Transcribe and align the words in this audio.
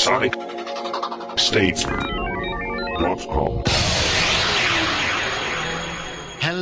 Sonic 0.00 0.34
Statesman.com. 1.36 2.00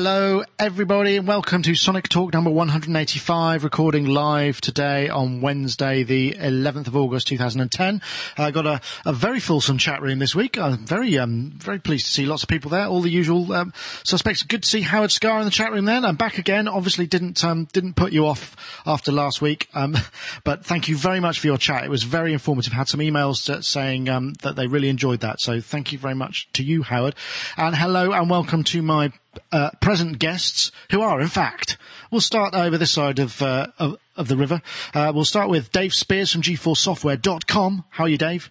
Hello, 0.00 0.44
everybody, 0.60 1.16
and 1.16 1.26
welcome 1.26 1.60
to 1.62 1.74
Sonic 1.74 2.08
Talk 2.08 2.32
number 2.32 2.50
185, 2.50 3.64
recording 3.64 4.06
live 4.06 4.60
today 4.60 5.08
on 5.08 5.40
Wednesday, 5.40 6.04
the 6.04 6.34
11th 6.34 6.86
of 6.86 6.94
August, 6.94 7.26
2010. 7.26 8.00
I 8.36 8.52
got 8.52 8.64
a, 8.64 8.80
a 9.04 9.12
very 9.12 9.40
fulsome 9.40 9.76
chat 9.76 10.00
room 10.00 10.20
this 10.20 10.36
week. 10.36 10.56
I'm 10.56 10.86
very, 10.86 11.18
um, 11.18 11.50
very 11.56 11.80
pleased 11.80 12.06
to 12.06 12.12
see 12.12 12.26
lots 12.26 12.44
of 12.44 12.48
people 12.48 12.70
there. 12.70 12.86
All 12.86 13.00
the 13.00 13.10
usual 13.10 13.52
um, 13.52 13.72
suspects. 14.04 14.44
Good 14.44 14.62
to 14.62 14.68
see 14.68 14.82
Howard 14.82 15.10
Scarr 15.10 15.40
in 15.40 15.44
the 15.44 15.50
chat 15.50 15.72
room. 15.72 15.86
Then 15.86 16.04
I'm 16.04 16.14
back 16.14 16.38
again. 16.38 16.68
Obviously, 16.68 17.08
didn't 17.08 17.42
um, 17.42 17.64
didn't 17.72 17.94
put 17.94 18.12
you 18.12 18.24
off 18.24 18.54
after 18.86 19.10
last 19.10 19.42
week, 19.42 19.68
um, 19.74 19.96
but 20.44 20.64
thank 20.64 20.86
you 20.86 20.96
very 20.96 21.18
much 21.18 21.40
for 21.40 21.48
your 21.48 21.58
chat. 21.58 21.82
It 21.82 21.90
was 21.90 22.04
very 22.04 22.32
informative. 22.32 22.72
Had 22.72 22.86
some 22.86 23.00
emails 23.00 23.64
saying 23.64 24.08
um, 24.08 24.34
that 24.42 24.54
they 24.54 24.68
really 24.68 24.90
enjoyed 24.90 25.22
that. 25.22 25.40
So 25.40 25.60
thank 25.60 25.90
you 25.90 25.98
very 25.98 26.14
much 26.14 26.48
to 26.52 26.62
you, 26.62 26.84
Howard. 26.84 27.16
And 27.56 27.74
hello 27.74 28.12
and 28.12 28.30
welcome 28.30 28.62
to 28.62 28.80
my 28.80 29.12
uh, 29.52 29.70
present 29.80 30.18
guests, 30.18 30.72
who 30.90 31.00
are, 31.00 31.20
in 31.20 31.28
fact, 31.28 31.76
we'll 32.10 32.20
start 32.20 32.54
over 32.54 32.78
this 32.78 32.92
side 32.92 33.18
of, 33.18 33.40
uh, 33.42 33.68
of, 33.78 33.96
of, 34.16 34.28
the 34.28 34.36
river. 34.36 34.62
Uh, 34.94 35.12
we'll 35.14 35.24
start 35.24 35.48
with 35.48 35.72
Dave 35.72 35.94
Spiers 35.94 36.32
from 36.32 36.42
GForceSoftware.com. 36.42 37.84
How 37.90 38.04
are 38.04 38.08
you, 38.08 38.18
Dave? 38.18 38.50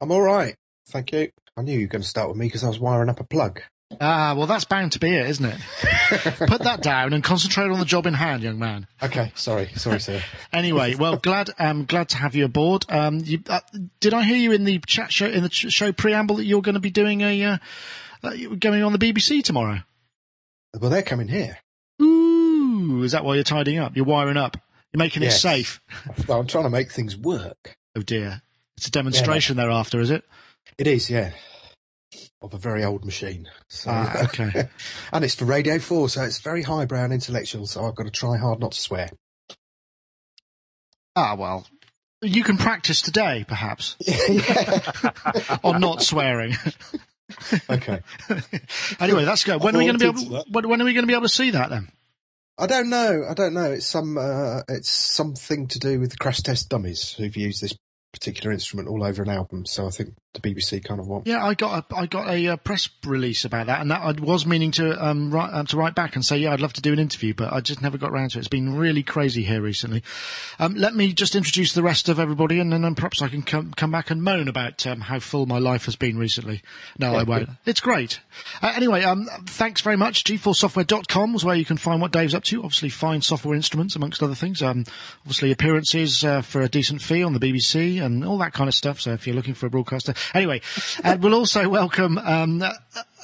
I'm 0.00 0.10
all 0.10 0.22
right. 0.22 0.54
Thank 0.88 1.12
you. 1.12 1.30
I 1.56 1.62
knew 1.62 1.78
you 1.78 1.86
were 1.86 1.90
going 1.90 2.02
to 2.02 2.08
start 2.08 2.28
with 2.28 2.38
me 2.38 2.46
because 2.46 2.64
I 2.64 2.68
was 2.68 2.78
wiring 2.78 3.08
up 3.08 3.20
a 3.20 3.24
plug. 3.24 3.60
Ah, 4.00 4.34
well, 4.36 4.46
that's 4.46 4.64
bound 4.64 4.92
to 4.92 5.00
be 5.00 5.16
it, 5.16 5.26
isn't 5.26 5.44
it? 5.44 5.58
Put 6.46 6.62
that 6.62 6.80
down 6.80 7.12
and 7.12 7.24
concentrate 7.24 7.70
on 7.70 7.80
the 7.80 7.84
job 7.84 8.06
in 8.06 8.14
hand, 8.14 8.42
young 8.42 8.58
man. 8.58 8.86
Okay, 9.02 9.32
sorry, 9.34 9.68
sorry, 9.74 9.98
sir. 9.98 10.22
anyway, 10.52 10.94
well, 10.94 11.16
glad, 11.16 11.50
um, 11.58 11.86
glad 11.86 12.08
to 12.10 12.16
have 12.18 12.36
you 12.36 12.44
aboard. 12.44 12.84
Um, 12.88 13.18
you, 13.18 13.40
uh, 13.48 13.60
did 13.98 14.14
I 14.14 14.22
hear 14.22 14.36
you 14.36 14.52
in 14.52 14.62
the 14.64 14.78
chat 14.86 15.12
show 15.12 15.26
in 15.26 15.42
the 15.42 15.50
show 15.50 15.90
preamble 15.92 16.36
that 16.36 16.44
you're 16.44 16.62
going 16.62 16.76
to 16.76 16.80
be 16.80 16.90
doing 16.90 17.20
a 17.22 17.42
uh, 17.42 17.58
going 18.22 18.82
on 18.82 18.92
the 18.92 18.98
BBC 18.98 19.42
tomorrow? 19.42 19.80
Well, 20.78 20.90
they're 20.90 21.02
coming 21.02 21.28
here. 21.28 21.58
Ooh, 22.00 23.02
is 23.02 23.12
that 23.12 23.24
why 23.24 23.34
you're 23.34 23.44
tidying 23.44 23.78
up? 23.78 23.96
You're 23.96 24.04
wiring 24.04 24.36
up. 24.36 24.56
You're 24.92 24.98
making 24.98 25.22
yes. 25.22 25.36
it 25.36 25.40
safe. 25.40 25.80
well, 26.28 26.40
I'm 26.40 26.46
trying 26.46 26.64
to 26.64 26.70
make 26.70 26.90
things 26.90 27.16
work. 27.16 27.76
Oh 27.96 28.02
dear, 28.02 28.42
it's 28.76 28.86
a 28.86 28.90
demonstration 28.90 29.56
yeah. 29.56 29.64
thereafter, 29.64 30.00
is 30.00 30.10
it? 30.10 30.24
It 30.78 30.86
is, 30.86 31.10
yeah. 31.10 31.32
Of 32.42 32.54
a 32.54 32.58
very 32.58 32.84
old 32.84 33.04
machine. 33.04 33.48
So, 33.68 33.90
ah, 33.92 34.24
okay. 34.24 34.68
and 35.12 35.24
it's 35.24 35.34
for 35.34 35.44
Radio 35.44 35.78
4, 35.78 36.08
so 36.08 36.22
it's 36.22 36.40
very 36.40 36.62
highbrow 36.62 37.04
and 37.04 37.12
intellectual, 37.12 37.66
so 37.66 37.84
I've 37.84 37.94
got 37.94 38.04
to 38.04 38.10
try 38.10 38.36
hard 38.36 38.60
not 38.60 38.72
to 38.72 38.80
swear. 38.80 39.10
Ah, 41.14 41.34
well, 41.34 41.66
you 42.22 42.42
can 42.42 42.56
practice 42.56 43.02
today, 43.02 43.44
perhaps. 43.46 43.96
on 45.64 45.80
not 45.80 46.02
swearing. 46.02 46.54
okay. 47.70 48.00
anyway, 49.00 49.24
that's 49.24 49.44
good. 49.44 49.62
When 49.62 49.74
are 49.74 49.78
we 49.78 49.86
going 49.86 49.98
to 49.98 50.12
be 50.12 50.24
able? 50.24 50.44
When, 50.50 50.68
when, 50.68 50.82
are 50.82 50.84
we 50.84 50.92
going 50.92 51.04
to 51.04 51.06
be 51.06 51.14
able 51.14 51.24
to 51.24 51.28
see 51.28 51.50
that 51.50 51.70
then? 51.70 51.90
I 52.58 52.66
don't 52.66 52.90
know. 52.90 53.24
I 53.28 53.34
don't 53.34 53.54
know. 53.54 53.72
It's 53.72 53.86
some. 53.86 54.18
Uh, 54.18 54.62
it's 54.68 54.90
something 54.90 55.68
to 55.68 55.78
do 55.78 56.00
with 56.00 56.10
the 56.10 56.16
crash 56.16 56.40
test 56.40 56.68
dummies 56.68 57.14
who've 57.14 57.36
used 57.36 57.62
this 57.62 57.74
particular 58.12 58.52
instrument 58.52 58.88
all 58.88 59.04
over 59.04 59.22
an 59.22 59.30
album. 59.30 59.66
So 59.66 59.86
I 59.86 59.90
think 59.90 60.14
the 60.32 60.40
BBC 60.40 60.84
kind 60.84 61.00
of 61.00 61.08
want. 61.08 61.26
Yeah, 61.26 61.44
I 61.44 61.54
got 61.54 61.84
a, 61.90 61.96
I 61.96 62.06
got 62.06 62.28
a 62.28 62.48
uh, 62.48 62.56
press 62.56 62.88
release 63.04 63.44
about 63.44 63.66
that, 63.66 63.80
and 63.80 63.90
that 63.90 64.00
I 64.00 64.12
was 64.12 64.46
meaning 64.46 64.70
to 64.72 65.04
um, 65.04 65.32
write 65.32 65.52
um, 65.52 65.66
to 65.66 65.76
write 65.76 65.96
back 65.96 66.14
and 66.14 66.24
say, 66.24 66.38
yeah, 66.38 66.52
I'd 66.52 66.60
love 66.60 66.72
to 66.74 66.80
do 66.80 66.92
an 66.92 67.00
interview, 67.00 67.34
but 67.34 67.52
I 67.52 67.60
just 67.60 67.82
never 67.82 67.98
got 67.98 68.10
around 68.10 68.30
to 68.30 68.38
it. 68.38 68.40
It's 68.40 68.48
been 68.48 68.76
really 68.76 69.02
crazy 69.02 69.42
here 69.42 69.60
recently. 69.60 70.04
Um, 70.60 70.74
let 70.74 70.94
me 70.94 71.12
just 71.12 71.34
introduce 71.34 71.72
the 71.72 71.82
rest 71.82 72.08
of 72.08 72.20
everybody, 72.20 72.60
and 72.60 72.72
then 72.72 72.94
perhaps 72.94 73.20
I 73.22 73.28
can 73.28 73.42
come 73.42 73.72
come 73.72 73.90
back 73.90 74.10
and 74.10 74.22
moan 74.22 74.46
about 74.46 74.86
um, 74.86 75.00
how 75.00 75.18
full 75.18 75.46
my 75.46 75.58
life 75.58 75.86
has 75.86 75.96
been 75.96 76.16
recently. 76.16 76.62
No, 76.98 77.14
I 77.14 77.24
won't. 77.24 77.50
It's 77.66 77.80
great. 77.80 78.20
Uh, 78.62 78.72
anyway, 78.76 79.02
um, 79.02 79.28
thanks 79.46 79.80
very 79.80 79.96
much. 79.96 80.22
GForceSoftware.com 80.24 81.34
is 81.34 81.44
where 81.44 81.56
you 81.56 81.64
can 81.64 81.76
find 81.76 82.00
what 82.00 82.12
Dave's 82.12 82.34
up 82.34 82.44
to. 82.44 82.62
Obviously, 82.62 82.88
find 82.88 83.24
software 83.24 83.56
instruments 83.56 83.96
amongst 83.96 84.22
other 84.22 84.36
things. 84.36 84.62
Um, 84.62 84.84
obviously, 85.22 85.50
appearances 85.50 86.24
uh, 86.24 86.42
for 86.42 86.62
a 86.62 86.68
decent 86.68 87.02
fee 87.02 87.24
on 87.24 87.32
the 87.32 87.40
BBC 87.40 88.00
and 88.00 88.24
all 88.24 88.38
that 88.38 88.52
kind 88.52 88.68
of 88.68 88.74
stuff. 88.74 89.00
So 89.00 89.12
if 89.12 89.26
you're 89.26 89.36
looking 89.36 89.54
for 89.54 89.66
a 89.66 89.70
broadcaster, 89.70 90.14
anyway, 90.34 90.60
and 91.02 91.22
we'll 91.22 91.34
also 91.34 91.68
welcome 91.68 92.18
um, 92.18 92.62
uh, 92.62 92.70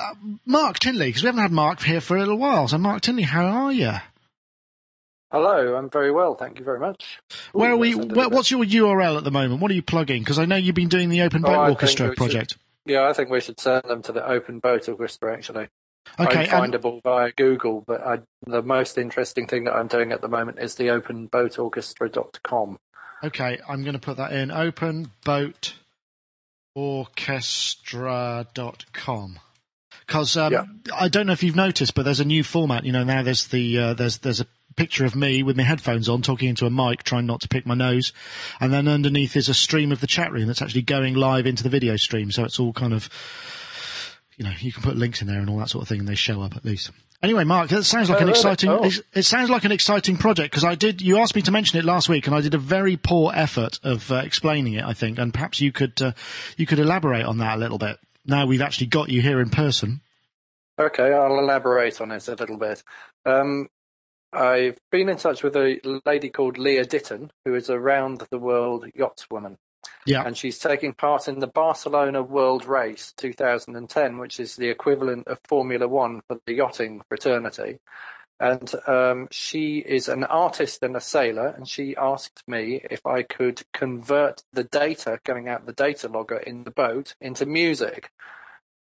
uh, 0.00 0.14
Mark 0.44 0.78
Tinley 0.78 1.06
because 1.06 1.22
we 1.22 1.26
haven't 1.26 1.42
had 1.42 1.52
Mark 1.52 1.82
here 1.82 2.00
for 2.00 2.16
a 2.16 2.20
little 2.20 2.38
while. 2.38 2.68
So 2.68 2.78
Mark 2.78 3.02
Tinley, 3.02 3.24
how 3.24 3.46
are 3.46 3.72
you? 3.72 3.92
Hello, 5.32 5.74
I'm 5.74 5.90
very 5.90 6.12
well, 6.12 6.34
thank 6.34 6.58
you 6.58 6.64
very 6.64 6.78
much. 6.78 7.18
Ooh, 7.54 7.58
where 7.58 7.72
are 7.72 7.76
we? 7.76 7.94
Where, 7.94 8.28
what's 8.28 8.50
your 8.50 8.64
URL 8.64 9.18
at 9.18 9.24
the 9.24 9.30
moment? 9.30 9.60
What 9.60 9.70
are 9.70 9.74
you 9.74 9.82
plugging? 9.82 10.22
Because 10.22 10.38
I 10.38 10.44
know 10.44 10.56
you've 10.56 10.74
been 10.74 10.88
doing 10.88 11.08
the 11.08 11.22
Open 11.22 11.42
Boat 11.42 11.56
oh, 11.56 11.70
Orchestra 11.70 12.14
project. 12.14 12.52
Should, 12.52 12.60
yeah, 12.92 13.08
I 13.08 13.12
think 13.12 13.30
we 13.30 13.40
should 13.40 13.58
send 13.58 13.84
them 13.84 14.02
to 14.02 14.12
the 14.12 14.26
Open 14.26 14.60
Boat 14.60 14.88
Orchestra 14.88 15.34
actually. 15.34 15.68
Okay, 16.18 16.46
findable 16.46 16.94
um, 16.94 17.00
via 17.02 17.32
Google, 17.32 17.82
but 17.86 18.00
I, 18.06 18.20
the 18.46 18.62
most 18.62 18.96
interesting 18.96 19.46
thing 19.46 19.64
that 19.64 19.74
I'm 19.74 19.88
doing 19.88 20.12
at 20.12 20.20
the 20.20 20.28
moment 20.28 20.58
is 20.58 20.76
the 20.76 20.84
OpenBoatOrchestra.com. 20.84 22.78
Okay, 23.24 23.58
I'm 23.68 23.82
going 23.82 23.94
to 23.94 23.98
put 23.98 24.16
that 24.18 24.32
in 24.32 24.50
openboatorchestra.com. 26.76 29.38
Because 30.06 30.36
um, 30.36 30.52
yeah. 30.52 30.64
I 30.94 31.08
don't 31.08 31.26
know 31.26 31.32
if 31.32 31.42
you've 31.42 31.56
noticed, 31.56 31.94
but 31.94 32.04
there's 32.04 32.20
a 32.20 32.24
new 32.24 32.44
format. 32.44 32.84
You 32.84 32.92
know, 32.92 33.02
now 33.02 33.22
there's 33.22 33.48
the 33.48 33.78
uh, 33.78 33.94
there's 33.94 34.18
there's 34.18 34.40
a 34.40 34.46
picture 34.76 35.04
of 35.04 35.16
me 35.16 35.42
with 35.42 35.56
my 35.56 35.64
headphones 35.64 36.08
on, 36.08 36.22
talking 36.22 36.48
into 36.48 36.66
a 36.66 36.70
mic, 36.70 37.02
trying 37.02 37.26
not 37.26 37.40
to 37.40 37.48
pick 37.48 37.66
my 37.66 37.74
nose, 37.74 38.12
and 38.60 38.72
then 38.72 38.86
underneath 38.86 39.34
is 39.34 39.48
a 39.48 39.54
stream 39.54 39.90
of 39.90 40.00
the 40.00 40.06
chat 40.06 40.30
room 40.30 40.46
that's 40.46 40.62
actually 40.62 40.82
going 40.82 41.14
live 41.14 41.46
into 41.46 41.64
the 41.64 41.68
video 41.68 41.96
stream. 41.96 42.30
So 42.30 42.44
it's 42.44 42.60
all 42.60 42.72
kind 42.72 42.92
of, 42.92 43.08
you 44.36 44.44
know, 44.44 44.52
you 44.58 44.72
can 44.72 44.82
put 44.82 44.96
links 44.96 45.20
in 45.20 45.28
there 45.28 45.40
and 45.40 45.48
all 45.48 45.58
that 45.58 45.70
sort 45.70 45.82
of 45.82 45.88
thing, 45.88 46.00
and 46.00 46.08
they 46.08 46.14
show 46.14 46.42
up 46.42 46.56
at 46.56 46.64
least. 46.64 46.90
Anyway, 47.22 47.44
Mark, 47.44 47.70
that 47.70 47.84
sounds 47.84 48.10
like 48.10 48.20
an 48.20 48.28
exciting. 48.28 48.68
Oh. 48.68 48.90
It 49.14 49.24
sounds 49.24 49.48
like 49.48 49.64
an 49.64 49.72
exciting 49.72 50.18
project 50.18 50.50
because 50.50 50.64
I 50.64 50.74
did. 50.74 51.00
You 51.00 51.18
asked 51.18 51.34
me 51.34 51.42
to 51.42 51.50
mention 51.50 51.78
it 51.78 51.84
last 51.84 52.08
week, 52.08 52.26
and 52.26 52.36
I 52.36 52.42
did 52.42 52.54
a 52.54 52.58
very 52.58 52.96
poor 52.96 53.32
effort 53.34 53.80
of 53.82 54.12
uh, 54.12 54.16
explaining 54.16 54.74
it. 54.74 54.84
I 54.84 54.92
think, 54.92 55.18
and 55.18 55.32
perhaps 55.32 55.60
you 55.60 55.72
could 55.72 56.00
uh, 56.02 56.12
you 56.56 56.66
could 56.66 56.78
elaborate 56.78 57.24
on 57.24 57.38
that 57.38 57.56
a 57.56 57.58
little 57.58 57.78
bit. 57.78 57.98
Now 58.26 58.46
we've 58.46 58.60
actually 58.60 58.88
got 58.88 59.08
you 59.08 59.22
here 59.22 59.40
in 59.40 59.48
person. 59.48 60.02
Okay, 60.78 61.12
I'll 61.14 61.38
elaborate 61.38 62.00
on 62.02 62.12
it 62.12 62.28
a 62.28 62.34
little 62.34 62.58
bit. 62.58 62.82
Um, 63.24 63.68
I've 64.32 64.78
been 64.92 65.08
in 65.08 65.16
touch 65.16 65.42
with 65.42 65.56
a 65.56 65.80
lady 66.04 66.28
called 66.28 66.58
Leah 66.58 66.84
Ditton, 66.84 67.30
who 67.46 67.54
is 67.54 67.70
a 67.70 67.78
round 67.78 68.22
the 68.30 68.38
world 68.38 68.84
yachtswoman. 68.96 69.56
Yeah. 70.06 70.22
And 70.24 70.36
she's 70.36 70.58
taking 70.58 70.94
part 70.94 71.28
in 71.28 71.40
the 71.40 71.46
Barcelona 71.46 72.22
World 72.22 72.64
Race 72.64 73.12
2010, 73.16 74.18
which 74.18 74.38
is 74.38 74.56
the 74.56 74.68
equivalent 74.68 75.26
of 75.26 75.40
Formula 75.48 75.88
One 75.88 76.22
for 76.28 76.38
the 76.46 76.54
yachting 76.54 77.02
fraternity. 77.08 77.78
And 78.38 78.70
um, 78.86 79.28
she 79.30 79.78
is 79.78 80.08
an 80.08 80.22
artist 80.22 80.82
and 80.82 80.94
a 80.94 81.00
sailor, 81.00 81.48
and 81.48 81.66
she 81.66 81.96
asked 81.96 82.42
me 82.46 82.82
if 82.90 83.06
I 83.06 83.22
could 83.22 83.62
convert 83.72 84.42
the 84.52 84.64
data 84.64 85.18
coming 85.24 85.48
out 85.48 85.66
the 85.66 85.72
data 85.72 86.08
logger 86.08 86.36
in 86.36 86.64
the 86.64 86.70
boat 86.70 87.14
into 87.20 87.46
music. 87.46 88.10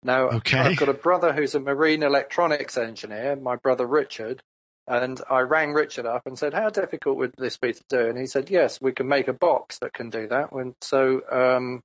Now, 0.03 0.29
okay. 0.29 0.59
I've 0.59 0.77
got 0.77 0.89
a 0.89 0.93
brother 0.93 1.33
who's 1.33 1.55
a 1.55 1.59
marine 1.59 2.03
electronics 2.03 2.77
engineer, 2.77 3.35
my 3.37 3.55
brother 3.55 3.85
Richard, 3.85 4.43
and 4.89 5.21
I 5.29 5.41
rang 5.41 5.73
Richard 5.73 6.05
up 6.07 6.25
and 6.25 6.37
said, 6.37 6.53
"How 6.53 6.69
difficult 6.69 7.17
would 7.17 7.33
this 7.37 7.57
be 7.57 7.73
to 7.73 7.83
do?" 7.89 8.07
And 8.07 8.17
he 8.17 8.25
said, 8.25 8.49
"Yes, 8.49 8.81
we 8.81 8.91
can 8.91 9.07
make 9.07 9.27
a 9.27 9.33
box 9.33 9.77
that 9.79 9.93
can 9.93 10.09
do 10.09 10.27
that." 10.27 10.51
And 10.51 10.75
so, 10.81 11.21
um, 11.31 11.81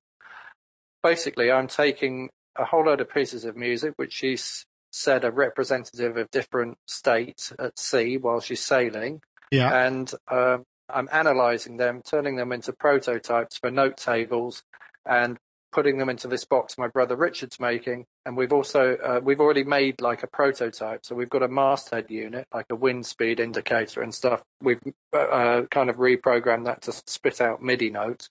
basically, 1.03 1.51
I'm 1.51 1.67
taking 1.67 2.29
a 2.55 2.65
whole 2.65 2.85
load 2.85 3.01
of 3.01 3.09
pieces 3.09 3.45
of 3.45 3.55
music, 3.55 3.93
which 3.97 4.13
she's 4.13 4.65
said 4.91 5.23
are 5.23 5.31
representative 5.31 6.17
of 6.17 6.31
different 6.31 6.77
states 6.87 7.53
at 7.59 7.77
sea 7.77 8.17
while 8.17 8.39
she's 8.39 8.63
sailing. 8.63 9.21
Yeah. 9.51 9.85
And 9.85 10.11
um, 10.29 10.63
I'm 10.89 11.09
analysing 11.11 11.77
them, 11.77 12.01
turning 12.01 12.37
them 12.37 12.51
into 12.51 12.73
prototypes 12.73 13.57
for 13.57 13.69
note 13.69 13.97
tables, 13.97 14.63
and 15.05 15.37
putting 15.75 15.97
them 15.97 16.07
into 16.07 16.29
this 16.29 16.45
box 16.45 16.77
my 16.77 16.87
brother 16.87 17.17
Richard's 17.17 17.59
making, 17.59 18.05
and 18.25 18.37
we've 18.37 18.53
also 18.53 18.95
uh, 18.95 19.19
we've 19.21 19.41
already 19.41 19.65
made 19.65 19.99
like 19.99 20.23
a 20.23 20.27
prototype. 20.27 21.05
So 21.05 21.15
we've 21.15 21.29
got 21.29 21.43
a 21.43 21.49
masthead 21.49 22.09
unit, 22.09 22.47
like 22.53 22.67
a 22.69 22.75
wind 22.75 23.05
speed 23.05 23.41
indicator 23.41 24.01
and 24.01 24.15
stuff. 24.15 24.41
We've 24.61 24.79
uh, 25.11 25.63
kind 25.69 25.89
of 25.89 25.97
reprogrammed 25.97 26.63
that 26.65 26.83
to 26.83 26.93
spit 26.93 27.41
out 27.41 27.61
MIDI 27.61 27.89
notes. 27.89 28.29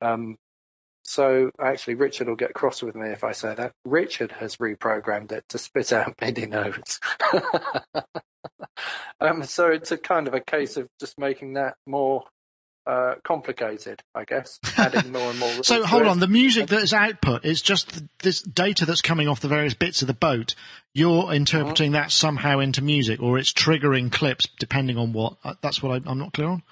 Um, 0.00 0.38
so 1.02 1.50
actually, 1.60 1.96
Richard 1.96 2.28
will 2.28 2.36
get 2.36 2.54
cross 2.54 2.80
with 2.80 2.94
me 2.94 3.08
if 3.08 3.24
I 3.24 3.32
say 3.32 3.56
that. 3.56 3.72
Richard 3.84 4.30
has 4.30 4.56
reprogrammed 4.56 5.32
it 5.32 5.44
to 5.48 5.58
spit 5.58 5.92
out 5.92 6.14
MIDI 6.20 6.46
notes. 6.46 7.00
um, 9.20 9.42
so 9.42 9.66
it's 9.66 9.90
a 9.90 9.98
kind 9.98 10.28
of 10.28 10.34
a 10.34 10.40
case 10.40 10.76
of 10.76 10.86
just 11.00 11.18
making 11.18 11.54
that 11.54 11.74
more 11.86 12.22
uh, 12.88 13.16
complicated, 13.22 14.02
I 14.14 14.24
guess, 14.24 14.58
adding 14.78 15.12
more 15.12 15.30
and 15.30 15.38
more. 15.38 15.50
so 15.62 15.84
hold 15.84 16.06
on, 16.06 16.20
the 16.20 16.26
music 16.26 16.68
that 16.68 16.82
is 16.82 16.94
output 16.94 17.44
is 17.44 17.60
just 17.60 18.02
this 18.20 18.40
data 18.40 18.86
that's 18.86 19.02
coming 19.02 19.28
off 19.28 19.40
the 19.40 19.48
various 19.48 19.74
bits 19.74 20.00
of 20.00 20.08
the 20.08 20.14
boat. 20.14 20.54
You're 20.94 21.32
interpreting 21.32 21.92
mm-hmm. 21.92 22.00
that 22.00 22.10
somehow 22.10 22.60
into 22.60 22.82
music, 22.82 23.20
or 23.20 23.38
it's 23.38 23.52
triggering 23.52 24.10
clips 24.10 24.48
depending 24.58 24.96
on 24.96 25.12
what. 25.12 25.36
Uh, 25.44 25.54
that's 25.60 25.82
what 25.82 26.02
I, 26.06 26.10
am 26.10 26.18
not 26.18 26.32
clear 26.32 26.48
on. 26.48 26.62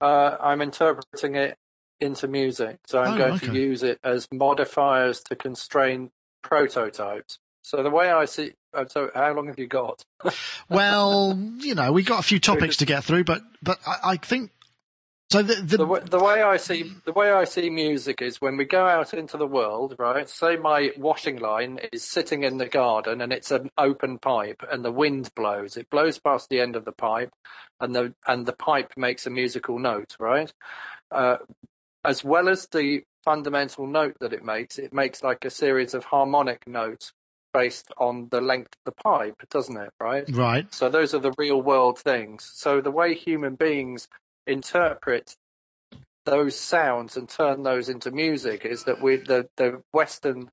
Uh, 0.00 0.36
I'm 0.40 0.62
interpreting 0.62 1.36
it 1.36 1.58
into 2.00 2.26
music. 2.26 2.78
So 2.86 3.00
I'm 3.00 3.14
Oh, 3.14 3.18
going 3.18 3.34
okay. 3.34 3.46
to 3.48 3.52
use 3.52 3.82
it 3.82 4.00
as 4.02 4.26
modifiers 4.32 5.20
to 5.24 5.36
constrain 5.36 6.10
prototypes. 6.42 7.38
So 7.62 7.82
the 7.82 7.90
way 7.90 8.10
I 8.10 8.24
see, 8.24 8.54
uh, 8.74 8.86
so 8.88 9.10
how 9.14 9.32
long 9.34 9.46
have 9.48 9.58
you 9.58 9.66
got? 9.66 10.04
Well, 10.70 11.38
you 11.58 11.74
know, 11.74 11.92
we 11.92 12.02
got 12.02 12.20
a 12.20 12.22
few 12.22 12.40
topics 12.40 12.78
to 12.78 12.86
get 12.86 13.04
through, 13.04 13.24
but 13.24 13.42
but 13.62 13.78
I, 13.86 14.12
I 14.12 14.16
think 14.16 14.52
so. 15.32 15.42
The, 15.42 15.56
the, 15.56 15.78
The, 15.78 15.86
way- 15.86 16.00
the 16.04 16.20
way 16.20 16.42
I 16.42 16.58
see 16.58 16.92
the 17.06 17.12
way 17.12 17.32
I 17.32 17.44
see 17.44 17.70
music 17.70 18.22
is 18.22 18.40
when 18.40 18.56
we 18.58 18.66
go 18.66 18.86
out 18.86 19.14
into 19.14 19.38
the 19.38 19.46
world, 19.48 19.96
right? 19.98 20.28
Say 20.28 20.56
my 20.56 20.92
washing 20.98 21.38
line 21.40 21.80
is 21.92 22.04
sitting 22.04 22.44
in 22.44 22.58
the 22.58 22.68
garden 22.68 23.22
and 23.22 23.32
it's 23.32 23.50
an 23.52 23.70
open 23.78 24.18
pipe 24.18 24.62
and 24.70 24.84
the 24.84 24.92
wind 24.92 25.30
blows. 25.36 25.76
It 25.78 25.90
blows 25.90 26.18
past 26.20 26.50
the 26.50 26.60
end 26.60 26.76
of 26.76 26.84
the 26.86 26.92
pipe, 26.92 27.30
and 27.80 27.94
the 27.94 28.14
and 28.28 28.46
the 28.46 28.54
pipe 28.54 28.92
makes 28.96 29.26
a 29.26 29.30
musical 29.30 29.78
note, 29.80 30.16
right? 30.20 30.52
Uh, 31.10 31.38
as 32.04 32.24
well 32.24 32.48
as 32.48 32.68
the 32.68 33.04
fundamental 33.24 33.86
note 33.86 34.16
that 34.20 34.34
it 34.34 34.44
makes, 34.44 34.78
it 34.78 34.94
makes 34.94 35.22
like 35.24 35.44
a 35.46 35.50
series 35.50 35.94
of 35.94 36.04
harmonic 36.04 36.66
notes 36.68 37.12
based 37.54 37.92
on 37.98 38.28
the 38.32 38.40
length 38.42 38.74
of 38.86 38.94
the 38.94 39.02
pipe, 39.02 39.36
doesn't 39.50 39.78
it? 39.78 39.90
Right? 40.00 40.26
right. 40.36 40.66
So 40.74 40.90
those 40.90 41.14
are 41.14 41.20
the 41.20 41.34
real 41.38 41.62
world 41.62 42.00
things. 42.00 42.50
So 42.54 42.80
the 42.82 42.92
way 42.92 43.14
human 43.14 43.56
beings 43.56 44.08
interpret 44.46 45.36
those 46.26 46.58
sounds 46.58 47.16
and 47.16 47.28
turn 47.28 47.62
those 47.64 47.88
into 47.88 48.10
music 48.10 48.64
is 48.64 48.84
that 48.84 49.00
we 49.00 49.16
the 49.18 49.48
the 49.56 49.82
Western 49.92 50.50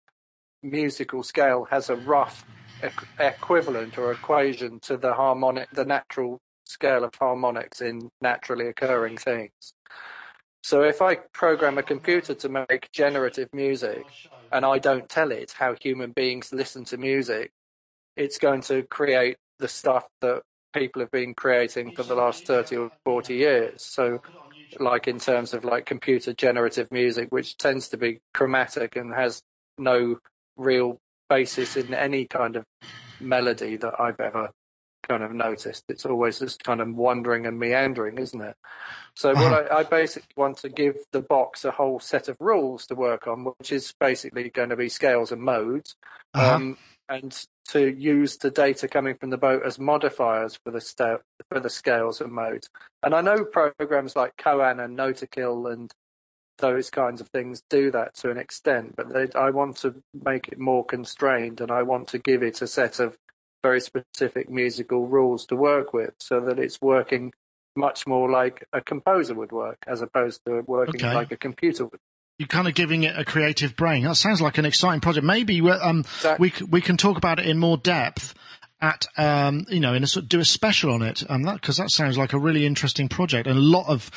musical 0.63 1.23
scale 1.23 1.67
has 1.69 1.89
a 1.89 1.95
rough 1.95 2.43
equ- 2.83 3.05
equivalent 3.19 3.97
or 3.97 4.11
equation 4.11 4.79
to 4.81 4.97
the 4.97 5.13
harmonic, 5.13 5.67
the 5.71 5.85
natural 5.85 6.39
scale 6.65 7.03
of 7.03 7.15
harmonics 7.15 7.81
in 7.81 8.09
naturally 8.21 8.67
occurring 8.67 9.17
things. 9.17 9.73
So 10.63 10.83
if 10.83 11.01
I 11.01 11.17
program 11.33 11.77
a 11.77 11.83
computer 11.83 12.35
to 12.35 12.49
make 12.49 12.89
generative 12.93 13.49
music 13.53 14.09
and 14.51 14.65
I 14.65 14.79
don't 14.79 15.09
tell 15.09 15.31
it 15.31 15.53
how 15.57 15.75
human 15.81 16.11
beings 16.11 16.53
listen 16.53 16.85
to 16.85 16.97
music, 16.97 17.51
it's 18.17 18.37
going 18.37 18.61
to 18.63 18.83
create 18.83 19.37
the 19.59 19.67
stuff 19.67 20.07
that 20.21 20.43
people 20.73 21.01
have 21.01 21.11
been 21.11 21.33
creating 21.33 21.91
for 21.91 22.03
the 22.03 22.15
last 22.15 22.45
30 22.45 22.75
or 22.77 22.91
40 23.05 23.35
years. 23.35 23.83
So 23.83 24.21
like 24.79 25.07
in 25.07 25.19
terms 25.19 25.53
of 25.53 25.63
like 25.65 25.85
computer 25.85 26.33
generative 26.33 26.91
music, 26.91 27.27
which 27.31 27.57
tends 27.57 27.89
to 27.89 27.97
be 27.97 28.19
chromatic 28.33 28.95
and 28.95 29.13
has 29.13 29.41
no 29.77 30.17
real 30.57 30.97
basis 31.29 31.75
in 31.75 31.93
any 31.93 32.25
kind 32.25 32.55
of 32.55 32.63
melody 33.19 33.77
that 33.77 33.99
I've 33.99 34.19
ever 34.19 34.51
kind 35.07 35.23
of 35.23 35.31
noticed. 35.33 35.85
It's 35.89 36.05
always 36.05 36.39
just 36.39 36.63
kind 36.63 36.81
of 36.81 36.93
wandering 36.93 37.45
and 37.47 37.57
meandering, 37.57 38.17
isn't 38.19 38.41
it? 38.41 38.55
So 39.15 39.33
what 39.33 39.71
I, 39.71 39.79
I 39.79 39.83
basically 39.83 40.33
want 40.35 40.57
to 40.57 40.69
give 40.69 40.97
the 41.11 41.21
box 41.21 41.65
a 41.65 41.71
whole 41.71 41.99
set 41.99 42.27
of 42.27 42.37
rules 42.39 42.85
to 42.87 42.95
work 42.95 43.27
on, 43.27 43.45
which 43.57 43.71
is 43.71 43.93
basically 43.99 44.49
going 44.49 44.69
to 44.69 44.75
be 44.75 44.89
scales 44.89 45.31
and 45.31 45.41
modes, 45.41 45.95
Uh-huh. 46.33 46.55
um, 46.55 46.77
and 47.07 47.45
to 47.71 47.87
use 47.93 48.37
the 48.37 48.49
data 48.51 48.87
coming 48.87 49.15
from 49.15 49.29
the 49.29 49.37
boat 49.37 49.63
as 49.65 49.79
modifiers 49.79 50.59
for 50.63 50.71
the 50.71 50.81
sta- 50.81 51.19
for 51.49 51.59
the 51.59 51.69
scales 51.69 52.21
and 52.21 52.31
modes. 52.31 52.69
And 53.03 53.13
I 53.13 53.21
know 53.21 53.45
programs 53.45 54.15
like 54.15 54.35
Koan 54.37 54.83
and 54.83 54.97
Noatikl 54.97 55.71
and 55.71 55.91
those 56.57 56.89
kinds 56.89 57.21
of 57.21 57.29
things 57.29 57.63
do 57.69 57.89
that 57.91 58.13
to 58.15 58.29
an 58.29 58.37
extent, 58.37 58.95
but 58.95 59.13
they, 59.13 59.27
I 59.33 59.49
want 59.51 59.77
to 59.77 59.95
make 60.13 60.49
it 60.49 60.59
more 60.59 60.85
constrained, 60.85 61.61
and 61.61 61.71
I 61.71 61.83
want 61.83 62.09
to 62.09 62.19
give 62.19 62.43
it 62.43 62.61
a 62.61 62.67
set 62.67 62.99
of 62.99 63.15
very 63.63 63.81
specific 63.81 64.49
musical 64.49 65.07
rules 65.07 65.45
to 65.47 65.55
work 65.55 65.93
with, 65.93 66.13
so 66.19 66.41
that 66.41 66.59
it's 66.59 66.79
working 66.81 67.31
much 67.75 68.05
more 68.05 68.29
like 68.29 68.65
a 68.73 68.81
composer 68.81 69.33
would 69.33 69.51
work, 69.51 69.77
as 69.87 70.01
opposed 70.01 70.41
to 70.45 70.61
working 70.67 71.05
Okay. 71.05 71.13
like 71.15 71.31
a 71.31 71.37
computer 71.37 71.85
would. 71.85 71.99
You're 72.39 72.47
kind 72.47 72.67
of 72.67 72.73
giving 72.73 73.03
it 73.03 73.15
a 73.19 73.23
creative 73.25 73.75
brain. 73.75 74.05
That 74.05 74.15
sounds 74.15 74.41
like 74.41 74.57
an 74.57 74.65
exciting 74.65 75.01
project. 75.01 75.25
Maybe 75.25 75.59
we- 75.61 75.69
um, 75.71 76.05
we 76.39 76.53
we 76.69 76.79
can 76.81 76.97
talk 76.97 77.17
about 77.17 77.37
it 77.37 77.45
in 77.45 77.59
more 77.59 77.77
depth 77.77 78.33
at 78.81 79.05
um, 79.17 79.65
you 79.67 79.81
know 79.81 79.93
in 79.93 80.03
a 80.03 80.07
sort 80.07 80.29
do 80.29 80.39
a 80.39 80.45
special 80.45 80.93
on 80.93 81.01
it 81.01 81.21
um, 81.29 81.43
that 81.43 81.55
because 81.55 81.75
that 81.75 81.91
sounds 81.91 82.17
like 82.17 82.31
a 82.31 82.39
really 82.39 82.65
interesting 82.65 83.09
project 83.09 83.45
and 83.45 83.57
a 83.57 83.61
lot 83.61 83.87
of 83.89 84.09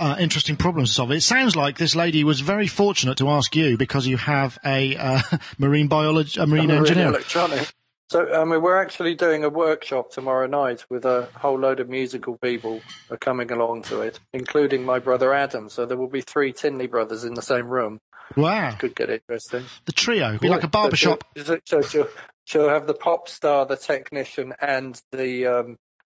uh, 0.00 0.16
interesting 0.18 0.56
problems 0.56 0.88
to 0.88 0.94
solve. 0.96 1.12
It 1.12 1.20
sounds 1.22 1.54
like 1.54 1.78
this 1.78 1.94
lady 1.94 2.24
was 2.24 2.40
very 2.40 2.66
fortunate 2.66 3.16
to 3.18 3.28
ask 3.28 3.54
you 3.54 3.78
because 3.78 4.04
you 4.08 4.16
have 4.16 4.58
a 4.64 4.96
uh, 4.96 5.20
marine 5.58 5.86
biology, 5.86 6.40
a 6.40 6.46
marine 6.46 6.66
Marine 6.66 6.80
engineer. 6.80 7.06
electronic. 7.06 7.72
So, 8.10 8.32
I 8.32 8.44
mean, 8.44 8.60
we're 8.60 8.80
actually 8.80 9.14
doing 9.14 9.44
a 9.44 9.48
workshop 9.48 10.10
tomorrow 10.12 10.46
night 10.46 10.84
with 10.90 11.04
a 11.04 11.28
whole 11.34 11.58
load 11.58 11.80
of 11.80 11.88
musical 11.88 12.36
people 12.38 12.80
are 13.10 13.16
coming 13.16 13.50
along 13.50 13.82
to 13.84 14.02
it, 14.02 14.20
including 14.32 14.84
my 14.84 14.98
brother 14.98 15.32
Adam. 15.32 15.68
So 15.68 15.86
there 15.86 15.96
will 15.96 16.08
be 16.10 16.20
three 16.20 16.52
Tinley 16.52 16.86
brothers 16.86 17.24
in 17.24 17.34
the 17.34 17.42
same 17.42 17.66
room. 17.66 18.00
Wow, 18.36 18.74
Could 18.78 18.94
get 18.94 19.10
interesting. 19.10 19.64
the 19.84 19.92
trio 19.92 20.38
be 20.38 20.48
like 20.48 20.64
a 20.64 20.68
barbershop. 20.68 21.24
So, 21.36 21.58
so, 21.64 21.80
so 21.82 22.08
she'll 22.44 22.68
have 22.68 22.86
the 22.86 22.94
pop 22.94 23.28
star, 23.28 23.66
the 23.66 23.76
technician, 23.76 24.54
and 24.60 25.00
the 25.12 25.46
um, 25.46 25.76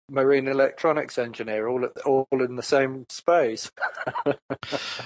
marine 0.10 0.48
electronics 0.48 1.18
engineer 1.18 1.68
all 1.68 1.84
at, 1.86 1.92
all 2.06 2.28
in 2.32 2.56
the 2.56 2.64
same 2.64 3.06
space. 3.10 3.72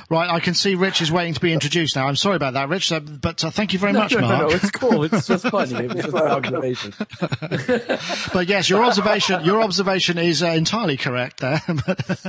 Right, 0.10 0.30
I 0.30 0.40
can 0.40 0.54
see 0.54 0.75
Rich 0.75 1.01
is 1.01 1.12
waiting 1.12 1.34
to 1.34 1.40
be 1.40 1.54
introduced 1.54 1.96
now. 1.96 2.07
I'm 2.07 2.16
sorry 2.16 2.36
about 2.36 2.54
that, 2.54 2.69
Rich, 2.69 2.92
uh, 2.92 3.00
but 3.00 3.44
uh, 3.44 3.51
thank 3.51 3.74
you 3.74 3.80
very 3.80 3.94
No, 3.94 4.00
much, 4.00 4.13
no, 4.13 4.22
Mark. 4.22 4.42
no, 4.42 4.48
no, 4.48 4.56
it's 4.56 4.72
cool. 4.72 5.04
It's 5.04 5.28
just 5.28 5.48
funny. 5.50 5.86
It 5.86 5.94
was 5.94 6.04
just 6.06 6.16
an 6.16 6.22
observation. 6.28 6.94
But 8.34 8.48
yes, 8.48 8.69
your 8.69 8.84
observation 8.84 9.44
your 9.44 9.62
observation 9.62 10.18
is 10.18 10.42
uh, 10.42 10.48
entirely 10.48 10.98
correct 10.98 11.40
there. 11.42 11.62
but 11.86 12.25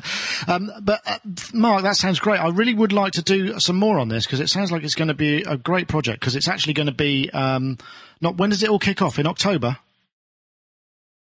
um, 0.49 0.71
but 0.83 1.01
uh, 1.07 1.19
Mark, 1.55 1.83
that 1.83 1.97
sounds 1.97 2.19
great. 2.19 2.39
I 2.39 2.49
really 2.49 2.75
would 2.75 2.93
like 2.93 3.13
to 3.15 3.23
do 3.23 3.59
some 3.61 3.77
more 3.77 3.99
on 3.99 4.09
this 4.09 4.27
because 4.27 4.41
it 4.41 4.49
sounds 4.49 4.71
like 4.73 4.83
it's 4.85 4.95
going 4.95 5.09
to 5.09 5.15
be 5.15 5.43
a 5.43 5.57
great 5.57 5.89
project 5.89 6.21
because 6.21 6.37
it's 6.37 6.49
actually 6.49 6.75
going 6.75 6.87
to 6.89 6.93
be 6.93 7.31
um, 7.31 7.79
not 8.21 8.37
when 8.37 8.51
does 8.51 8.63
it 8.63 8.69
all 8.69 8.79
kick 8.79 9.01
off 9.03 9.19
in 9.19 9.27
October? 9.27 9.79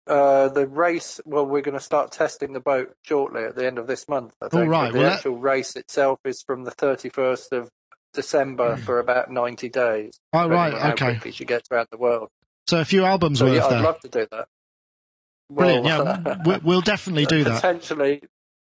Uh, 0.08 0.49
the 0.49 0.66
race, 0.66 1.20
well, 1.26 1.44
we're 1.46 1.60
going 1.60 1.76
to 1.76 1.81
start 1.84 2.12
testing 2.12 2.52
the 2.55 2.60
boat 2.60 2.94
shortly 3.02 3.44
at 3.44 3.55
the 3.56 3.66
end 3.66 3.78
of 3.78 3.87
this 3.87 4.08
month. 4.08 4.34
I 4.40 4.49
think. 4.49 4.62
All 4.62 4.69
right, 4.69 4.87
But 4.87 4.93
The 4.93 4.99
well, 5.00 5.08
that- 5.10 5.16
actual 5.16 5.37
race 5.38 5.76
itself 5.76 6.19
is 6.25 6.43
from 6.43 6.64
the 6.64 6.70
31st 6.70 7.52
of 7.52 7.69
December 8.14 8.76
for 8.78 8.99
about 9.00 9.31
90 9.31 9.69
days. 9.69 10.19
Hmm. 10.32 10.38
Oh 10.38 10.49
right, 10.49 10.72
how 10.72 10.93
okay. 10.93 11.10
quickly 11.12 11.32
she 11.32 11.44
gets 11.44 11.70
around 11.70 11.88
the 11.90 11.99
world. 11.99 12.31
So 12.66 12.81
a 12.81 12.84
few 12.84 13.05
albums 13.05 13.38
So 13.40 13.44
worth 13.46 13.56
yeah, 13.56 13.66
I'd 13.66 13.70
there. 13.70 13.81
love 13.82 14.00
to 14.00 14.08
do 14.08 14.26
that. 14.31 14.49
Brilliant. 15.50 15.84
Well, 15.84 16.22
yeah, 16.26 16.37
we- 16.44 16.58
we'll 16.64 16.81
definitely 16.81 17.26
do 17.37 17.44
that. 17.44 17.56
Potentially, 17.56 18.22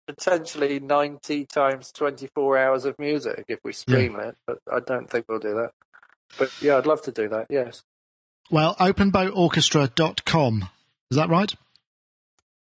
potentially 0.07 0.79
90 0.79 1.45
times 1.45 1.91
24 1.91 2.57
hours 2.57 2.85
of 2.85 2.97
music 2.99 3.45
if 3.49 3.59
we 3.63 3.73
stream 3.73 4.17
it, 4.19 4.35
but 4.47 4.59
I 4.71 4.79
don't 4.79 5.09
think 5.09 5.25
we'll 5.27 5.39
do 5.39 5.55
that. 5.55 5.71
But 6.37 6.51
yeah, 6.61 6.77
I'd 6.77 6.85
love 6.85 7.01
to 7.03 7.11
do 7.11 7.27
that. 7.29 7.47
Yes, 7.49 7.83
Well, 8.49 8.75
openboatorchestra.com. 8.75 10.69
Is 11.13 11.17
that 11.17 11.29
right? 11.29 11.53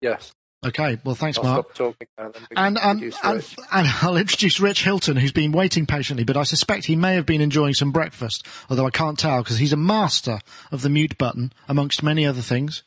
yes. 0.00 0.32
Okay. 0.66 0.99
Well, 1.04 1.14
thanks, 1.14 1.38
I'll 1.38 1.44
Mark. 1.44 1.75
stop 1.75 1.94
talking 1.94 2.08
now. 2.18 2.32
And, 2.56 2.76
um, 2.78 3.12
and, 3.22 3.44
and 3.72 3.88
I'll 4.02 4.16
introduce 4.16 4.58
Rich 4.58 4.82
Hilton, 4.82 5.16
who's 5.16 5.30
been 5.30 5.52
waiting 5.52 5.87
patiently, 5.87 6.25
but 6.25 6.37
I 6.37 6.42
suspect 6.42 6.87
he 6.87 6.96
may 6.96 7.14
have 7.14 7.25
been 7.25 7.40
enjoying 7.40 7.75
some 7.75 7.92
breakfast, 7.92 8.44
although 8.68 8.87
I 8.87 8.90
can't 8.90 9.16
tell 9.16 9.42
because 9.44 9.58
he's 9.58 9.72
a 9.72 9.76
master 9.76 10.40
of 10.72 10.82
the 10.82 10.88
mute 10.88 11.16
button, 11.18 11.52
amongst 11.68 12.02
many 12.02 12.26
other 12.26 12.42
things. 12.42 12.82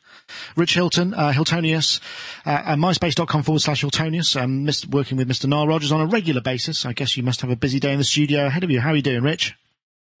Rich 0.56 0.74
Hilton, 0.74 1.14
uh, 1.14 1.32
Hiltonius, 1.32 2.00
uh, 2.44 2.50
uh, 2.50 2.76
myspace.com 2.76 3.42
forward 3.42 3.60
slash 3.60 3.82
Hiltonius, 3.82 4.38
um, 4.38 4.68
working 4.90 5.16
with 5.16 5.28
Mr. 5.28 5.46
Nile 5.46 5.66
Rodgers 5.66 5.92
on 5.92 6.02
a 6.02 6.06
regular 6.06 6.42
basis. 6.42 6.84
I 6.84 6.92
guess 6.92 7.16
you 7.16 7.22
must 7.22 7.40
have 7.40 7.50
a 7.50 7.56
busy 7.56 7.80
day 7.80 7.92
in 7.92 7.98
the 7.98 8.04
studio 8.04 8.44
ahead 8.44 8.62
of 8.62 8.70
you. 8.70 8.80
How 8.80 8.90
are 8.90 8.96
you 8.96 9.02
doing, 9.02 9.22
Rich? 9.22 9.54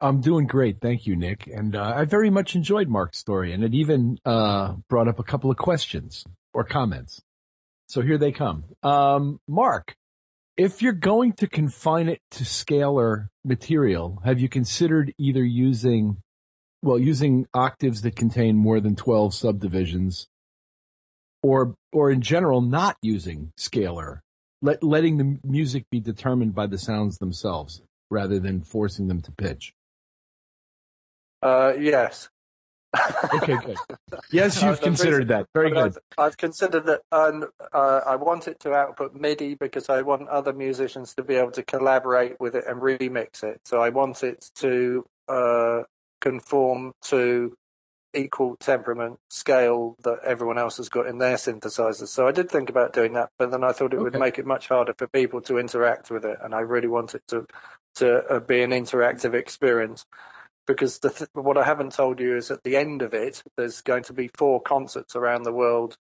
I'm 0.00 0.20
doing 0.20 0.46
great. 0.46 0.80
Thank 0.80 1.06
you, 1.06 1.16
Nick. 1.16 1.46
And 1.46 1.74
uh, 1.74 1.94
I 1.96 2.04
very 2.04 2.28
much 2.28 2.54
enjoyed 2.54 2.88
Mark's 2.88 3.18
story, 3.18 3.52
and 3.52 3.64
it 3.64 3.74
even 3.74 4.18
uh, 4.24 4.74
brought 4.88 5.08
up 5.08 5.18
a 5.18 5.24
couple 5.24 5.50
of 5.50 5.56
questions 5.56 6.24
or 6.52 6.64
comments. 6.64 7.22
So 7.88 8.02
here 8.02 8.18
they 8.18 8.32
come. 8.32 8.64
Um, 8.82 9.40
Mark, 9.48 9.94
if 10.56 10.82
you're 10.82 10.92
going 10.92 11.32
to 11.34 11.46
confine 11.46 12.08
it 12.08 12.20
to 12.32 12.44
scalar 12.44 13.28
material, 13.44 14.20
have 14.24 14.40
you 14.40 14.48
considered 14.48 15.14
either 15.18 15.44
using, 15.44 16.18
well, 16.82 16.98
using 16.98 17.46
octaves 17.54 18.02
that 18.02 18.16
contain 18.16 18.56
more 18.56 18.80
than 18.80 18.96
12 18.96 19.34
subdivisions 19.34 20.28
or, 21.42 21.74
or 21.92 22.10
in 22.10 22.20
general, 22.20 22.60
not 22.60 22.96
using 23.00 23.52
scalar, 23.58 24.20
let, 24.60 24.82
letting 24.82 25.16
the 25.16 25.38
music 25.44 25.84
be 25.90 26.00
determined 26.00 26.54
by 26.54 26.66
the 26.66 26.78
sounds 26.78 27.18
themselves 27.18 27.82
rather 28.10 28.38
than 28.38 28.62
forcing 28.62 29.08
them 29.08 29.20
to 29.22 29.32
pitch? 29.32 29.72
Uh, 31.46 31.74
yes. 31.78 32.28
Okay, 33.34 33.56
good. 33.64 33.76
Yes, 34.32 34.60
you've 34.64 34.80
considered 34.80 35.28
that. 35.28 35.46
Very 35.54 35.70
good. 35.70 35.78
I've, 35.78 35.98
I've 36.18 36.36
considered 36.36 36.86
that, 36.86 37.02
and 37.12 37.44
uh, 37.72 38.00
I 38.04 38.16
want 38.16 38.48
it 38.48 38.58
to 38.60 38.74
output 38.74 39.14
MIDI 39.14 39.54
because 39.54 39.88
I 39.88 40.02
want 40.02 40.28
other 40.28 40.52
musicians 40.52 41.14
to 41.14 41.22
be 41.22 41.36
able 41.36 41.52
to 41.52 41.62
collaborate 41.62 42.40
with 42.40 42.56
it 42.56 42.64
and 42.66 42.80
remix 42.80 43.44
it. 43.44 43.60
So 43.64 43.80
I 43.80 43.90
want 43.90 44.24
it 44.24 44.50
to 44.56 45.04
uh, 45.28 45.82
conform 46.20 46.94
to 47.02 47.54
equal 48.12 48.56
temperament 48.56 49.18
scale 49.30 49.94
that 50.02 50.18
everyone 50.24 50.58
else 50.58 50.78
has 50.78 50.88
got 50.88 51.06
in 51.06 51.18
their 51.18 51.36
synthesizers. 51.36 52.08
So 52.08 52.26
I 52.26 52.32
did 52.32 52.50
think 52.50 52.70
about 52.70 52.92
doing 52.92 53.12
that, 53.12 53.28
but 53.38 53.52
then 53.52 53.62
I 53.62 53.70
thought 53.70 53.94
it 53.94 54.00
would 54.00 54.18
make 54.18 54.40
it 54.40 54.46
much 54.46 54.66
harder 54.66 54.94
for 54.98 55.06
people 55.06 55.40
to 55.42 55.58
interact 55.58 56.10
with 56.10 56.24
it, 56.24 56.38
and 56.42 56.54
I 56.56 56.60
really 56.60 56.88
want 56.88 57.14
it 57.14 57.22
to 57.28 57.46
to 57.96 58.24
uh, 58.26 58.40
be 58.40 58.62
an 58.62 58.72
interactive 58.72 59.34
experience. 59.34 60.06
Because 60.66 60.98
the 60.98 61.10
th- 61.10 61.30
what 61.32 61.56
I 61.56 61.64
haven't 61.64 61.92
told 61.92 62.18
you 62.20 62.36
is 62.36 62.50
at 62.50 62.62
the 62.64 62.76
end 62.76 63.02
of 63.02 63.14
it, 63.14 63.42
there's 63.56 63.80
going 63.82 64.02
to 64.04 64.12
be 64.12 64.30
four 64.36 64.60
concerts 64.60 65.14
around 65.14 65.44
the 65.44 65.52
world, 65.52 65.96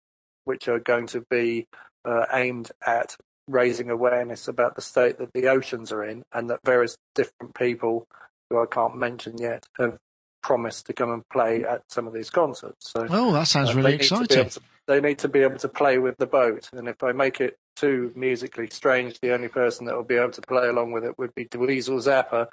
which 0.45 0.69
are 0.69 0.79
going 0.79 1.07
to 1.09 1.21
be 1.31 1.67
uh, 2.05 2.27
aimed 2.33 2.71
at 2.87 3.17
raising 3.49 3.91
awareness 3.91 4.49
about 4.49 4.75
the 4.75 4.81
state 4.83 5.19
that 5.19 5.33
the 5.35 5.49
oceans 5.49 5.93
are 5.93 6.03
in, 6.03 6.23
and 6.33 6.49
that 6.49 6.61
various 6.65 6.97
different 7.15 7.55
people 7.55 8.07
who 8.49 8.59
I 8.63 8.67
can't 8.67 8.97
mention 8.97 9.37
yet 9.39 9.67
have 9.79 9.99
promised 10.43 10.87
to 10.87 10.93
come 10.93 11.11
and 11.11 11.23
play 11.31 11.65
at 11.65 11.83
some 11.89 12.07
of 12.07 12.13
these 12.15 12.31
concerts. 12.31 12.91
So 12.91 13.07
Oh, 13.11 13.33
that 13.33 13.49
sounds 13.49 13.71
uh, 13.71 13.75
really 13.75 13.95
exciting. 13.95 14.49
to- 14.49 14.61
they 14.87 15.01
need 15.01 15.19
to 15.21 15.29
be 15.29 15.41
able 15.41 15.57
to 15.59 15.69
play 15.69 15.97
with 15.99 16.19
the 16.19 16.27
boat, 16.27 16.69
and 16.75 16.89
if 16.89 17.03
I 17.03 17.13
make 17.13 17.41
it 17.41 17.57
too 17.77 18.13
musically 18.15 18.69
strange, 18.71 19.19
the 19.21 19.33
only 19.33 19.49
person 19.49 19.87
that 19.87 19.97
will 19.97 20.05
be 20.05 20.17
able 20.17 20.33
to 20.33 20.43
play 20.43 20.69
along 20.69 20.93
with 20.93 21.05
it 21.05 21.19
would 21.19 21.35
be 21.35 21.47
Dweezil 21.47 22.01
Zappa, 22.03 22.49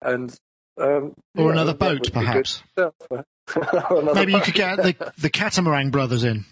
and 0.00 0.36
um, 0.78 1.14
Or 1.36 1.46
yeah, 1.46 1.52
another 1.52 1.74
boat, 1.74 2.00
would 2.00 2.02
be 2.02 2.08
good 2.10 2.12
perhaps. 2.12 2.62
another 2.76 4.14
Maybe 4.14 4.32
you 4.32 4.40
could 4.40 4.54
get 4.54 4.76
the, 4.76 5.12
the 5.18 5.30
Catamaran 5.30 5.90
brothers 5.90 6.24
in. 6.24 6.44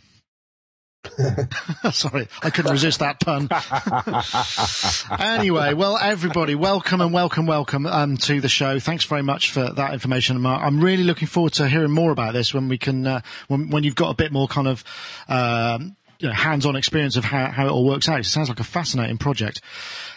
Sorry, 1.92 2.28
I 2.42 2.50
couldn't 2.50 2.72
resist 2.72 2.98
that 2.98 3.20
pun. 3.20 3.48
anyway, 5.18 5.72
well, 5.72 5.96
everybody, 5.96 6.54
welcome 6.54 7.00
and 7.00 7.12
welcome, 7.12 7.46
welcome 7.46 7.86
um, 7.86 8.16
to 8.18 8.40
the 8.40 8.48
show. 8.48 8.78
Thanks 8.78 9.04
very 9.04 9.22
much 9.22 9.50
for 9.50 9.70
that 9.70 9.94
information, 9.94 10.40
Mark. 10.40 10.62
I'm 10.62 10.82
really 10.82 11.04
looking 11.04 11.28
forward 11.28 11.54
to 11.54 11.68
hearing 11.68 11.90
more 11.90 12.10
about 12.10 12.34
this 12.34 12.52
when 12.52 12.68
we 12.68 12.76
can, 12.76 13.06
uh, 13.06 13.20
when, 13.48 13.70
when 13.70 13.82
you've 13.82 13.94
got 13.94 14.10
a 14.10 14.14
bit 14.14 14.30
more 14.30 14.46
kind 14.46 14.68
of 14.68 14.84
um, 15.28 15.96
you 16.18 16.28
know, 16.28 16.34
hands-on 16.34 16.76
experience 16.76 17.16
of 17.16 17.24
how, 17.24 17.46
how 17.46 17.66
it 17.66 17.70
all 17.70 17.84
works 17.84 18.08
out. 18.08 18.20
It 18.20 18.24
sounds 18.24 18.50
like 18.50 18.60
a 18.60 18.64
fascinating 18.64 19.16
project. 19.16 19.62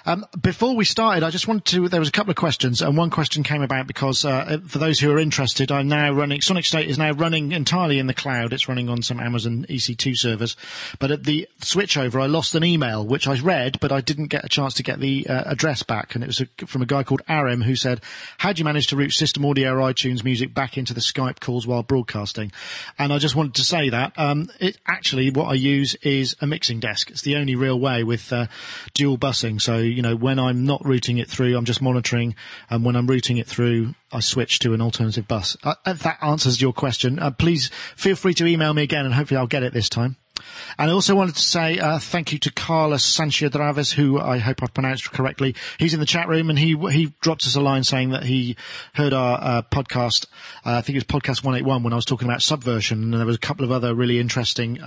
Um, 0.06 0.26
before 0.42 0.76
we 0.76 0.84
started, 0.84 1.24
I 1.24 1.30
just 1.30 1.48
wanted 1.48 1.66
to. 1.66 1.88
There 1.88 2.00
was 2.00 2.10
a 2.10 2.12
couple 2.12 2.32
of 2.32 2.36
questions, 2.36 2.82
and 2.82 2.98
one 2.98 3.10
question 3.10 3.42
came 3.42 3.62
about 3.62 3.88
because 3.88 4.26
uh, 4.26 4.60
for 4.68 4.78
those 4.78 5.00
who 5.00 5.10
are 5.12 5.20
interested, 5.20 5.72
I'm 5.72 5.88
now 5.88 6.12
running. 6.12 6.42
Sonic 6.42 6.66
State 6.66 6.90
is 6.90 6.98
now 6.98 7.12
running 7.12 7.54
entirely 7.54 8.00
in 8.00 8.08
the 8.08 8.14
cloud. 8.14 8.52
It's 8.52 8.68
running 8.68 8.90
on 8.90 9.02
some 9.02 9.22
Amazon 9.22 9.66
EC2 9.70 10.18
servers. 10.18 10.58
But 11.00 11.12
at 11.12 11.24
the 11.24 11.48
switchover, 11.62 12.22
I 12.22 12.26
lost 12.26 12.54
an 12.54 12.66
email 12.66 13.06
which 13.06 13.30
I 13.30 13.40
read, 13.40 13.80
but 13.80 13.94
I 13.94 14.02
didn't 14.02 14.28
get 14.28 14.44
a 14.44 14.50
chance 14.50 14.74
to 14.76 14.84
get 14.84 15.00
the 15.00 15.26
uh, 15.28 15.44
address 15.46 15.84
back. 15.84 16.16
And 16.16 16.24
it 16.24 16.28
was 16.28 16.42
a, 16.42 16.66
from 16.66 16.82
a 16.82 16.86
guy 16.86 17.04
called 17.04 17.22
Aram 17.30 17.62
who 17.62 17.78
said, 17.78 18.02
"How 18.40 18.52
do 18.52 18.60
you 18.60 18.66
manage 18.66 18.88
to 18.88 18.98
route 18.98 19.14
System 19.14 19.46
Audio 19.46 19.74
or 19.74 19.94
iTunes 19.94 20.26
music 20.26 20.54
back 20.54 20.78
into 20.78 20.94
the 20.94 21.00
Skype 21.00 21.40
calls 21.40 21.66
while 21.66 21.84
broadcasting?" 21.84 22.52
And 23.00 23.14
I 23.14 23.20
just 23.20 23.38
wanted 23.38 23.56
to 23.56 23.64
say 23.64 23.88
that 23.88 24.12
um, 24.18 24.50
it 24.60 24.78
actually 24.86 25.30
what 25.30 25.46
I 25.46 25.54
use 25.54 25.96
is 26.02 26.36
a 26.42 26.48
mixing 26.48 26.82
desk. 26.82 27.10
It's 27.10 27.22
the 27.22 27.38
only 27.38 27.56
real 27.56 27.80
way 27.80 28.04
with 28.04 28.34
uh, 28.34 28.48
dual 28.94 29.18
busing. 29.18 29.62
So 29.62 29.93
you 29.94 30.02
know 30.02 30.16
when 30.16 30.40
I'm 30.40 30.66
not 30.66 30.86
routing 30.86 31.18
it 31.18 31.30
through, 31.30 31.56
I'm 31.58 31.66
just 31.66 31.82
monitoring, 31.82 32.36
and 32.70 32.84
when 32.84 32.96
I'm 32.96 33.08
routing 33.08 33.38
it 33.38 33.48
through, 33.48 33.96
I 34.12 34.20
switch 34.20 34.60
to 34.60 34.74
an 34.74 34.82
alternative 34.82 35.28
bus. 35.28 35.58
Uh, 35.64 35.76
if 35.86 36.00
that 36.04 36.18
answers 36.22 36.62
your 36.62 36.74
question, 36.74 37.20
uh, 37.20 37.32
please 37.32 37.70
feel 37.96 38.16
free 38.16 38.34
to 38.36 38.46
email 38.46 38.74
me 38.74 38.84
again, 38.84 39.06
and 39.06 39.14
hopefully 39.14 39.38
I'll 39.38 39.48
get 39.48 39.64
it 39.64 39.74
this 39.74 39.90
time. 39.90 40.18
And 40.78 40.90
I 40.90 40.94
also 40.94 41.16
wanted 41.16 41.36
to 41.36 41.42
say 41.42 41.80
uh, 41.80 42.00
thank 42.00 42.34
you 42.34 42.40
to 42.40 42.52
Carlos 42.52 43.04
Sanchez 43.04 43.52
Draves, 43.52 43.94
who 43.94 44.20
I 44.20 44.40
hope 44.40 44.64
I've 44.64 44.74
pronounced 44.74 45.12
correctly. 45.12 45.56
He's 45.78 45.94
in 45.94 46.00
the 46.00 46.06
chat 46.06 46.28
room, 46.28 46.50
and 46.50 46.58
he 46.58 46.76
he 46.92 47.14
dropped 47.22 47.44
us 47.44 47.56
a 47.56 47.62
line 47.62 47.84
saying 47.84 48.10
that 48.10 48.24
he 48.24 48.56
heard 48.94 49.14
our 49.14 49.40
uh, 49.40 49.62
podcast. 49.62 50.26
Uh, 50.66 50.78
I 50.78 50.82
think 50.82 50.96
it 50.96 51.06
was 51.08 51.22
podcast 51.22 51.44
one 51.44 51.56
eight 51.56 51.66
one 51.66 51.84
when 51.84 51.94
I 51.94 51.96
was 51.96 52.06
talking 52.06 52.28
about 52.28 52.42
subversion, 52.42 53.04
and 53.04 53.14
there 53.14 53.26
was 53.26 53.36
a 53.36 53.40
couple 53.40 53.64
of 53.64 53.72
other 53.72 53.94
really 53.94 54.20
interesting. 54.20 54.82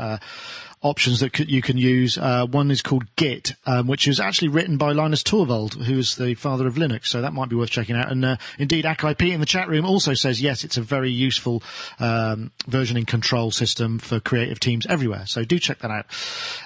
Options 0.83 1.21
that 1.21 1.39
you 1.39 1.63
can 1.63 1.79
use. 1.79 2.19
Uh, 2.19 2.47
one 2.47 2.71
is 2.71 2.83
called 2.83 3.05
Git, 3.17 3.55
um, 3.65 3.87
which 3.87 4.07
is 4.07 4.21
actually 4.21 4.49
written 4.49 4.77
by 4.77 4.93
Linus 4.93 5.23
Torvald, 5.23 5.75
who 5.75 5.99
is 5.99 6.17
the 6.17 6.35
father 6.35 6.67
of 6.67 6.75
Linux. 6.75 7.07
So 7.07 7.23
that 7.23 7.33
might 7.33 7.49
be 7.49 7.57
worth 7.57 7.71
checking 7.71 7.97
out. 7.97 8.13
And 8.13 8.25
uh, 8.25 8.37
indeed, 8.59 8.85
ACIP 8.85 9.33
in 9.33 9.41
the 9.41 9.47
chat 9.47 9.69
room 9.69 9.87
also 9.87 10.15
says 10.15 10.41
yes, 10.41 10.65
it's 10.65 10.77
a 10.77 10.83
very 10.83 11.11
useful 11.11 11.63
um, 11.99 12.53
versioning 12.69 13.07
control 13.07 13.51
system 13.51 13.99
for 13.99 14.21
creative 14.21 14.61
teams 14.61 14.87
everywhere. 14.87 15.25
So 15.27 15.45
do 15.45 15.59
check 15.59 15.79
that 15.79 15.91
out. 15.91 16.07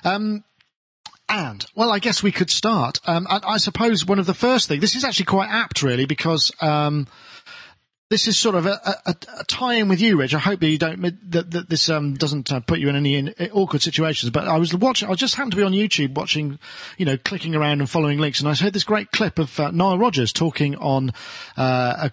Um, 0.04 0.44
and 1.28 1.64
well, 1.76 1.92
I 1.92 2.00
guess 2.00 2.22
we 2.22 2.32
could 2.32 2.50
start. 2.50 2.98
Um, 3.06 3.26
I, 3.30 3.40
I 3.46 3.56
suppose 3.58 4.04
one 4.04 4.18
of 4.18 4.26
the 4.26 4.34
first 4.34 4.68
things. 4.68 4.80
This 4.80 4.96
is 4.96 5.04
actually 5.04 5.26
quite 5.26 5.48
apt, 5.48 5.82
really, 5.82 6.04
because. 6.04 6.52
This 8.10 8.26
is 8.26 8.36
sort 8.36 8.56
of 8.56 8.66
a, 8.66 8.72
a, 9.06 9.14
a 9.38 9.44
tie-in 9.44 9.88
with 9.88 10.00
you, 10.00 10.16
Rich. 10.16 10.34
I 10.34 10.40
hope 10.40 10.58
that 10.58 10.68
you 10.68 10.78
don't 10.78 11.00
that, 11.30 11.52
that 11.52 11.70
this 11.70 11.88
um, 11.88 12.14
doesn't 12.14 12.50
uh, 12.50 12.58
put 12.58 12.80
you 12.80 12.88
in 12.88 12.96
any 12.96 13.14
in, 13.14 13.32
awkward 13.52 13.82
situations. 13.82 14.30
But 14.30 14.48
I 14.48 14.58
was 14.58 14.74
watching. 14.74 15.08
I 15.08 15.14
just 15.14 15.36
happened 15.36 15.52
to 15.52 15.56
be 15.56 15.62
on 15.62 15.70
YouTube 15.70 16.14
watching, 16.14 16.58
you 16.98 17.06
know, 17.06 17.16
clicking 17.16 17.54
around 17.54 17.78
and 17.78 17.88
following 17.88 18.18
links, 18.18 18.40
and 18.40 18.48
I 18.48 18.54
heard 18.56 18.72
this 18.72 18.82
great 18.82 19.12
clip 19.12 19.38
of 19.38 19.60
uh, 19.60 19.70
Nile 19.70 19.96
Rodgers 19.96 20.32
talking 20.32 20.74
on 20.74 21.12
uh, 21.56 22.10
a 22.10 22.12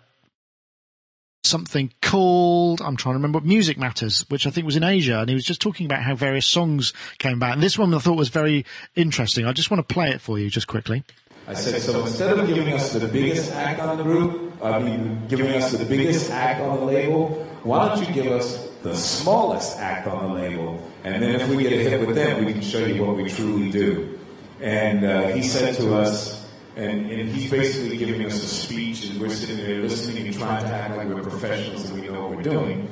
something 1.43 1.91
called 2.01 2.79
I'm 2.79 2.95
trying 2.95 3.13
to 3.13 3.17
remember 3.17 3.41
Music 3.41 3.79
Matters, 3.79 4.23
which 4.29 4.45
I 4.45 4.51
think 4.51 4.67
was 4.67 4.75
in 4.75 4.83
Asia, 4.83 5.19
and 5.19 5.29
he 5.29 5.33
was 5.33 5.45
just 5.45 5.61
talking 5.61 5.87
about 5.87 6.03
how 6.03 6.13
various 6.13 6.45
songs 6.45 6.93
came 7.17 7.37
about. 7.37 7.53
And 7.53 7.63
this 7.63 7.75
one 7.75 7.91
I 7.95 7.97
thought 7.97 8.17
was 8.17 8.29
very 8.29 8.67
interesting. 8.95 9.47
I 9.47 9.51
just 9.51 9.71
want 9.71 9.87
to 9.87 9.93
play 9.93 10.09
it 10.09 10.21
for 10.21 10.37
you 10.37 10.51
just 10.51 10.67
quickly. 10.67 11.03
I 11.47 11.53
said, 11.53 11.81
so 11.81 12.01
instead 12.01 12.37
of 12.37 12.45
giving 12.45 12.73
us 12.73 12.91
the 12.91 13.07
biggest 13.07 13.53
act 13.53 13.79
on 13.79 13.97
the 13.97 14.03
group, 14.03 14.53
I 14.61 14.79
mean, 14.79 15.27
giving 15.29 15.47
us 15.53 15.71
the 15.71 15.85
biggest 15.85 16.29
act 16.29 16.59
on 16.59 16.77
the 16.79 16.85
label, 16.85 17.47
why 17.63 17.87
don't 17.87 18.05
you 18.05 18.13
give 18.13 18.31
us 18.33 18.67
the 18.83 18.93
smallest 18.93 19.77
act 19.77 20.07
on 20.07 20.27
the 20.27 20.33
label? 20.33 20.85
And 21.05 21.23
then 21.23 21.39
if 21.39 21.47
we 21.47 21.63
get 21.63 21.71
a 21.71 21.77
hit 21.77 22.05
with 22.05 22.17
them, 22.17 22.43
we 22.43 22.51
can 22.51 22.61
show 22.61 22.79
you 22.85 23.05
what 23.05 23.15
we 23.15 23.29
truly 23.29 23.71
do. 23.71 24.19
And 24.59 25.05
uh, 25.05 25.27
he 25.29 25.41
said 25.41 25.75
to 25.75 25.95
us, 25.95 26.45
and, 26.75 27.09
and 27.09 27.29
he's 27.29 27.49
basically 27.49 27.95
giving 27.95 28.25
us 28.25 28.43
a 28.43 28.47
speech, 28.47 29.05
and 29.05 29.19
we're 29.21 29.29
sitting 29.29 29.57
there 29.57 29.81
listening 29.81 30.27
and 30.27 30.37
trying 30.37 30.63
to 30.63 30.69
act 30.69 30.97
like 30.97 31.07
we're 31.07 31.23
professionals 31.23 31.89
and 31.89 32.01
we 32.01 32.09
know 32.09 32.27
what 32.27 32.35
we're 32.35 32.43
doing. 32.43 32.89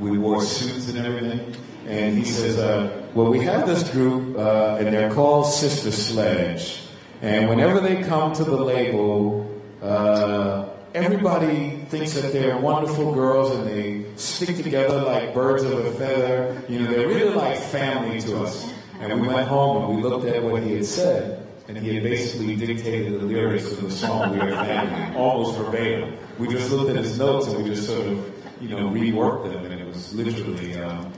We 0.00 0.18
wore 0.18 0.42
suits 0.42 0.88
and 0.88 0.98
everything. 0.98 1.54
And 1.86 2.18
he 2.18 2.24
says, 2.24 2.58
uh, 2.58 3.06
well, 3.14 3.30
we 3.30 3.44
have 3.44 3.66
this 3.66 3.88
group, 3.90 4.36
uh, 4.36 4.78
and 4.80 4.88
they're 4.92 5.12
called 5.12 5.46
Sister 5.46 5.92
Sledge. 5.92 6.87
And 7.20 7.48
whenever 7.48 7.80
they 7.80 8.02
come 8.02 8.32
to 8.34 8.44
the 8.44 8.56
label, 8.56 9.60
uh, 9.82 10.68
everybody 10.94 11.84
thinks 11.88 12.12
that 12.14 12.32
they're 12.32 12.56
wonderful 12.56 13.12
girls 13.12 13.56
and 13.56 13.66
they 13.66 14.04
stick 14.16 14.56
together 14.56 15.02
like 15.02 15.34
birds 15.34 15.64
of 15.64 15.72
a 15.72 15.92
feather. 15.92 16.62
You 16.68 16.80
know, 16.80 16.92
they're 16.92 17.08
really 17.08 17.34
like 17.34 17.58
family 17.58 18.20
to 18.20 18.44
us. 18.44 18.72
And 19.00 19.20
we 19.20 19.28
went 19.28 19.48
home 19.48 19.84
and 19.84 19.96
we 19.96 20.02
looked 20.02 20.26
at 20.26 20.42
what 20.42 20.62
he 20.62 20.74
had 20.74 20.86
said, 20.86 21.46
and 21.68 21.78
he 21.78 21.94
had 21.94 22.02
basically 22.02 22.56
dictated 22.56 23.12
the 23.12 23.24
lyrics 23.24 23.70
of 23.70 23.82
the 23.82 23.90
song 23.90 24.32
We 24.32 24.40
Are 24.40 24.64
Family, 24.64 25.16
almost 25.16 25.56
verbatim. 25.56 26.16
We 26.38 26.48
just 26.48 26.70
looked 26.72 26.90
at 26.90 26.96
his 26.96 27.16
notes 27.18 27.46
and 27.46 27.62
we 27.62 27.70
just 27.70 27.86
sort 27.86 28.06
of, 28.06 28.32
you 28.60 28.68
know, 28.70 28.88
reworked 28.90 29.52
them, 29.52 29.64
and 29.64 29.80
it 29.80 29.86
was 29.86 30.12
literally. 30.14 30.80
Um, 30.80 31.12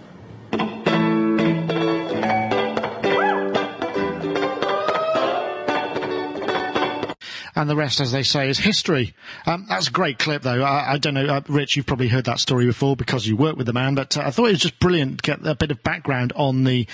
the 7.70 7.76
rest, 7.76 8.00
as 8.00 8.10
they 8.10 8.24
say, 8.24 8.50
is 8.50 8.58
history. 8.58 9.14
Um, 9.46 9.64
that's 9.68 9.88
a 9.88 9.92
great 9.92 10.18
clip, 10.18 10.42
though. 10.42 10.62
I, 10.62 10.92
I 10.94 10.98
don't 10.98 11.14
know, 11.14 11.26
uh, 11.26 11.40
Rich, 11.48 11.76
you've 11.76 11.86
probably 11.86 12.08
heard 12.08 12.24
that 12.24 12.40
story 12.40 12.66
before 12.66 12.96
because 12.96 13.26
you 13.26 13.36
work 13.36 13.56
with 13.56 13.66
the 13.66 13.72
man, 13.72 13.94
but 13.94 14.16
uh, 14.16 14.22
I 14.22 14.30
thought 14.30 14.46
it 14.46 14.52
was 14.52 14.60
just 14.60 14.80
brilliant 14.80 15.22
to 15.22 15.30
get 15.30 15.46
a 15.46 15.54
bit 15.54 15.70
of 15.70 15.82
background 15.84 16.32
on 16.34 16.64
the, 16.64 16.86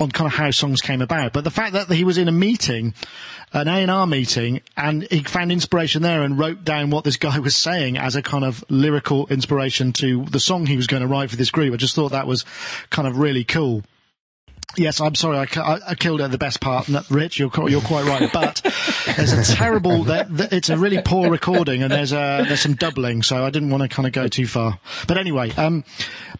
on 0.00 0.10
kind 0.10 0.26
of 0.26 0.34
how 0.34 0.50
songs 0.50 0.82
came 0.82 1.00
about. 1.00 1.32
But 1.32 1.44
the 1.44 1.50
fact 1.50 1.74
that 1.74 1.88
he 1.88 2.02
was 2.02 2.18
in 2.18 2.26
a 2.26 2.32
meeting, 2.32 2.92
an 3.52 3.68
A&R 3.68 4.06
meeting, 4.06 4.62
and 4.76 5.06
he 5.10 5.22
found 5.22 5.52
inspiration 5.52 6.02
there 6.02 6.22
and 6.22 6.36
wrote 6.36 6.64
down 6.64 6.90
what 6.90 7.04
this 7.04 7.16
guy 7.16 7.38
was 7.46 7.54
saying 7.54 7.96
as 7.96 8.16
a 8.16 8.22
kind 8.22 8.44
of 8.44 8.64
lyrical 8.68 9.28
inspiration 9.28 9.92
to 9.94 10.24
the 10.24 10.40
song 10.40 10.66
he 10.66 10.76
was 10.76 10.88
going 10.88 11.02
to 11.02 11.08
write 11.08 11.30
for 11.30 11.36
this 11.36 11.52
group. 11.52 11.72
I 11.72 11.76
just 11.76 11.94
thought 11.94 12.10
that 12.10 12.26
was 12.26 12.44
kind 12.90 13.06
of 13.06 13.18
really 13.18 13.44
cool. 13.44 13.84
Yes, 14.76 15.00
I'm 15.00 15.14
sorry, 15.14 15.38
I, 15.38 15.78
I, 15.88 15.94
killed 15.94 16.20
the 16.20 16.38
best 16.38 16.60
part. 16.60 16.88
Rich, 17.10 17.38
you're 17.38 17.50
you're 17.68 17.80
quite 17.80 18.04
right, 18.04 18.30
but 18.32 18.60
there's 19.16 19.32
a 19.32 19.42
terrible. 19.54 20.04
It's 20.08 20.68
a 20.68 20.76
really 20.76 21.00
poor 21.00 21.30
recording, 21.30 21.82
and 21.82 21.90
there's 21.90 22.12
a 22.12 22.44
there's 22.46 22.60
some 22.60 22.74
doubling, 22.74 23.22
so 23.22 23.44
I 23.44 23.50
didn't 23.50 23.70
want 23.70 23.82
to 23.82 23.88
kind 23.88 24.06
of 24.06 24.12
go 24.12 24.28
too 24.28 24.46
far. 24.46 24.78
But 25.08 25.16
anyway, 25.16 25.50
um, 25.52 25.84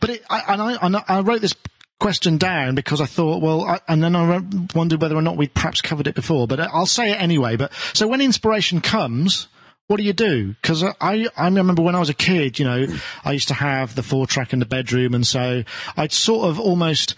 but 0.00 0.10
it, 0.10 0.24
I, 0.28 0.42
and 0.48 0.62
I 0.62 0.72
and 0.82 0.96
I 1.08 1.20
wrote 1.20 1.40
this 1.40 1.54
question 1.98 2.36
down 2.36 2.74
because 2.74 3.00
I 3.00 3.06
thought, 3.06 3.42
well, 3.42 3.64
I, 3.64 3.80
and 3.88 4.02
then 4.02 4.14
I 4.14 4.42
wondered 4.74 5.00
whether 5.00 5.16
or 5.16 5.22
not 5.22 5.38
we'd 5.38 5.54
perhaps 5.54 5.80
covered 5.80 6.06
it 6.06 6.14
before, 6.14 6.46
but 6.46 6.60
I'll 6.60 6.84
say 6.86 7.12
it 7.12 7.20
anyway. 7.20 7.56
But 7.56 7.72
so 7.94 8.06
when 8.06 8.20
inspiration 8.20 8.80
comes. 8.80 9.48
What 9.88 9.98
do 9.98 10.02
you 10.02 10.14
do? 10.14 10.56
Because 10.60 10.82
I, 10.82 11.28
I 11.36 11.44
remember 11.44 11.80
when 11.80 11.94
I 11.94 12.00
was 12.00 12.08
a 12.08 12.14
kid, 12.14 12.58
you 12.58 12.64
know, 12.64 12.88
I 13.24 13.30
used 13.30 13.46
to 13.46 13.54
have 13.54 13.94
the 13.94 14.02
four 14.02 14.26
track 14.26 14.52
in 14.52 14.58
the 14.58 14.66
bedroom, 14.66 15.14
and 15.14 15.24
so 15.24 15.62
I'd 15.96 16.10
sort 16.10 16.50
of 16.50 16.58
almost 16.58 17.14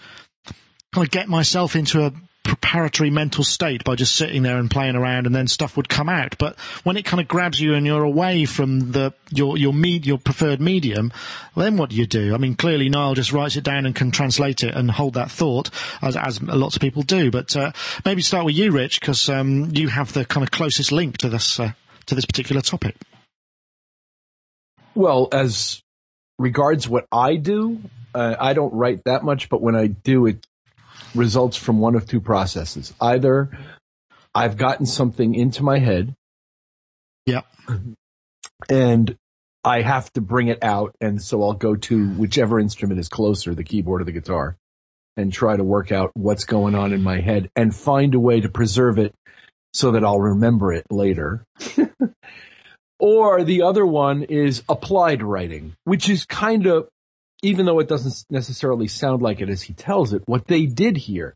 kind 0.93 1.05
of 1.05 1.11
get 1.11 1.29
myself 1.29 1.75
into 1.75 2.05
a 2.05 2.13
preparatory 2.43 3.11
mental 3.11 3.43
state 3.43 3.83
by 3.83 3.95
just 3.95 4.15
sitting 4.15 4.41
there 4.41 4.57
and 4.57 4.71
playing 4.71 4.95
around, 4.95 5.27
and 5.27 5.35
then 5.35 5.47
stuff 5.47 5.77
would 5.77 5.87
come 5.87 6.09
out. 6.09 6.35
But 6.39 6.57
when 6.83 6.97
it 6.97 7.05
kind 7.05 7.21
of 7.21 7.27
grabs 7.27 7.59
you 7.59 7.75
and 7.75 7.85
you're 7.85 8.03
away 8.03 8.45
from 8.45 8.91
the 8.91 9.13
your 9.29 9.57
your 9.57 9.73
your 9.73 10.17
preferred 10.17 10.59
medium, 10.59 11.13
then 11.55 11.77
what 11.77 11.91
do 11.91 11.95
you 11.95 12.07
do? 12.07 12.33
I 12.33 12.37
mean, 12.37 12.55
clearly 12.55 12.89
Nile 12.89 13.13
just 13.13 13.31
writes 13.31 13.55
it 13.55 13.63
down 13.63 13.85
and 13.85 13.95
can 13.95 14.09
translate 14.11 14.63
it 14.63 14.73
and 14.73 14.89
hold 14.89 15.13
that 15.13 15.29
thought, 15.29 15.69
as, 16.01 16.15
as 16.15 16.41
lots 16.41 16.75
of 16.75 16.81
people 16.81 17.03
do. 17.03 17.29
But 17.29 17.55
uh, 17.55 17.71
maybe 18.03 18.21
start 18.21 18.45
with 18.45 18.55
you, 18.55 18.71
Rich, 18.71 18.99
because 18.99 19.29
um, 19.29 19.69
you 19.75 19.89
have 19.89 20.13
the 20.13 20.25
kind 20.25 20.43
of 20.43 20.51
closest 20.51 20.91
link 20.91 21.17
to 21.19 21.29
this 21.29 21.59
uh, 21.59 21.73
to 22.07 22.15
this 22.15 22.25
particular 22.25 22.61
topic. 22.61 22.95
Well, 24.95 25.27
as 25.31 25.83
regards 26.39 26.89
what 26.89 27.05
I 27.11 27.35
do, 27.35 27.79
uh, 28.15 28.35
I 28.39 28.53
don't 28.53 28.73
write 28.73 29.03
that 29.03 29.23
much, 29.23 29.49
but 29.49 29.61
when 29.61 29.75
I 29.75 29.87
do, 29.87 30.25
it 30.25 30.45
results 31.15 31.57
from 31.57 31.79
one 31.79 31.95
of 31.95 32.07
two 32.07 32.21
processes. 32.21 32.93
Either 33.01 33.49
I've 34.33 34.57
gotten 34.57 34.85
something 34.85 35.35
into 35.35 35.63
my 35.63 35.79
head. 35.79 36.15
Yeah. 37.25 37.41
And 38.69 39.15
I 39.63 39.81
have 39.81 40.11
to 40.13 40.21
bring 40.21 40.47
it 40.47 40.63
out. 40.63 40.95
And 41.01 41.21
so 41.21 41.43
I'll 41.43 41.53
go 41.53 41.75
to 41.75 42.09
whichever 42.11 42.59
instrument 42.59 42.99
is 42.99 43.09
closer, 43.09 43.53
the 43.53 43.63
keyboard 43.63 44.01
or 44.01 44.05
the 44.05 44.11
guitar, 44.11 44.57
and 45.17 45.33
try 45.33 45.57
to 45.57 45.63
work 45.63 45.91
out 45.91 46.11
what's 46.13 46.45
going 46.45 46.75
on 46.75 46.93
in 46.93 47.01
my 47.01 47.19
head 47.19 47.49
and 47.55 47.75
find 47.75 48.15
a 48.15 48.19
way 48.19 48.41
to 48.41 48.49
preserve 48.49 48.97
it 48.97 49.13
so 49.73 49.91
that 49.91 50.03
I'll 50.03 50.19
remember 50.19 50.73
it 50.73 50.85
later. 50.89 51.45
or 52.99 53.43
the 53.43 53.63
other 53.63 53.85
one 53.85 54.23
is 54.23 54.63
applied 54.69 55.21
writing, 55.21 55.73
which 55.83 56.09
is 56.09 56.25
kind 56.25 56.65
of 56.65 56.87
even 57.41 57.65
though 57.65 57.79
it 57.79 57.87
doesn't 57.87 58.25
necessarily 58.29 58.87
sound 58.87 59.21
like 59.21 59.41
it 59.41 59.49
as 59.49 59.61
he 59.61 59.73
tells 59.73 60.13
it, 60.13 60.23
what 60.25 60.47
they 60.47 60.65
did 60.65 60.97
here, 60.97 61.35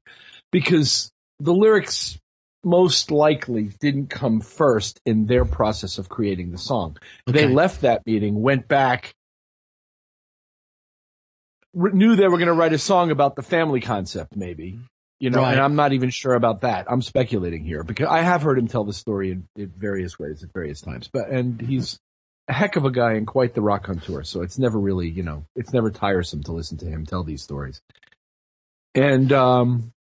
because 0.52 1.12
the 1.40 1.54
lyrics 1.54 2.18
most 2.64 3.12
likely 3.12 3.72
didn't 3.80 4.08
come 4.08 4.40
first 4.40 5.02
in 5.06 5.26
their 5.26 5.46
process 5.46 5.98
of 5.98 6.10
creating 6.10 6.52
the 6.52 6.58
song. 6.58 6.98
Okay. 7.28 7.40
They 7.40 7.54
left 7.54 7.82
that 7.82 8.06
meeting, 8.06 8.42
went 8.42 8.68
back, 8.68 9.14
knew 11.74 12.16
they 12.16 12.28
were 12.28 12.38
going 12.38 12.48
to 12.48 12.54
write 12.54 12.74
a 12.74 12.78
song 12.78 13.12
about 13.12 13.36
the 13.36 13.42
family 13.42 13.82
concept, 13.82 14.36
maybe, 14.36 14.80
you 15.20 15.30
know, 15.30 15.42
right. 15.42 15.54
and 15.54 15.62
I'm 15.62 15.76
not 15.76 15.94
even 15.94 16.10
sure 16.10 16.36
about 16.36 16.62
that. 16.62 16.86
I'm 16.90 17.02
speculating 17.02 17.64
here 17.64 17.84
because 17.84 18.08
I 18.08 18.22
have 18.22 18.44
heard 18.44 18.58
him 18.58 18.68
tell 18.68 18.84
the 18.84 18.94
story 18.94 19.32
in, 19.32 19.48
in 19.56 19.74
various 19.76 20.18
ways 20.18 20.44
at 20.44 20.54
various 20.54 20.82
times, 20.82 21.10
but, 21.12 21.30
and 21.30 21.60
he's, 21.60 22.00
a 22.48 22.54
heck 22.54 22.76
of 22.76 22.86
a 22.86 22.92
guy 22.92 23.14
and 23.14 23.26
quite 23.26 23.54
the 23.54 23.62
raconteur. 23.62 24.24
So 24.24 24.42
it's 24.42 24.60
never 24.60 24.80
really, 24.80 25.10
you 25.10 25.24
know, 25.24 25.46
it's 25.56 25.74
never 25.74 25.90
tiresome 25.92 26.44
to 26.44 26.52
listen 26.52 26.78
to 26.80 26.86
him 26.86 27.06
tell 27.06 27.24
these 27.24 27.42
stories. 27.42 27.82
And, 28.96 29.32
um, 29.32 29.94